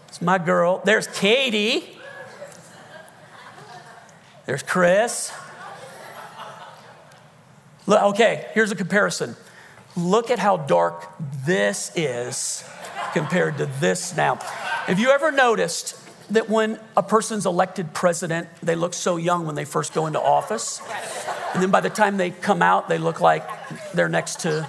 It's 0.08 0.22
my 0.22 0.38
girl. 0.38 0.82
There's 0.86 1.08
Katie. 1.08 1.99
There's 4.50 4.64
Chris. 4.64 5.32
Look, 7.86 8.02
okay, 8.02 8.48
here's 8.56 8.72
a 8.72 8.76
comparison. 8.76 9.36
Look 9.96 10.32
at 10.32 10.40
how 10.40 10.58
dark 10.58 11.06
this 11.46 11.92
is 11.96 12.64
compared 13.14 13.60
to 13.60 13.68
this 13.80 14.18
now. 14.18 14.38
Have 14.88 14.98
you 14.98 15.12
ever 15.12 15.32
noticed 15.32 15.96
that 16.32 16.50
when 16.50 16.80
a 16.98 17.04
person's 17.04 17.46
elected 17.46 17.94
president, 17.94 18.48
they 18.64 18.74
look 18.74 18.96
so 18.96 19.18
young 19.18 19.46
when 19.46 19.54
they 19.54 19.66
first 19.66 19.94
go 19.94 20.08
into 20.08 20.20
office? 20.20 20.82
And 21.54 21.62
then 21.62 21.70
by 21.70 21.82
the 21.82 21.92
time 21.92 22.18
they 22.18 22.32
come 22.32 22.64
out, 22.64 22.90
they 22.90 22.98
look 22.98 23.22
like 23.22 23.48
they're 23.94 24.10
next 24.10 24.40
to 24.40 24.68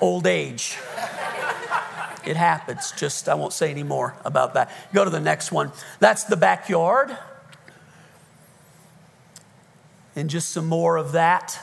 old 0.00 0.26
age. 0.26 0.78
It 2.24 2.36
happens. 2.36 2.90
Just, 2.92 3.28
I 3.28 3.34
won't 3.34 3.52
say 3.52 3.70
any 3.70 3.82
more 3.82 4.16
about 4.24 4.54
that. 4.54 4.72
Go 4.94 5.04
to 5.04 5.10
the 5.10 5.20
next 5.20 5.52
one. 5.52 5.72
That's 6.00 6.24
the 6.24 6.38
backyard. 6.38 7.14
And 10.16 10.30
just 10.30 10.50
some 10.50 10.66
more 10.66 10.96
of 10.96 11.12
that. 11.12 11.58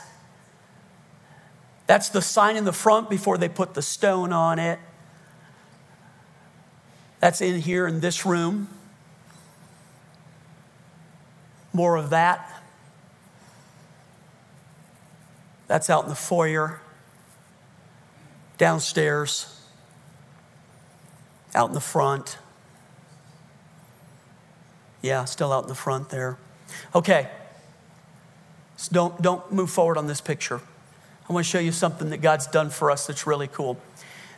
That's 1.86 2.08
the 2.10 2.22
sign 2.22 2.56
in 2.56 2.64
the 2.64 2.72
front 2.72 3.10
before 3.10 3.38
they 3.38 3.48
put 3.48 3.74
the 3.74 3.82
stone 3.82 4.32
on 4.32 4.58
it. 4.58 4.78
That's 7.20 7.40
in 7.40 7.60
here 7.60 7.86
in 7.86 8.00
this 8.00 8.26
room. 8.26 8.68
More 11.72 11.96
of 11.96 12.10
that. 12.10 12.62
That's 15.66 15.88
out 15.88 16.04
in 16.04 16.08
the 16.08 16.14
foyer. 16.14 16.80
Downstairs 18.58 19.58
out 21.54 21.68
in 21.68 21.74
the 21.74 21.80
front. 21.80 22.38
Yeah, 25.00 25.24
still 25.24 25.52
out 25.52 25.64
in 25.64 25.68
the 25.68 25.74
front 25.74 26.08
there. 26.08 26.38
Okay. 26.94 27.28
So 28.82 28.92
don't, 28.92 29.22
don't 29.22 29.52
move 29.52 29.70
forward 29.70 29.96
on 29.96 30.08
this 30.08 30.20
picture. 30.20 30.60
I 31.28 31.32
want 31.32 31.46
to 31.46 31.50
show 31.50 31.60
you 31.60 31.70
something 31.70 32.10
that 32.10 32.20
God's 32.20 32.48
done 32.48 32.68
for 32.68 32.90
us 32.90 33.06
that's 33.06 33.28
really 33.28 33.46
cool. 33.46 33.80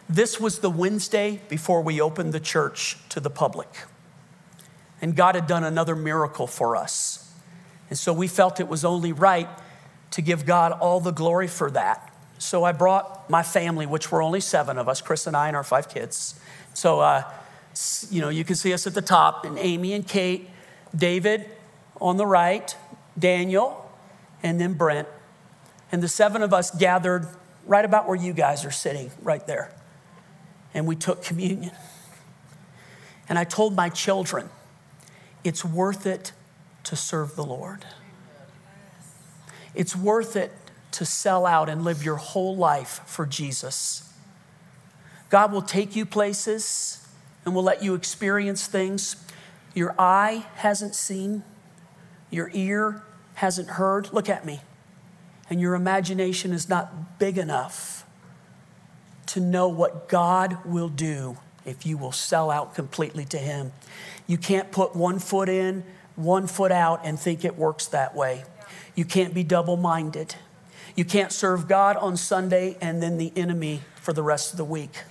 This 0.07 0.39
was 0.39 0.59
the 0.59 0.69
Wednesday 0.69 1.41
before 1.49 1.81
we 1.81 1.99
opened 1.99 2.35
the 2.35 2.41
church 2.41 2.99
to 3.09 3.21
the 3.21 3.31
public. 3.31 3.71
And 5.01 5.17
God 5.17 5.35
had 5.35 5.47
done 5.47 5.65
another 5.65 5.97
miracle 5.97 6.47
for 6.47 6.77
us. 6.77 7.33
And 7.89 7.99
so 7.99 8.13
we 8.13 8.29
felt 8.29 8.61
it 8.61 8.69
was 8.69 8.85
only 8.85 9.13
right 9.13 9.49
to 10.11 10.21
give 10.21 10.45
God 10.45 10.73
all 10.73 11.01
the 11.01 11.11
glory 11.11 11.49
for 11.49 11.71
that. 11.71 12.15
So 12.37 12.65
I 12.65 12.73
brought 12.73 13.31
my 13.31 13.43
family, 13.43 13.87
which 13.87 14.13
were 14.13 14.21
only 14.21 14.41
seven 14.41 14.77
of 14.77 14.91
us, 14.91 15.01
Chris 15.01 15.27
and 15.27 15.35
I 15.35 15.49
and 15.49 15.57
our 15.57 15.65
five 15.65 15.89
kids. 15.89 16.39
So, 16.75 17.01
uh, 17.01 17.23
you 18.11 18.21
know, 18.21 18.29
you 18.29 18.45
can 18.45 18.57
see 18.57 18.75
us 18.75 18.87
at 18.87 18.93
the 18.93 19.01
top, 19.01 19.47
and 19.47 19.57
Amy 19.57 19.95
and 19.95 20.07
Kate, 20.07 20.51
David 20.95 21.49
on 21.99 22.19
the 22.19 22.27
right, 22.27 22.77
Daniel, 23.19 23.81
and 24.45 24.61
then 24.61 24.75
Brent. 24.75 25.09
And 25.91 26.03
the 26.03 26.09
seven 26.09 26.43
of 26.43 26.53
us 26.53 26.71
gathered 26.71 27.27
right 27.67 27.85
about 27.85 28.07
where 28.07 28.17
you 28.17 28.33
guys 28.33 28.65
are 28.65 28.71
sitting, 28.71 29.11
right 29.23 29.45
there. 29.47 29.73
And 30.75 30.87
we 30.87 30.95
took 30.95 31.25
communion. 31.25 31.73
And 33.29 33.39
I 33.39 33.45
told 33.45 33.75
my 33.75 33.89
children, 33.89 34.51
it's 35.43 35.65
worth 35.65 36.07
it 36.07 36.33
to 36.85 36.95
serve 36.95 37.37
the 37.37 37.45
Lord. 37.45 37.87
It's 39.75 39.97
worth 39.97 40.37
it 40.37 40.53
to 40.93 41.05
sell 41.05 41.47
out 41.47 41.69
and 41.69 41.83
live 41.83 42.05
your 42.05 42.17
whole 42.17 42.55
life 42.55 43.01
for 43.07 43.25
Jesus. 43.25 44.13
God 45.31 45.53
will 45.53 45.63
take 45.63 45.97
you 45.97 46.05
places 46.05 47.09
and 47.45 47.55
will 47.55 47.63
let 47.63 47.83
you 47.83 47.95
experience 47.95 48.67
things 48.67 49.17
your 49.75 49.95
eye 49.99 50.47
hasn't 50.55 50.95
seen, 50.95 51.43
your 52.31 52.49
ear 52.53 53.03
hasn't 53.35 53.71
heard. 53.71 54.13
Look 54.13 54.29
at 54.29 54.45
me. 54.45 54.61
And 55.51 55.61
your 55.61 55.75
imagination 55.75 56.53
is 56.53 56.69
not 56.69 57.19
big 57.19 57.37
enough 57.37 58.07
to 59.27 59.41
know 59.41 59.69
what 59.69 60.09
God 60.09 60.59
will 60.65 60.89
do 60.89 61.37
if 61.65 61.87
you 61.87 61.97
will 61.97 62.13
sell 62.13 62.51
out 62.51 62.75
completely 62.75 63.25
to 63.27 63.39
Him. 63.39 63.73
You 64.27 64.39
can't 64.39 64.71
put 64.71 64.95
one 64.95 65.19
foot 65.19 65.49
in, 65.49 65.85
one 66.17 66.47
foot 66.47 66.73
out, 66.73 67.01
and 67.05 67.19
think 67.19 67.45
it 67.45 67.57
works 67.57 67.87
that 67.89 68.15
way. 68.15 68.45
You 68.95 69.05
can't 69.05 69.35
be 69.35 69.43
double 69.43 69.77
minded. 69.77 70.37
You 70.95 71.05
can't 71.05 71.33
serve 71.33 71.67
God 71.67 71.97
on 71.97 72.17
Sunday 72.17 72.77
and 72.81 73.03
then 73.03 73.19
the 73.19 73.33
enemy 73.35 73.81
for 73.97 74.13
the 74.13 74.23
rest 74.23 74.53
of 74.53 74.57
the 74.57 74.65
week. 74.65 75.03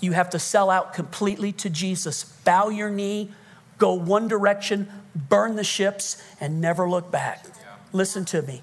You 0.00 0.12
have 0.12 0.30
to 0.30 0.38
sell 0.38 0.70
out 0.70 0.94
completely 0.94 1.52
to 1.52 1.68
Jesus. 1.68 2.24
Bow 2.24 2.68
your 2.68 2.88
knee, 2.88 3.30
go 3.78 3.94
one 3.94 4.28
direction, 4.28 4.88
burn 5.14 5.56
the 5.56 5.64
ships, 5.64 6.22
and 6.40 6.60
never 6.60 6.88
look 6.88 7.10
back. 7.10 7.44
Yeah. 7.44 7.76
Listen 7.92 8.24
to 8.26 8.42
me. 8.42 8.62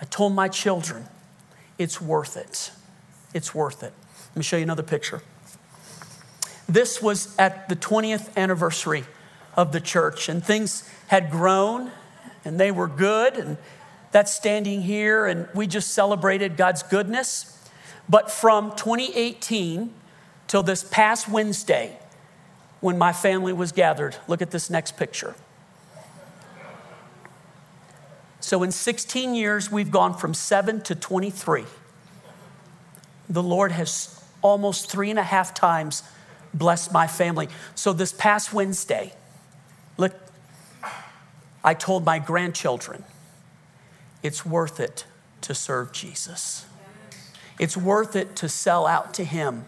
I 0.00 0.04
told 0.04 0.34
my 0.34 0.48
children, 0.48 1.06
it's 1.78 2.00
worth 2.00 2.36
it. 2.36 2.70
It's 3.32 3.54
worth 3.54 3.82
it. 3.82 3.92
Let 4.30 4.36
me 4.36 4.42
show 4.42 4.56
you 4.56 4.62
another 4.62 4.82
picture. 4.82 5.22
This 6.68 7.00
was 7.02 7.36
at 7.38 7.68
the 7.68 7.76
20th 7.76 8.36
anniversary 8.36 9.04
of 9.56 9.72
the 9.72 9.80
church, 9.80 10.28
and 10.28 10.44
things 10.44 10.88
had 11.08 11.30
grown 11.30 11.90
and 12.44 12.60
they 12.60 12.70
were 12.70 12.88
good. 12.88 13.36
And 13.36 13.56
that's 14.12 14.32
standing 14.32 14.82
here, 14.82 15.26
and 15.26 15.48
we 15.54 15.66
just 15.66 15.92
celebrated 15.92 16.56
God's 16.56 16.82
goodness. 16.82 17.50
But 18.08 18.30
from 18.30 18.70
2018 18.76 19.92
till 20.46 20.62
this 20.62 20.84
past 20.84 21.28
Wednesday 21.28 21.98
when 22.80 22.98
my 22.98 23.12
family 23.12 23.52
was 23.52 23.72
gathered. 23.72 24.16
Look 24.28 24.42
at 24.42 24.50
this 24.50 24.68
next 24.68 24.96
picture. 24.96 25.34
So, 28.44 28.62
in 28.62 28.72
16 28.72 29.34
years, 29.34 29.72
we've 29.72 29.90
gone 29.90 30.12
from 30.12 30.34
seven 30.34 30.82
to 30.82 30.94
23. 30.94 31.64
The 33.30 33.42
Lord 33.42 33.72
has 33.72 34.22
almost 34.42 34.90
three 34.90 35.08
and 35.08 35.18
a 35.18 35.22
half 35.22 35.54
times 35.54 36.02
blessed 36.52 36.92
my 36.92 37.06
family. 37.06 37.48
So 37.74 37.94
this 37.94 38.12
past 38.12 38.52
Wednesday, 38.52 39.14
look, 39.96 40.12
I 41.64 41.72
told 41.72 42.04
my 42.04 42.18
grandchildren, 42.18 43.04
it's 44.22 44.44
worth 44.44 44.78
it 44.78 45.06
to 45.40 45.54
serve 45.54 45.92
Jesus. 45.92 46.66
It's 47.58 47.78
worth 47.78 48.14
it 48.14 48.36
to 48.36 48.50
sell 48.50 48.86
out 48.86 49.14
to 49.14 49.24
Him. 49.24 49.64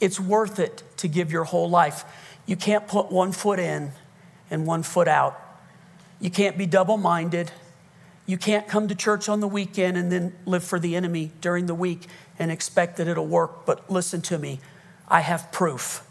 It's 0.00 0.18
worth 0.18 0.58
it 0.58 0.84
to 0.96 1.06
give 1.06 1.30
your 1.30 1.44
whole 1.44 1.68
life. 1.68 2.06
You 2.46 2.56
can't 2.56 2.88
put 2.88 3.12
one 3.12 3.32
foot 3.32 3.58
in 3.58 3.92
and 4.50 4.66
one 4.66 4.84
foot 4.84 5.06
out. 5.06 5.38
You 6.18 6.30
can't 6.30 6.56
be 6.56 6.64
double 6.64 6.96
minded. 6.96 7.52
You 8.30 8.38
can't 8.38 8.68
come 8.68 8.86
to 8.86 8.94
church 8.94 9.28
on 9.28 9.40
the 9.40 9.48
weekend 9.48 9.96
and 9.96 10.12
then 10.12 10.32
live 10.46 10.62
for 10.62 10.78
the 10.78 10.94
enemy 10.94 11.32
during 11.40 11.66
the 11.66 11.74
week 11.74 12.06
and 12.38 12.52
expect 12.52 12.96
that 12.98 13.08
it'll 13.08 13.26
work. 13.26 13.66
But 13.66 13.90
listen 13.90 14.22
to 14.22 14.38
me, 14.38 14.60
I 15.08 15.18
have 15.18 15.50
proof 15.50 16.06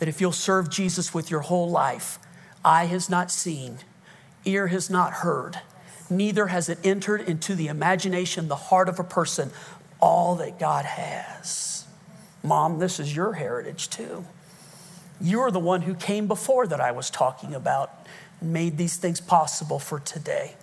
that 0.00 0.08
if 0.08 0.20
you'll 0.20 0.32
serve 0.32 0.68
Jesus 0.68 1.14
with 1.14 1.30
your 1.30 1.42
whole 1.42 1.70
life, 1.70 2.18
eye 2.64 2.86
has 2.86 3.08
not 3.08 3.30
seen, 3.30 3.78
ear 4.44 4.66
has 4.66 4.90
not 4.90 5.12
heard, 5.12 5.60
neither 6.10 6.48
has 6.48 6.68
it 6.68 6.80
entered 6.82 7.20
into 7.20 7.54
the 7.54 7.68
imagination, 7.68 8.48
the 8.48 8.56
heart 8.56 8.88
of 8.88 8.98
a 8.98 9.04
person, 9.04 9.52
all 10.00 10.34
that 10.34 10.58
God 10.58 10.84
has. 10.84 11.84
Mom, 12.42 12.80
this 12.80 12.98
is 12.98 13.14
your 13.14 13.34
heritage 13.34 13.88
too. 13.90 14.24
You're 15.20 15.52
the 15.52 15.60
one 15.60 15.82
who 15.82 15.94
came 15.94 16.26
before 16.26 16.66
that 16.66 16.80
I 16.80 16.90
was 16.90 17.10
talking 17.10 17.54
about 17.54 17.92
made 18.42 18.76
these 18.76 18.96
things 18.96 19.20
possible 19.20 19.78
for 19.78 20.00
today. 20.00 20.56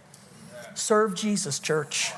Serve 0.76 1.16
Jesus, 1.16 1.60
church. 1.60 2.12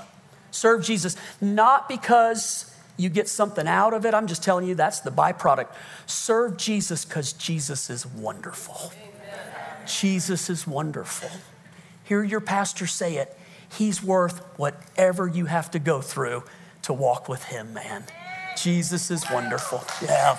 Serve 0.51 0.83
Jesus, 0.83 1.15
not 1.41 1.89
because 1.89 2.73
you 2.97 3.09
get 3.09 3.27
something 3.27 3.67
out 3.67 3.93
of 3.93 4.05
it. 4.05 4.13
I'm 4.13 4.27
just 4.27 4.43
telling 4.43 4.67
you 4.67 4.75
that's 4.75 4.99
the 4.99 5.11
byproduct. 5.11 5.67
Serve 6.05 6.57
Jesus 6.57 7.05
because 7.05 7.33
Jesus 7.33 7.89
is 7.89 8.05
wonderful. 8.05 8.91
Amen. 8.93 9.87
Jesus 9.87 10.49
is 10.49 10.67
wonderful. 10.67 11.29
Hear 12.03 12.23
your 12.23 12.41
pastor 12.41 12.85
say 12.85 13.15
it. 13.17 13.37
He's 13.77 14.03
worth 14.03 14.39
whatever 14.57 15.27
you 15.27 15.45
have 15.45 15.71
to 15.71 15.79
go 15.79 16.01
through 16.01 16.43
to 16.83 16.93
walk 16.93 17.27
with 17.27 17.43
him, 17.45 17.73
man. 17.73 18.03
Jesus 18.55 19.09
is 19.09 19.25
wonderful. 19.31 19.83
Yeah. 20.07 20.37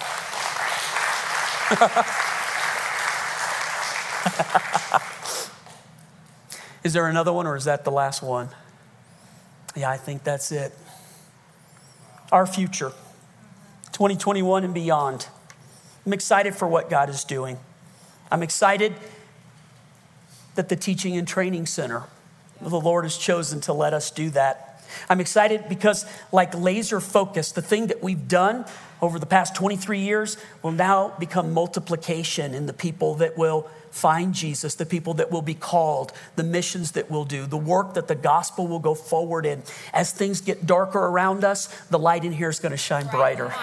is 6.85 6.93
there 6.93 7.09
another 7.09 7.33
one 7.33 7.47
or 7.47 7.57
is 7.57 7.65
that 7.65 7.85
the 7.85 7.91
last 7.91 8.23
one? 8.23 8.51
Yeah, 9.75 9.91
I 9.91 9.97
think 9.97 10.23
that's 10.23 10.53
it 10.53 10.73
our 12.35 12.47
future, 12.47 12.91
2021 13.93 14.65
and 14.65 14.75
beyond. 14.75 15.29
I'm 16.05 16.13
excited 16.13 16.57
for 16.57 16.67
what 16.67 16.91
God 16.91 17.09
is 17.09 17.23
doing. 17.23 17.59
I'm 18.29 18.43
excited 18.43 18.93
that 20.57 20.69
the 20.69 20.75
Teaching 20.75 21.17
and 21.17 21.29
Training 21.29 21.67
Center, 21.67 22.03
the 22.61 22.81
Lord 22.81 23.05
has 23.05 23.17
chosen 23.17 23.61
to 23.63 23.73
let 23.73 23.95
us 23.95 24.11
do 24.11 24.31
that. 24.31 24.74
I'm 25.09 25.21
excited 25.21 25.69
because, 25.69 26.07
like 26.33 26.55
laser 26.55 27.01
focus, 27.01 27.53
the 27.53 27.63
thing 27.63 27.89
that 27.89 28.03
we've 28.03 28.29
done 28.29 28.65
over 29.01 29.19
the 29.19 29.27
past 29.27 29.55
23 29.55 30.01
years 30.01 30.37
will 30.63 30.73
now 30.73 31.15
become 31.19 31.53
multiplication 31.53 32.55
in 32.55 32.67
the 32.67 32.73
people 32.73 33.15
that 33.17 33.37
will 33.37 33.69
find 33.91 34.35
Jesus, 34.35 34.75
the 34.75 34.87
people 34.87 35.15
that 35.15 35.31
will 35.31 35.43
be 35.43 35.55
called, 35.55 36.13
the 36.35 36.43
missions 36.43 36.93
that 36.93 37.11
we'll 37.11 37.25
do, 37.25 37.47
the 37.47 37.57
work 37.57 37.95
that 37.95 38.09
the 38.09 38.15
gospel 38.15 38.67
will 38.67 38.81
go 38.81 38.95
forward 38.95 39.47
in. 39.47 39.63
As 39.93 40.11
things 40.11 40.41
get 40.41 40.67
darker 40.67 40.99
around 40.99 41.45
us, 41.45 41.67
the 41.91 41.99
light 41.99 42.25
in 42.25 42.33
here 42.33 42.49
is 42.49 42.59
going 42.59 42.73
to 42.73 42.77
shine 42.77 43.07
brighter. 43.07 43.55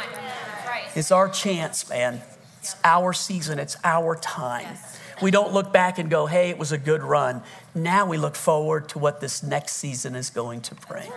It's 0.95 1.11
our 1.11 1.27
chance, 1.27 1.89
man. 1.89 2.21
It's 2.59 2.75
our 2.83 3.11
season, 3.11 3.59
it's 3.59 3.75
our 3.83 4.15
time. 4.15 4.77
We 5.21 5.31
don't 5.31 5.53
look 5.53 5.71
back 5.71 5.99
and 5.99 6.09
go, 6.09 6.25
hey, 6.25 6.49
it 6.49 6.57
was 6.57 6.71
a 6.71 6.77
good 6.77 7.03
run. 7.03 7.43
Now 7.75 8.05
we 8.05 8.17
look 8.17 8.35
forward 8.35 8.89
to 8.89 8.99
what 8.99 9.21
this 9.21 9.43
next 9.43 9.73
season 9.73 10.15
is 10.15 10.29
going 10.29 10.61
to 10.61 10.75
bring. 10.75 11.09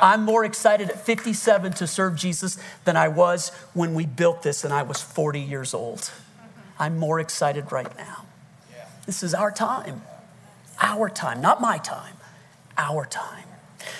I'm 0.00 0.22
more 0.24 0.44
excited 0.44 0.88
at 0.90 1.04
57 1.04 1.72
to 1.74 1.86
serve 1.86 2.16
Jesus 2.16 2.58
than 2.84 2.96
I 2.96 3.08
was 3.08 3.50
when 3.74 3.94
we 3.94 4.06
built 4.06 4.42
this 4.42 4.64
and 4.64 4.72
I 4.72 4.82
was 4.82 5.02
40 5.02 5.40
years 5.40 5.74
old. 5.74 6.10
I'm 6.78 6.98
more 6.98 7.20
excited 7.20 7.72
right 7.72 7.94
now. 7.96 8.24
This 9.06 9.22
is 9.22 9.34
our 9.34 9.50
time. 9.50 10.02
Our 10.80 11.10
time, 11.10 11.40
not 11.40 11.60
my 11.60 11.78
time, 11.78 12.14
our 12.78 13.04
time. 13.04 13.44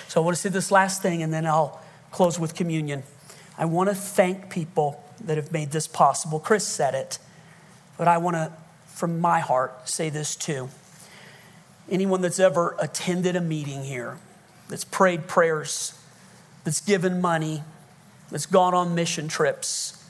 So 0.07 0.21
I 0.21 0.25
want 0.25 0.35
to 0.35 0.41
say 0.41 0.49
this 0.49 0.71
last 0.71 1.01
thing 1.01 1.21
and 1.21 1.33
then 1.33 1.45
I'll 1.45 1.81
close 2.11 2.39
with 2.39 2.55
communion. 2.55 3.03
I 3.57 3.65
want 3.65 3.89
to 3.89 3.95
thank 3.95 4.49
people 4.49 5.03
that 5.25 5.37
have 5.37 5.51
made 5.51 5.71
this 5.71 5.87
possible. 5.87 6.39
Chris 6.39 6.65
said 6.65 6.95
it, 6.95 7.19
but 7.97 8.07
I 8.07 8.17
want 8.17 8.35
to, 8.35 8.51
from 9.01 9.19
my 9.19 9.39
heart, 9.39 9.89
say 9.89 10.11
this 10.11 10.35
too. 10.35 10.69
Anyone 11.89 12.21
that's 12.21 12.39
ever 12.39 12.75
attended 12.77 13.35
a 13.35 13.41
meeting 13.41 13.83
here, 13.83 14.19
that's 14.69 14.83
prayed 14.83 15.27
prayers, 15.27 15.99
that's 16.65 16.81
given 16.81 17.19
money, 17.19 17.63
that's 18.29 18.45
gone 18.45 18.75
on 18.75 18.93
mission 18.93 19.27
trips, 19.27 20.05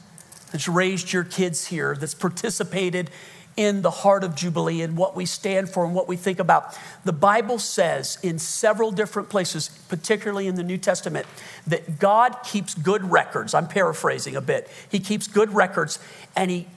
that's 0.52 0.68
raised 0.68 1.14
your 1.14 1.24
kids 1.24 1.68
here, 1.68 1.96
that's 1.96 2.14
participated 2.14 3.10
in 3.56 3.82
the 3.82 3.92
heart 3.92 4.26
of 4.26 4.36
Jubilee 4.36 4.82
and 4.82 4.98
what 4.98 5.16
we 5.16 5.26
stand 5.26 5.70
for 5.70 5.86
and 5.86 5.96
what 5.96 6.10
we 6.10 6.18
think 6.18 6.40
about. 6.40 6.78
The 7.06 7.14
Bible 7.14 7.60
says 7.60 8.18
in 8.22 8.40
several 8.40 8.92
different 8.92 9.30
places, 9.30 9.70
particularly 9.88 10.48
in 10.48 10.56
the 10.56 10.64
New 10.64 10.78
Testament, 10.78 11.28
that 11.66 11.98
God 11.98 12.44
keeps 12.44 12.74
good 12.74 13.10
records. 13.10 13.54
I'm 13.54 13.70
paraphrasing 13.70 14.36
a 14.36 14.42
bit. 14.42 14.70
He 14.90 15.00
keeps 15.00 15.28
good 15.28 15.54
records 15.54 15.98
and 16.36 16.52
He 16.52 16.68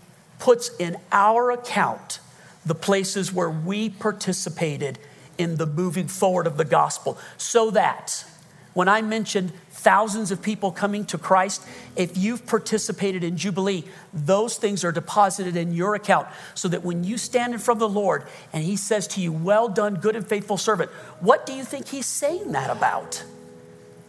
puts 0.44 0.68
in 0.76 0.94
our 1.10 1.50
account 1.50 2.20
the 2.66 2.74
places 2.74 3.32
where 3.32 3.48
we 3.48 3.88
participated 3.88 4.98
in 5.38 5.56
the 5.56 5.64
moving 5.64 6.06
forward 6.06 6.46
of 6.46 6.58
the 6.58 6.66
gospel 6.66 7.16
so 7.38 7.70
that 7.70 8.26
when 8.74 8.86
I 8.86 9.00
mentioned 9.00 9.52
thousands 9.70 10.30
of 10.30 10.42
people 10.42 10.70
coming 10.70 11.06
to 11.06 11.16
Christ, 11.16 11.66
if 11.96 12.18
you've 12.18 12.44
participated 12.44 13.24
in 13.24 13.38
Jubilee, 13.38 13.84
those 14.12 14.58
things 14.58 14.84
are 14.84 14.92
deposited 14.92 15.56
in 15.56 15.72
your 15.72 15.94
account 15.94 16.28
so 16.54 16.68
that 16.68 16.84
when 16.84 17.04
you 17.04 17.16
stand 17.16 17.54
in 17.54 17.58
front 17.58 17.80
of 17.80 17.90
the 17.90 17.98
Lord 17.98 18.24
and 18.52 18.62
He 18.62 18.76
says 18.76 19.06
to 19.08 19.22
you, 19.22 19.32
Well 19.32 19.70
done, 19.70 19.94
good 19.94 20.14
and 20.14 20.26
faithful 20.26 20.58
servant, 20.58 20.90
what 21.20 21.46
do 21.46 21.54
you 21.54 21.64
think 21.64 21.88
He's 21.88 22.04
saying 22.04 22.52
that 22.52 22.68
about? 22.68 23.24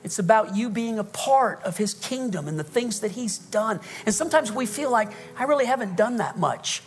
It's 0.05 0.19
about 0.19 0.55
you 0.55 0.69
being 0.69 0.97
a 0.99 1.03
part 1.03 1.61
of 1.63 1.75
His 1.75 1.93
kingdom 1.93 2.47
and 2.47 2.57
the 2.57 2.63
things 2.63 3.01
that 3.01 3.11
He's 3.11 3.37
done. 3.37 3.81
And 4.05 4.15
sometimes 4.15 4.53
we 4.53 4.65
feel 4.65 4.89
like, 4.89 5.11
I 5.37 5.43
really 5.43 5.65
haven't 5.65 5.97
done 5.97 6.17
that 6.17 6.39
much. 6.39 6.81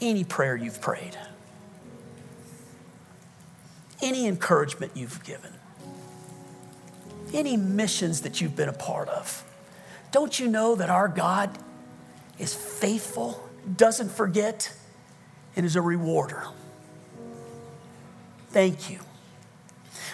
Any 0.00 0.22
prayer 0.22 0.54
you've 0.54 0.80
prayed, 0.80 1.18
any 4.00 4.28
encouragement 4.28 4.92
you've 4.94 5.24
given 5.24 5.52
any 7.34 7.56
missions 7.56 8.22
that 8.22 8.40
you've 8.40 8.56
been 8.56 8.68
a 8.68 8.74
part 8.74 9.08
of. 9.08 9.44
Don't 10.10 10.38
you 10.38 10.48
know 10.48 10.74
that 10.74 10.90
our 10.90 11.08
God 11.08 11.50
is 12.38 12.54
faithful, 12.54 13.48
doesn't 13.76 14.10
forget, 14.10 14.72
and 15.56 15.66
is 15.66 15.76
a 15.76 15.82
rewarder? 15.82 16.44
Thank 18.50 18.90
you. 18.90 19.00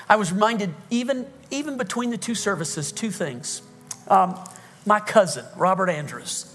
I 0.08 0.16
was 0.16 0.32
reminded, 0.32 0.74
even, 0.90 1.26
even 1.54 1.76
between 1.76 2.10
the 2.10 2.18
two 2.18 2.34
services, 2.34 2.92
two 2.92 3.10
things. 3.10 3.62
Um, 4.08 4.38
my 4.86 5.00
cousin, 5.00 5.44
Robert 5.56 5.88
Andrews, 5.88 6.54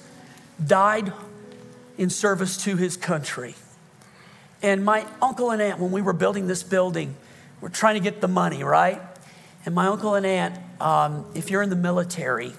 died 0.63 1.13
in 1.97 2.09
service 2.09 2.63
to 2.63 2.75
his 2.75 2.97
country. 2.97 3.55
And 4.61 4.83
my 4.83 5.05
uncle 5.21 5.51
and 5.51 5.61
aunt, 5.61 5.79
when 5.79 5.91
we 5.91 6.01
were 6.01 6.13
building 6.13 6.47
this 6.47 6.63
building, 6.63 7.15
were 7.61 7.69
trying 7.69 7.95
to 7.95 7.99
get 7.99 8.21
the 8.21 8.27
money, 8.27 8.63
right? 8.63 9.01
And 9.65 9.73
my 9.73 9.87
uncle 9.87 10.15
and 10.15 10.25
aunt, 10.25 10.57
um, 10.81 11.25
if 11.33 11.49
you're 11.49 11.61
in 11.61 11.69
the 11.69 11.75
military, 11.75 12.53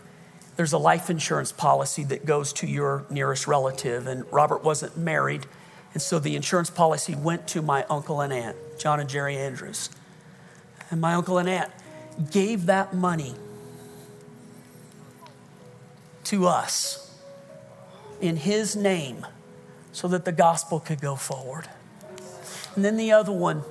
there's 0.57 0.73
a 0.73 0.79
life 0.79 1.09
insurance 1.09 1.53
policy 1.53 2.05
that 2.05 2.27
goes 2.27 2.53
to 2.55 2.67
your 2.67 3.05
nearest 3.11 3.47
relative. 3.47 4.07
And 4.07 4.31
Robert 4.33 4.63
wasn't 4.63 4.97
married. 4.97 5.47
And 5.93 6.03
so 6.03 6.19
the 6.19 6.37
insurance 6.37 6.71
policy 6.71 7.15
went 7.15 7.47
to 7.49 7.63
my 7.63 7.85
uncle 7.85 8.21
and 8.21 8.33
aunt, 8.33 8.57
John 8.79 9.01
and 9.01 9.09
Jerry 9.09 9.37
Andrews. 9.37 9.91
And 10.91 11.01
my 11.01 11.15
uncle 11.15 11.39
and 11.39 11.49
aunt 11.49 11.71
gave 12.31 12.67
that 12.67 12.95
money 12.95 13.35
to 16.25 16.47
us 16.47 17.19
in 18.21 18.37
his 18.37 18.77
name 18.77 19.27
so 19.93 20.07
that 20.09 20.25
the 20.25 20.33
gospel 20.33 20.79
could 20.79 21.01
go 21.01 21.17
forward. 21.17 21.69
And 22.77 22.85
then 22.85 22.97
the 22.97 23.13
other 23.13 23.33
one, 23.33 23.65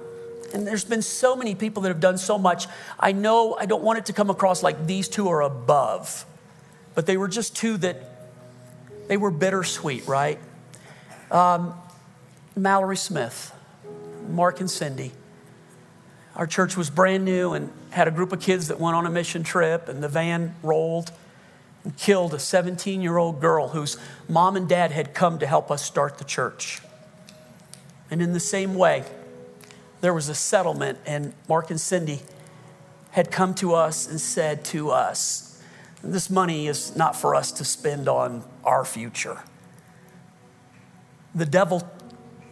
and 0.53 0.67
there's 0.67 0.83
been 0.83 1.01
so 1.01 1.35
many 1.35 1.55
people 1.55 1.83
that 1.83 1.89
have 1.89 2.01
done 2.01 2.17
so 2.17 2.37
much. 2.37 2.67
I 2.99 3.11
know 3.11 3.55
I 3.57 3.65
don't 3.65 3.83
want 3.83 3.99
it 3.99 4.05
to 4.07 4.13
come 4.13 4.29
across 4.29 4.63
like 4.63 4.87
these 4.87 5.07
two 5.07 5.29
are 5.29 5.41
above, 5.41 6.25
but 6.95 7.05
they 7.05 7.17
were 7.17 7.27
just 7.27 7.55
two 7.55 7.77
that 7.77 8.29
they 9.07 9.17
were 9.17 9.31
bittersweet, 9.31 10.07
right? 10.07 10.39
Um, 11.31 11.73
Mallory 12.55 12.97
Smith, 12.97 13.53
Mark 14.29 14.59
and 14.59 14.69
Cindy. 14.69 15.11
Our 16.35 16.47
church 16.47 16.75
was 16.75 16.89
brand 16.89 17.25
new 17.25 17.53
and 17.53 17.71
had 17.91 18.07
a 18.07 18.11
group 18.11 18.31
of 18.31 18.39
kids 18.39 18.67
that 18.67 18.79
went 18.79 18.95
on 18.95 19.05
a 19.05 19.09
mission 19.09 19.43
trip, 19.43 19.87
and 19.89 20.03
the 20.03 20.09
van 20.09 20.55
rolled. 20.63 21.11
and 21.83 21.95
killed 21.97 22.33
a 22.33 22.39
17 22.39 23.01
year 23.01 23.17
old 23.17 23.39
girl 23.39 23.69
whose 23.69 23.97
mom 24.27 24.55
and 24.55 24.67
dad 24.67 24.91
had 24.91 25.13
come 25.13 25.39
to 25.39 25.47
help 25.47 25.71
us 25.71 25.83
start 25.83 26.17
the 26.17 26.23
church. 26.23 26.81
And 28.11 28.21
in 28.21 28.33
the 28.33 28.39
same 28.39 28.75
way, 28.75 29.05
there 30.01 30.13
was 30.13 30.29
a 30.29 30.35
settlement, 30.35 30.99
and 31.05 31.33
Mark 31.47 31.69
and 31.69 31.79
Cindy 31.79 32.21
had 33.11 33.31
come 33.31 33.53
to 33.55 33.73
us 33.73 34.07
and 34.07 34.19
said 34.19 34.63
to 34.65 34.91
us, 34.91 35.61
This 36.03 36.29
money 36.29 36.67
is 36.67 36.95
not 36.95 37.15
for 37.15 37.35
us 37.35 37.51
to 37.53 37.65
spend 37.65 38.07
on 38.07 38.43
our 38.63 38.85
future. 38.85 39.43
The 41.35 41.45
devil 41.45 41.89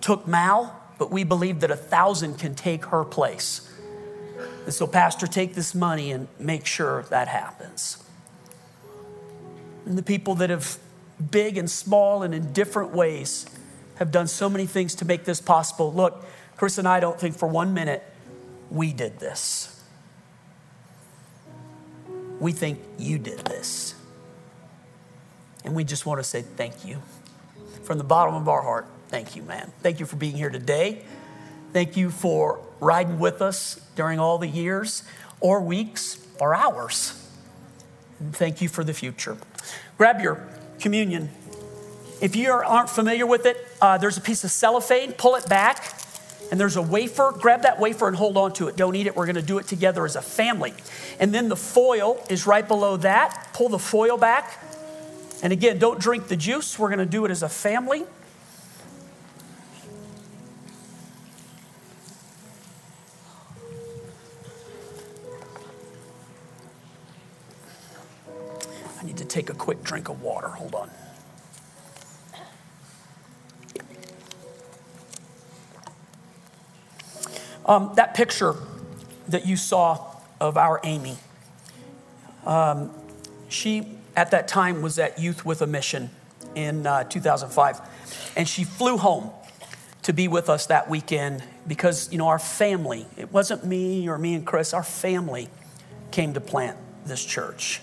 took 0.02 0.28
Mal, 0.28 0.76
but 0.98 1.12
we 1.12 1.24
believe 1.24 1.62
that 1.62 1.72
a 1.72 1.76
thousand 1.76 2.38
can 2.40 2.56
take 2.56 2.86
her 2.86 3.04
place. 3.04 3.67
And 4.68 4.74
so, 4.74 4.86
Pastor, 4.86 5.28
take 5.28 5.56
this 5.56 5.74
money 5.74 6.12
and 6.12 6.28
make 6.38 6.66
sure 6.66 7.04
that 7.04 7.30
happens. 7.30 8.04
And 9.86 9.98
the 9.98 10.04
people 10.04 10.36
that 10.36 10.50
have, 10.50 10.78
big 11.32 11.58
and 11.58 11.72
small 11.72 12.22
and 12.22 12.36
in 12.36 12.52
different 12.52 12.92
ways, 12.92 13.46
have 13.96 14.12
done 14.12 14.28
so 14.28 14.50
many 14.50 14.66
things 14.66 14.94
to 14.96 15.06
make 15.06 15.24
this 15.24 15.40
possible. 15.40 15.94
Look, 15.94 16.26
Chris 16.58 16.78
and 16.78 16.86
I 16.86 17.00
don't 17.00 17.18
think 17.18 17.38
for 17.38 17.48
one 17.48 17.74
minute 17.74 18.04
we 18.70 18.92
did 18.92 19.20
this. 19.20 19.82
We 22.42 22.52
think 22.52 22.82
you 22.98 23.20
did 23.20 23.40
this. 23.40 23.96
And 25.64 25.76
we 25.76 25.86
just 25.86 26.06
want 26.06 26.20
to 26.20 26.26
say 26.26 26.42
thank 26.42 26.84
you. 26.84 27.02
From 27.84 27.98
the 27.98 28.04
bottom 28.04 28.36
of 28.36 28.50
our 28.50 28.64
heart, 28.64 28.86
thank 29.08 29.38
you, 29.38 29.44
man. 29.44 29.72
Thank 29.82 30.02
you 30.02 30.06
for 30.06 30.18
being 30.18 30.36
here 30.36 30.50
today. 30.50 31.04
Thank 31.74 31.98
you 31.98 32.10
for 32.10 32.60
riding 32.80 33.20
with 33.20 33.42
us 33.42 33.80
during 33.96 34.20
all 34.20 34.38
the 34.38 34.48
years 34.48 35.04
or 35.40 35.62
weeks 35.62 36.26
or 36.40 36.56
hours. 36.56 37.30
And 38.20 38.36
thank 38.36 38.62
you 38.62 38.70
for 38.70 38.84
the 38.84 38.94
future. 38.94 39.38
Grab 39.98 40.22
your 40.22 40.48
communion. 40.80 41.30
If 42.22 42.36
you 42.36 42.52
aren't 42.52 42.90
familiar 42.90 43.28
with 43.28 43.46
it, 43.46 43.58
uh, 43.82 43.98
there's 43.98 44.18
a 44.18 44.22
piece 44.22 44.44
of 44.44 44.50
cellophane, 44.52 45.12
pull 45.12 45.36
it 45.36 45.48
back, 45.48 45.94
and 46.50 46.60
there's 46.60 46.76
a 46.76 46.82
wafer. 46.82 47.32
Grab 47.38 47.64
that 47.64 47.80
wafer 47.80 48.08
and 48.08 48.16
hold 48.16 48.38
on 48.38 48.54
to 48.54 48.68
it. 48.70 48.76
Don't 48.76 48.96
eat 48.96 49.06
it. 49.06 49.16
We're 49.16 49.26
going 49.26 49.36
to 49.36 49.42
do 49.42 49.60
it 49.60 49.68
together 49.68 50.06
as 50.06 50.16
a 50.16 50.22
family. 50.22 50.74
And 51.20 51.34
then 51.34 51.50
the 51.50 51.56
foil 51.56 52.24
is 52.30 52.48
right 52.48 52.68
below 52.68 52.98
that. 52.98 53.50
Pull 53.54 53.70
the 53.70 53.80
foil 53.80 54.18
back. 54.18 54.64
And 55.44 55.54
again, 55.54 55.78
don't 55.78 56.00
drink 56.00 56.28
the 56.28 56.38
juice. 56.38 56.80
We're 56.80 56.88
going 56.88 57.00
to 57.00 57.06
do 57.06 57.26
it 57.26 57.32
as 57.32 57.44
a 57.44 57.50
family. 57.50 58.06
Take 69.38 69.52
a 69.52 69.54
quick 69.54 69.84
drink 69.84 70.10
of 70.10 70.20
water. 70.24 70.48
Hold 70.48 70.74
on. 70.74 70.90
Um, 77.68 77.92
that 77.98 78.16
picture 78.16 78.56
that 79.28 79.46
you 79.46 79.56
saw 79.56 80.16
of 80.42 80.58
our 80.58 80.80
Amy, 80.84 81.18
um, 82.48 82.92
she 83.48 84.00
at 84.16 84.32
that 84.32 84.48
time 84.48 84.82
was 84.82 84.98
at 84.98 85.20
Youth 85.20 85.46
with 85.46 85.62
a 85.62 85.68
Mission 85.68 86.10
in 86.56 86.88
uh, 86.88 87.04
2005. 87.04 87.80
And 88.36 88.48
she 88.48 88.64
flew 88.64 88.98
home 88.98 89.30
to 90.02 90.14
be 90.14 90.28
with 90.28 90.50
us 90.50 90.66
that 90.66 90.90
weekend 90.90 91.44
because, 91.68 92.12
you 92.12 92.18
know, 92.18 92.30
our 92.30 92.40
family, 92.40 93.06
it 93.18 93.32
wasn't 93.32 93.64
me 93.64 94.10
or 94.10 94.18
me 94.18 94.34
and 94.34 94.48
Chris, 94.48 94.74
our 94.74 94.82
family 94.82 95.48
came 96.10 96.34
to 96.34 96.42
plant 96.42 96.78
this 97.06 97.24
church 97.24 97.82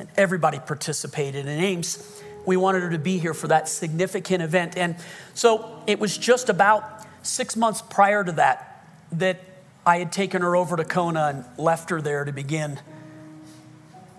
and 0.00 0.08
everybody 0.16 0.58
participated. 0.58 1.46
And 1.46 1.62
Ames, 1.62 2.22
we 2.46 2.56
wanted 2.56 2.82
her 2.82 2.90
to 2.90 2.98
be 2.98 3.18
here 3.18 3.34
for 3.34 3.48
that 3.48 3.68
significant 3.68 4.42
event. 4.42 4.76
And 4.76 4.96
so 5.34 5.82
it 5.86 6.00
was 6.00 6.16
just 6.16 6.48
about 6.48 7.06
six 7.22 7.54
months 7.54 7.82
prior 7.82 8.24
to 8.24 8.32
that 8.32 8.86
that 9.12 9.40
I 9.84 9.98
had 9.98 10.12
taken 10.12 10.42
her 10.42 10.56
over 10.56 10.76
to 10.76 10.84
Kona 10.84 11.32
and 11.34 11.44
left 11.58 11.90
her 11.90 12.00
there 12.00 12.24
to 12.24 12.32
begin 12.32 12.80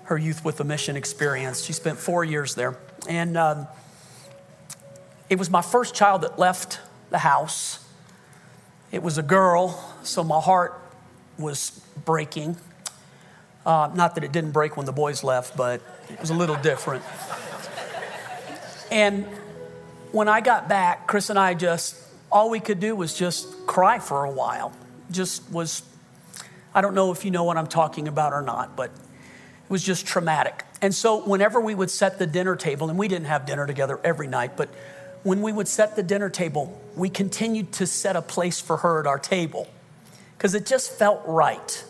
her 0.05 0.17
Youth 0.17 0.43
with 0.43 0.59
a 0.59 0.63
Mission 0.63 0.95
experience. 0.95 1.63
She 1.63 1.73
spent 1.73 1.97
four 1.97 2.23
years 2.23 2.55
there. 2.55 2.77
And 3.07 3.37
um, 3.37 3.67
it 5.29 5.39
was 5.39 5.49
my 5.49 5.61
first 5.61 5.95
child 5.95 6.21
that 6.21 6.37
left 6.37 6.79
the 7.09 7.19
house. 7.19 7.79
It 8.91 9.01
was 9.01 9.17
a 9.17 9.23
girl, 9.23 9.95
so 10.03 10.23
my 10.23 10.41
heart 10.41 10.79
was 11.39 11.81
breaking. 12.03 12.57
Uh, 13.65 13.91
not 13.93 14.15
that 14.15 14.23
it 14.23 14.31
didn't 14.31 14.51
break 14.51 14.75
when 14.75 14.85
the 14.85 14.91
boys 14.91 15.23
left, 15.23 15.55
but 15.55 15.81
it 16.09 16.19
was 16.19 16.31
a 16.31 16.33
little 16.33 16.55
different. 16.55 17.03
And 18.91 19.25
when 20.11 20.27
I 20.27 20.41
got 20.41 20.67
back, 20.67 21.07
Chris 21.07 21.29
and 21.29 21.37
I 21.37 21.53
just, 21.53 21.95
all 22.31 22.49
we 22.49 22.59
could 22.59 22.79
do 22.79 22.95
was 22.95 23.13
just 23.13 23.65
cry 23.67 23.99
for 23.99 24.25
a 24.25 24.31
while. 24.31 24.73
Just 25.11 25.49
was, 25.51 25.83
I 26.73 26.81
don't 26.81 26.95
know 26.95 27.11
if 27.11 27.23
you 27.23 27.31
know 27.31 27.43
what 27.43 27.57
I'm 27.57 27.67
talking 27.67 28.07
about 28.07 28.33
or 28.33 28.41
not, 28.41 28.75
but 28.75 28.89
it 28.89 29.69
was 29.69 29.83
just 29.83 30.05
traumatic. 30.05 30.65
And 30.81 30.93
so 30.93 31.21
whenever 31.23 31.61
we 31.61 31.75
would 31.75 31.91
set 31.91 32.17
the 32.17 32.27
dinner 32.27 32.55
table, 32.55 32.89
and 32.89 32.97
we 32.97 33.07
didn't 33.07 33.27
have 33.27 33.45
dinner 33.45 33.67
together 33.67 33.99
every 34.03 34.27
night, 34.27 34.57
but 34.57 34.69
when 35.23 35.41
we 35.41 35.53
would 35.53 35.67
set 35.67 35.95
the 35.95 36.03
dinner 36.03 36.29
table, 36.29 36.81
we 36.95 37.09
continued 37.09 37.71
to 37.73 37.85
set 37.85 38.15
a 38.15 38.21
place 38.21 38.59
for 38.59 38.77
her 38.77 38.99
at 38.99 39.07
our 39.07 39.19
table 39.19 39.67
because 40.35 40.55
it 40.55 40.65
just 40.65 40.91
felt 40.91 41.21
right. 41.27 41.85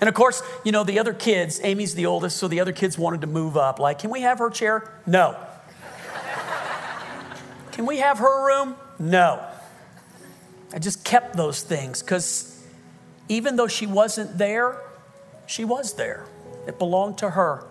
And 0.00 0.08
of 0.08 0.14
course, 0.14 0.42
you 0.64 0.72
know, 0.72 0.84
the 0.84 0.98
other 0.98 1.14
kids, 1.14 1.60
Amy's 1.62 1.94
the 1.94 2.06
oldest, 2.06 2.36
so 2.36 2.48
the 2.48 2.60
other 2.60 2.72
kids 2.72 2.98
wanted 2.98 3.20
to 3.22 3.26
move 3.26 3.56
up. 3.56 3.78
Like, 3.78 3.98
can 3.98 4.10
we 4.10 4.22
have 4.22 4.38
her 4.38 4.50
chair? 4.50 4.90
No. 5.06 5.36
can 7.72 7.86
we 7.86 7.98
have 7.98 8.18
her 8.18 8.46
room? 8.46 8.76
No. 8.98 9.44
I 10.72 10.78
just 10.78 11.04
kept 11.04 11.36
those 11.36 11.62
things 11.62 12.02
because 12.02 12.62
even 13.28 13.56
though 13.56 13.68
she 13.68 13.86
wasn't 13.86 14.38
there, 14.38 14.80
she 15.46 15.64
was 15.64 15.94
there. 15.94 16.24
It 16.66 16.78
belonged 16.78 17.18
to 17.18 17.30
her. 17.30 17.66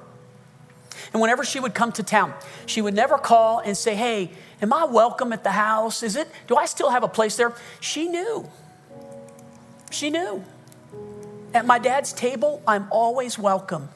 And 1.13 1.21
whenever 1.21 1.43
she 1.43 1.59
would 1.59 1.73
come 1.73 1.91
to 1.93 2.03
town, 2.03 2.33
she 2.65 2.81
would 2.81 2.93
never 2.93 3.17
call 3.17 3.59
and 3.59 3.77
say, 3.77 3.95
Hey, 3.95 4.31
am 4.61 4.73
I 4.73 4.85
welcome 4.85 5.31
at 5.31 5.43
the 5.43 5.51
house? 5.51 6.03
Is 6.03 6.15
it, 6.15 6.27
do 6.47 6.55
I 6.55 6.65
still 6.65 6.89
have 6.89 7.03
a 7.03 7.07
place 7.07 7.35
there? 7.37 7.53
She 7.79 8.07
knew. 8.07 8.49
She 9.91 10.09
knew. 10.09 10.43
At 11.53 11.65
my 11.65 11.79
dad's 11.79 12.13
table, 12.13 12.61
I'm 12.67 12.87
always 12.91 13.39
welcome. 13.39 13.89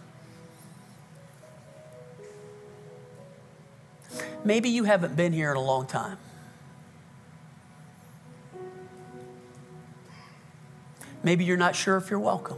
Maybe 4.44 4.70
you 4.70 4.86
haven't 4.86 5.16
been 5.16 5.34
here 5.34 5.52
in 5.52 5.58
a 5.58 5.62
long 5.62 5.86
time. 5.86 6.18
Maybe 11.24 11.46
you're 11.46 11.58
not 11.58 11.76
sure 11.76 11.98
if 11.98 12.10
you're 12.10 12.20
welcome. 12.20 12.58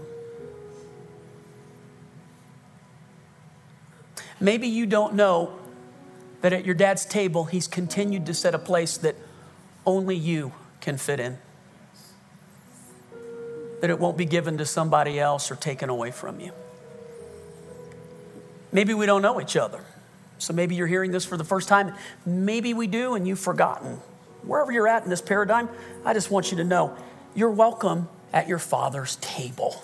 Maybe 4.39 4.67
you 4.67 4.85
don't 4.85 5.15
know 5.15 5.57
that 6.41 6.53
at 6.53 6.65
your 6.65 6.75
dad's 6.75 7.05
table, 7.05 7.45
he's 7.45 7.67
continued 7.67 8.25
to 8.25 8.33
set 8.33 8.55
a 8.55 8.59
place 8.59 8.97
that 8.97 9.15
only 9.85 10.15
you 10.15 10.53
can 10.79 10.97
fit 10.97 11.19
in 11.19 11.37
that 13.83 13.89
it 13.89 13.99
won't 13.99 14.15
be 14.15 14.23
given 14.23 14.57
to 14.59 14.65
somebody 14.65 15.19
else 15.19 15.51
or 15.51 15.57
taken 15.57 15.89
away 15.89 16.09
from 16.09 16.39
you. 16.39 16.53
Maybe 18.71 18.93
we 18.93 19.05
don't 19.05 19.21
know 19.21 19.41
each 19.41 19.57
other. 19.57 19.81
So 20.37 20.53
maybe 20.53 20.75
you're 20.75 20.87
hearing 20.87 21.11
this 21.11 21.25
for 21.25 21.35
the 21.35 21.43
first 21.43 21.67
time. 21.67 21.93
Maybe 22.25 22.73
we 22.73 22.87
do 22.87 23.15
and 23.15 23.27
you've 23.27 23.41
forgotten. 23.41 23.99
Wherever 24.43 24.71
you're 24.71 24.87
at 24.87 25.03
in 25.03 25.09
this 25.09 25.21
paradigm, 25.21 25.67
I 26.05 26.13
just 26.13 26.31
want 26.31 26.49
you 26.49 26.55
to 26.59 26.63
know 26.63 26.95
you're 27.35 27.51
welcome 27.51 28.07
at 28.31 28.47
your 28.47 28.57
Father's 28.57 29.17
table. 29.17 29.83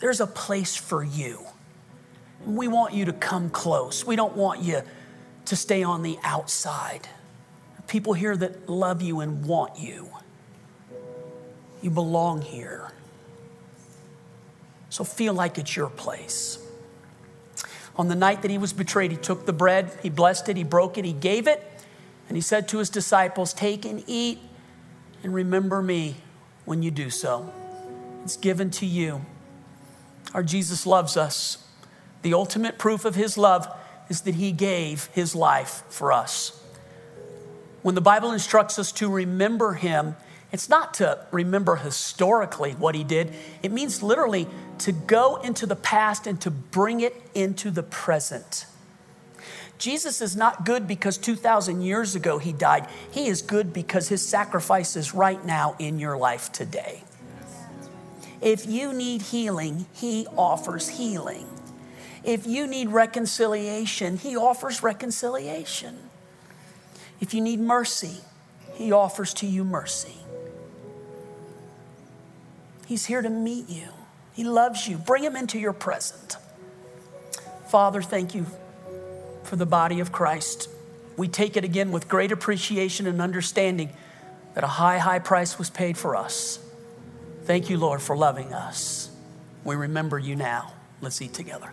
There's 0.00 0.20
a 0.20 0.26
place 0.26 0.74
for 0.74 1.04
you. 1.04 1.46
We 2.44 2.66
want 2.66 2.92
you 2.92 3.04
to 3.04 3.12
come 3.12 3.50
close. 3.50 4.04
We 4.04 4.16
don't 4.16 4.34
want 4.34 4.62
you 4.62 4.82
to 5.44 5.54
stay 5.54 5.84
on 5.84 6.02
the 6.02 6.18
outside. 6.24 7.06
People 7.86 8.14
here 8.14 8.36
that 8.36 8.68
love 8.68 9.00
you 9.00 9.20
and 9.20 9.44
want 9.44 9.78
you. 9.78 10.08
You 11.82 11.90
belong 11.90 12.42
here. 12.42 12.90
So 14.96 15.04
feel 15.04 15.34
like 15.34 15.58
it's 15.58 15.76
your 15.76 15.90
place. 15.90 16.58
On 17.96 18.08
the 18.08 18.14
night 18.14 18.40
that 18.40 18.50
he 18.50 18.56
was 18.56 18.72
betrayed, 18.72 19.10
he 19.10 19.18
took 19.18 19.44
the 19.44 19.52
bread, 19.52 19.92
he 20.02 20.08
blessed 20.08 20.48
it, 20.48 20.56
he 20.56 20.64
broke 20.64 20.96
it, 20.96 21.04
he 21.04 21.12
gave 21.12 21.46
it, 21.46 21.62
and 22.28 22.34
he 22.34 22.40
said 22.40 22.66
to 22.68 22.78
his 22.78 22.88
disciples, 22.88 23.52
Take 23.52 23.84
and 23.84 24.02
eat, 24.06 24.38
and 25.22 25.34
remember 25.34 25.82
me 25.82 26.16
when 26.64 26.82
you 26.82 26.90
do 26.90 27.10
so. 27.10 27.52
It's 28.24 28.38
given 28.38 28.70
to 28.70 28.86
you. 28.86 29.20
Our 30.32 30.42
Jesus 30.42 30.86
loves 30.86 31.18
us. 31.18 31.62
The 32.22 32.32
ultimate 32.32 32.78
proof 32.78 33.04
of 33.04 33.16
his 33.16 33.36
love 33.36 33.68
is 34.08 34.22
that 34.22 34.36
he 34.36 34.50
gave 34.50 35.10
his 35.12 35.34
life 35.34 35.82
for 35.90 36.10
us. 36.10 36.58
When 37.82 37.94
the 37.94 38.00
Bible 38.00 38.32
instructs 38.32 38.78
us 38.78 38.92
to 38.92 39.10
remember 39.10 39.74
him, 39.74 40.16
it's 40.56 40.70
not 40.70 40.94
to 40.94 41.18
remember 41.32 41.76
historically 41.76 42.72
what 42.72 42.94
he 42.94 43.04
did, 43.04 43.30
it 43.62 43.70
means 43.70 44.02
literally 44.02 44.46
to 44.78 44.90
go 44.90 45.36
into 45.36 45.66
the 45.66 45.76
past 45.76 46.26
and 46.26 46.40
to 46.40 46.50
bring 46.50 47.02
it 47.02 47.14
into 47.34 47.70
the 47.70 47.82
present. 47.82 48.64
Jesus 49.76 50.22
is 50.22 50.34
not 50.34 50.64
good 50.64 50.88
because 50.88 51.18
2,000 51.18 51.82
years 51.82 52.14
ago 52.14 52.38
he 52.38 52.54
died. 52.54 52.88
He 53.10 53.26
is 53.26 53.42
good 53.42 53.74
because 53.74 54.08
his 54.08 54.26
sacrifice 54.26 54.96
is 54.96 55.12
right 55.12 55.44
now 55.44 55.76
in 55.78 55.98
your 55.98 56.16
life 56.16 56.50
today. 56.52 57.04
If 58.40 58.64
you 58.64 58.94
need 58.94 59.20
healing, 59.20 59.84
he 59.92 60.26
offers 60.38 60.88
healing. 60.88 61.46
If 62.24 62.46
you 62.46 62.66
need 62.66 62.88
reconciliation, 62.88 64.16
he 64.16 64.38
offers 64.38 64.82
reconciliation. 64.82 65.98
If 67.20 67.34
you 67.34 67.42
need 67.42 67.60
mercy, 67.60 68.22
he 68.72 68.90
offers 68.90 69.34
to 69.34 69.46
you 69.46 69.62
mercy. 69.62 70.16
He's 72.86 73.06
here 73.06 73.20
to 73.20 73.28
meet 73.28 73.68
you. 73.68 73.88
He 74.32 74.44
loves 74.44 74.88
you. 74.88 74.96
Bring 74.96 75.24
him 75.24 75.36
into 75.36 75.58
your 75.58 75.72
present. 75.72 76.36
Father, 77.68 78.00
thank 78.00 78.34
you 78.34 78.46
for 79.42 79.56
the 79.56 79.66
body 79.66 80.00
of 80.00 80.12
Christ. 80.12 80.68
We 81.16 81.28
take 81.28 81.56
it 81.56 81.64
again 81.64 81.90
with 81.90 82.08
great 82.08 82.32
appreciation 82.32 83.06
and 83.06 83.20
understanding 83.20 83.90
that 84.54 84.64
a 84.64 84.68
high, 84.68 84.98
high 84.98 85.18
price 85.18 85.58
was 85.58 85.68
paid 85.68 85.98
for 85.98 86.14
us. 86.14 86.58
Thank 87.44 87.68
you, 87.70 87.76
Lord, 87.76 88.00
for 88.00 88.16
loving 88.16 88.52
us. 88.52 89.10
We 89.64 89.74
remember 89.76 90.18
you 90.18 90.36
now. 90.36 90.72
Let's 91.00 91.20
eat 91.20 91.34
together. 91.34 91.72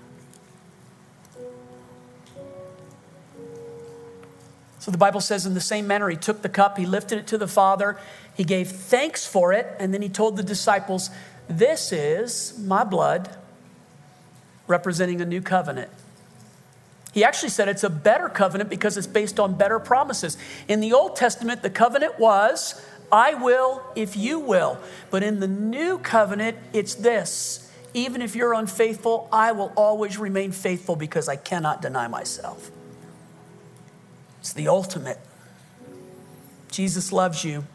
So 4.80 4.92
the 4.92 4.98
Bible 4.98 5.22
says, 5.22 5.46
in 5.46 5.54
the 5.54 5.62
same 5.62 5.88
manner, 5.88 6.10
he 6.10 6.18
took 6.18 6.42
the 6.42 6.50
cup, 6.50 6.78
he 6.78 6.86
lifted 6.86 7.18
it 7.18 7.28
to 7.28 7.38
the 7.38 7.48
Father, 7.48 7.98
he 8.36 8.44
gave 8.44 8.70
thanks 8.70 9.26
for 9.26 9.54
it, 9.54 9.76
and 9.80 9.94
then 9.94 10.02
he 10.02 10.10
told 10.10 10.38
the 10.38 10.44
disciples, 10.44 11.10
This 11.48 11.92
is 11.92 12.58
my 12.60 12.84
blood 12.84 13.30
representing 14.68 15.22
a 15.22 15.26
new 15.26 15.42
covenant. 15.42 15.92
He 17.14 17.24
actually 17.24 17.50
said 17.50 17.68
it's 17.68 17.84
a 17.84 17.92
better 17.92 18.28
covenant 18.28 18.72
because 18.72 18.98
it's 18.98 19.06
based 19.06 19.40
on 19.40 19.54
better 19.54 19.80
promises. 19.80 20.36
In 20.68 20.80
the 20.80 20.94
Old 20.94 21.16
Testament, 21.16 21.62
the 21.62 21.70
covenant 21.70 22.18
was, 22.18 22.84
I 23.12 23.36
will 23.36 23.84
if 23.96 24.18
you 24.18 24.40
will. 24.40 24.80
But 25.12 25.22
in 25.22 25.40
the 25.40 25.48
new 25.48 26.00
covenant, 26.00 26.58
it's 26.74 26.96
this 26.96 27.64
even 27.94 28.22
if 28.22 28.36
you're 28.36 28.54
unfaithful, 28.54 29.30
I 29.32 29.52
will 29.52 29.72
always 29.78 30.18
remain 30.18 30.52
faithful 30.52 30.96
because 30.96 31.30
I 31.30 31.36
cannot 31.36 31.82
deny 31.82 32.08
myself. 32.08 32.72
It's 34.40 34.54
the 34.54 34.68
ultimate. 34.68 35.20
Jesus 36.72 37.12
loves 37.12 37.44
you. 37.44 37.66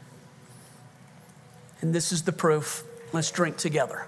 And 1.80 1.94
this 1.94 2.12
is 2.12 2.22
the 2.22 2.32
proof. 2.32 2.84
Let's 3.12 3.30
drink 3.30 3.56
together. 3.56 4.06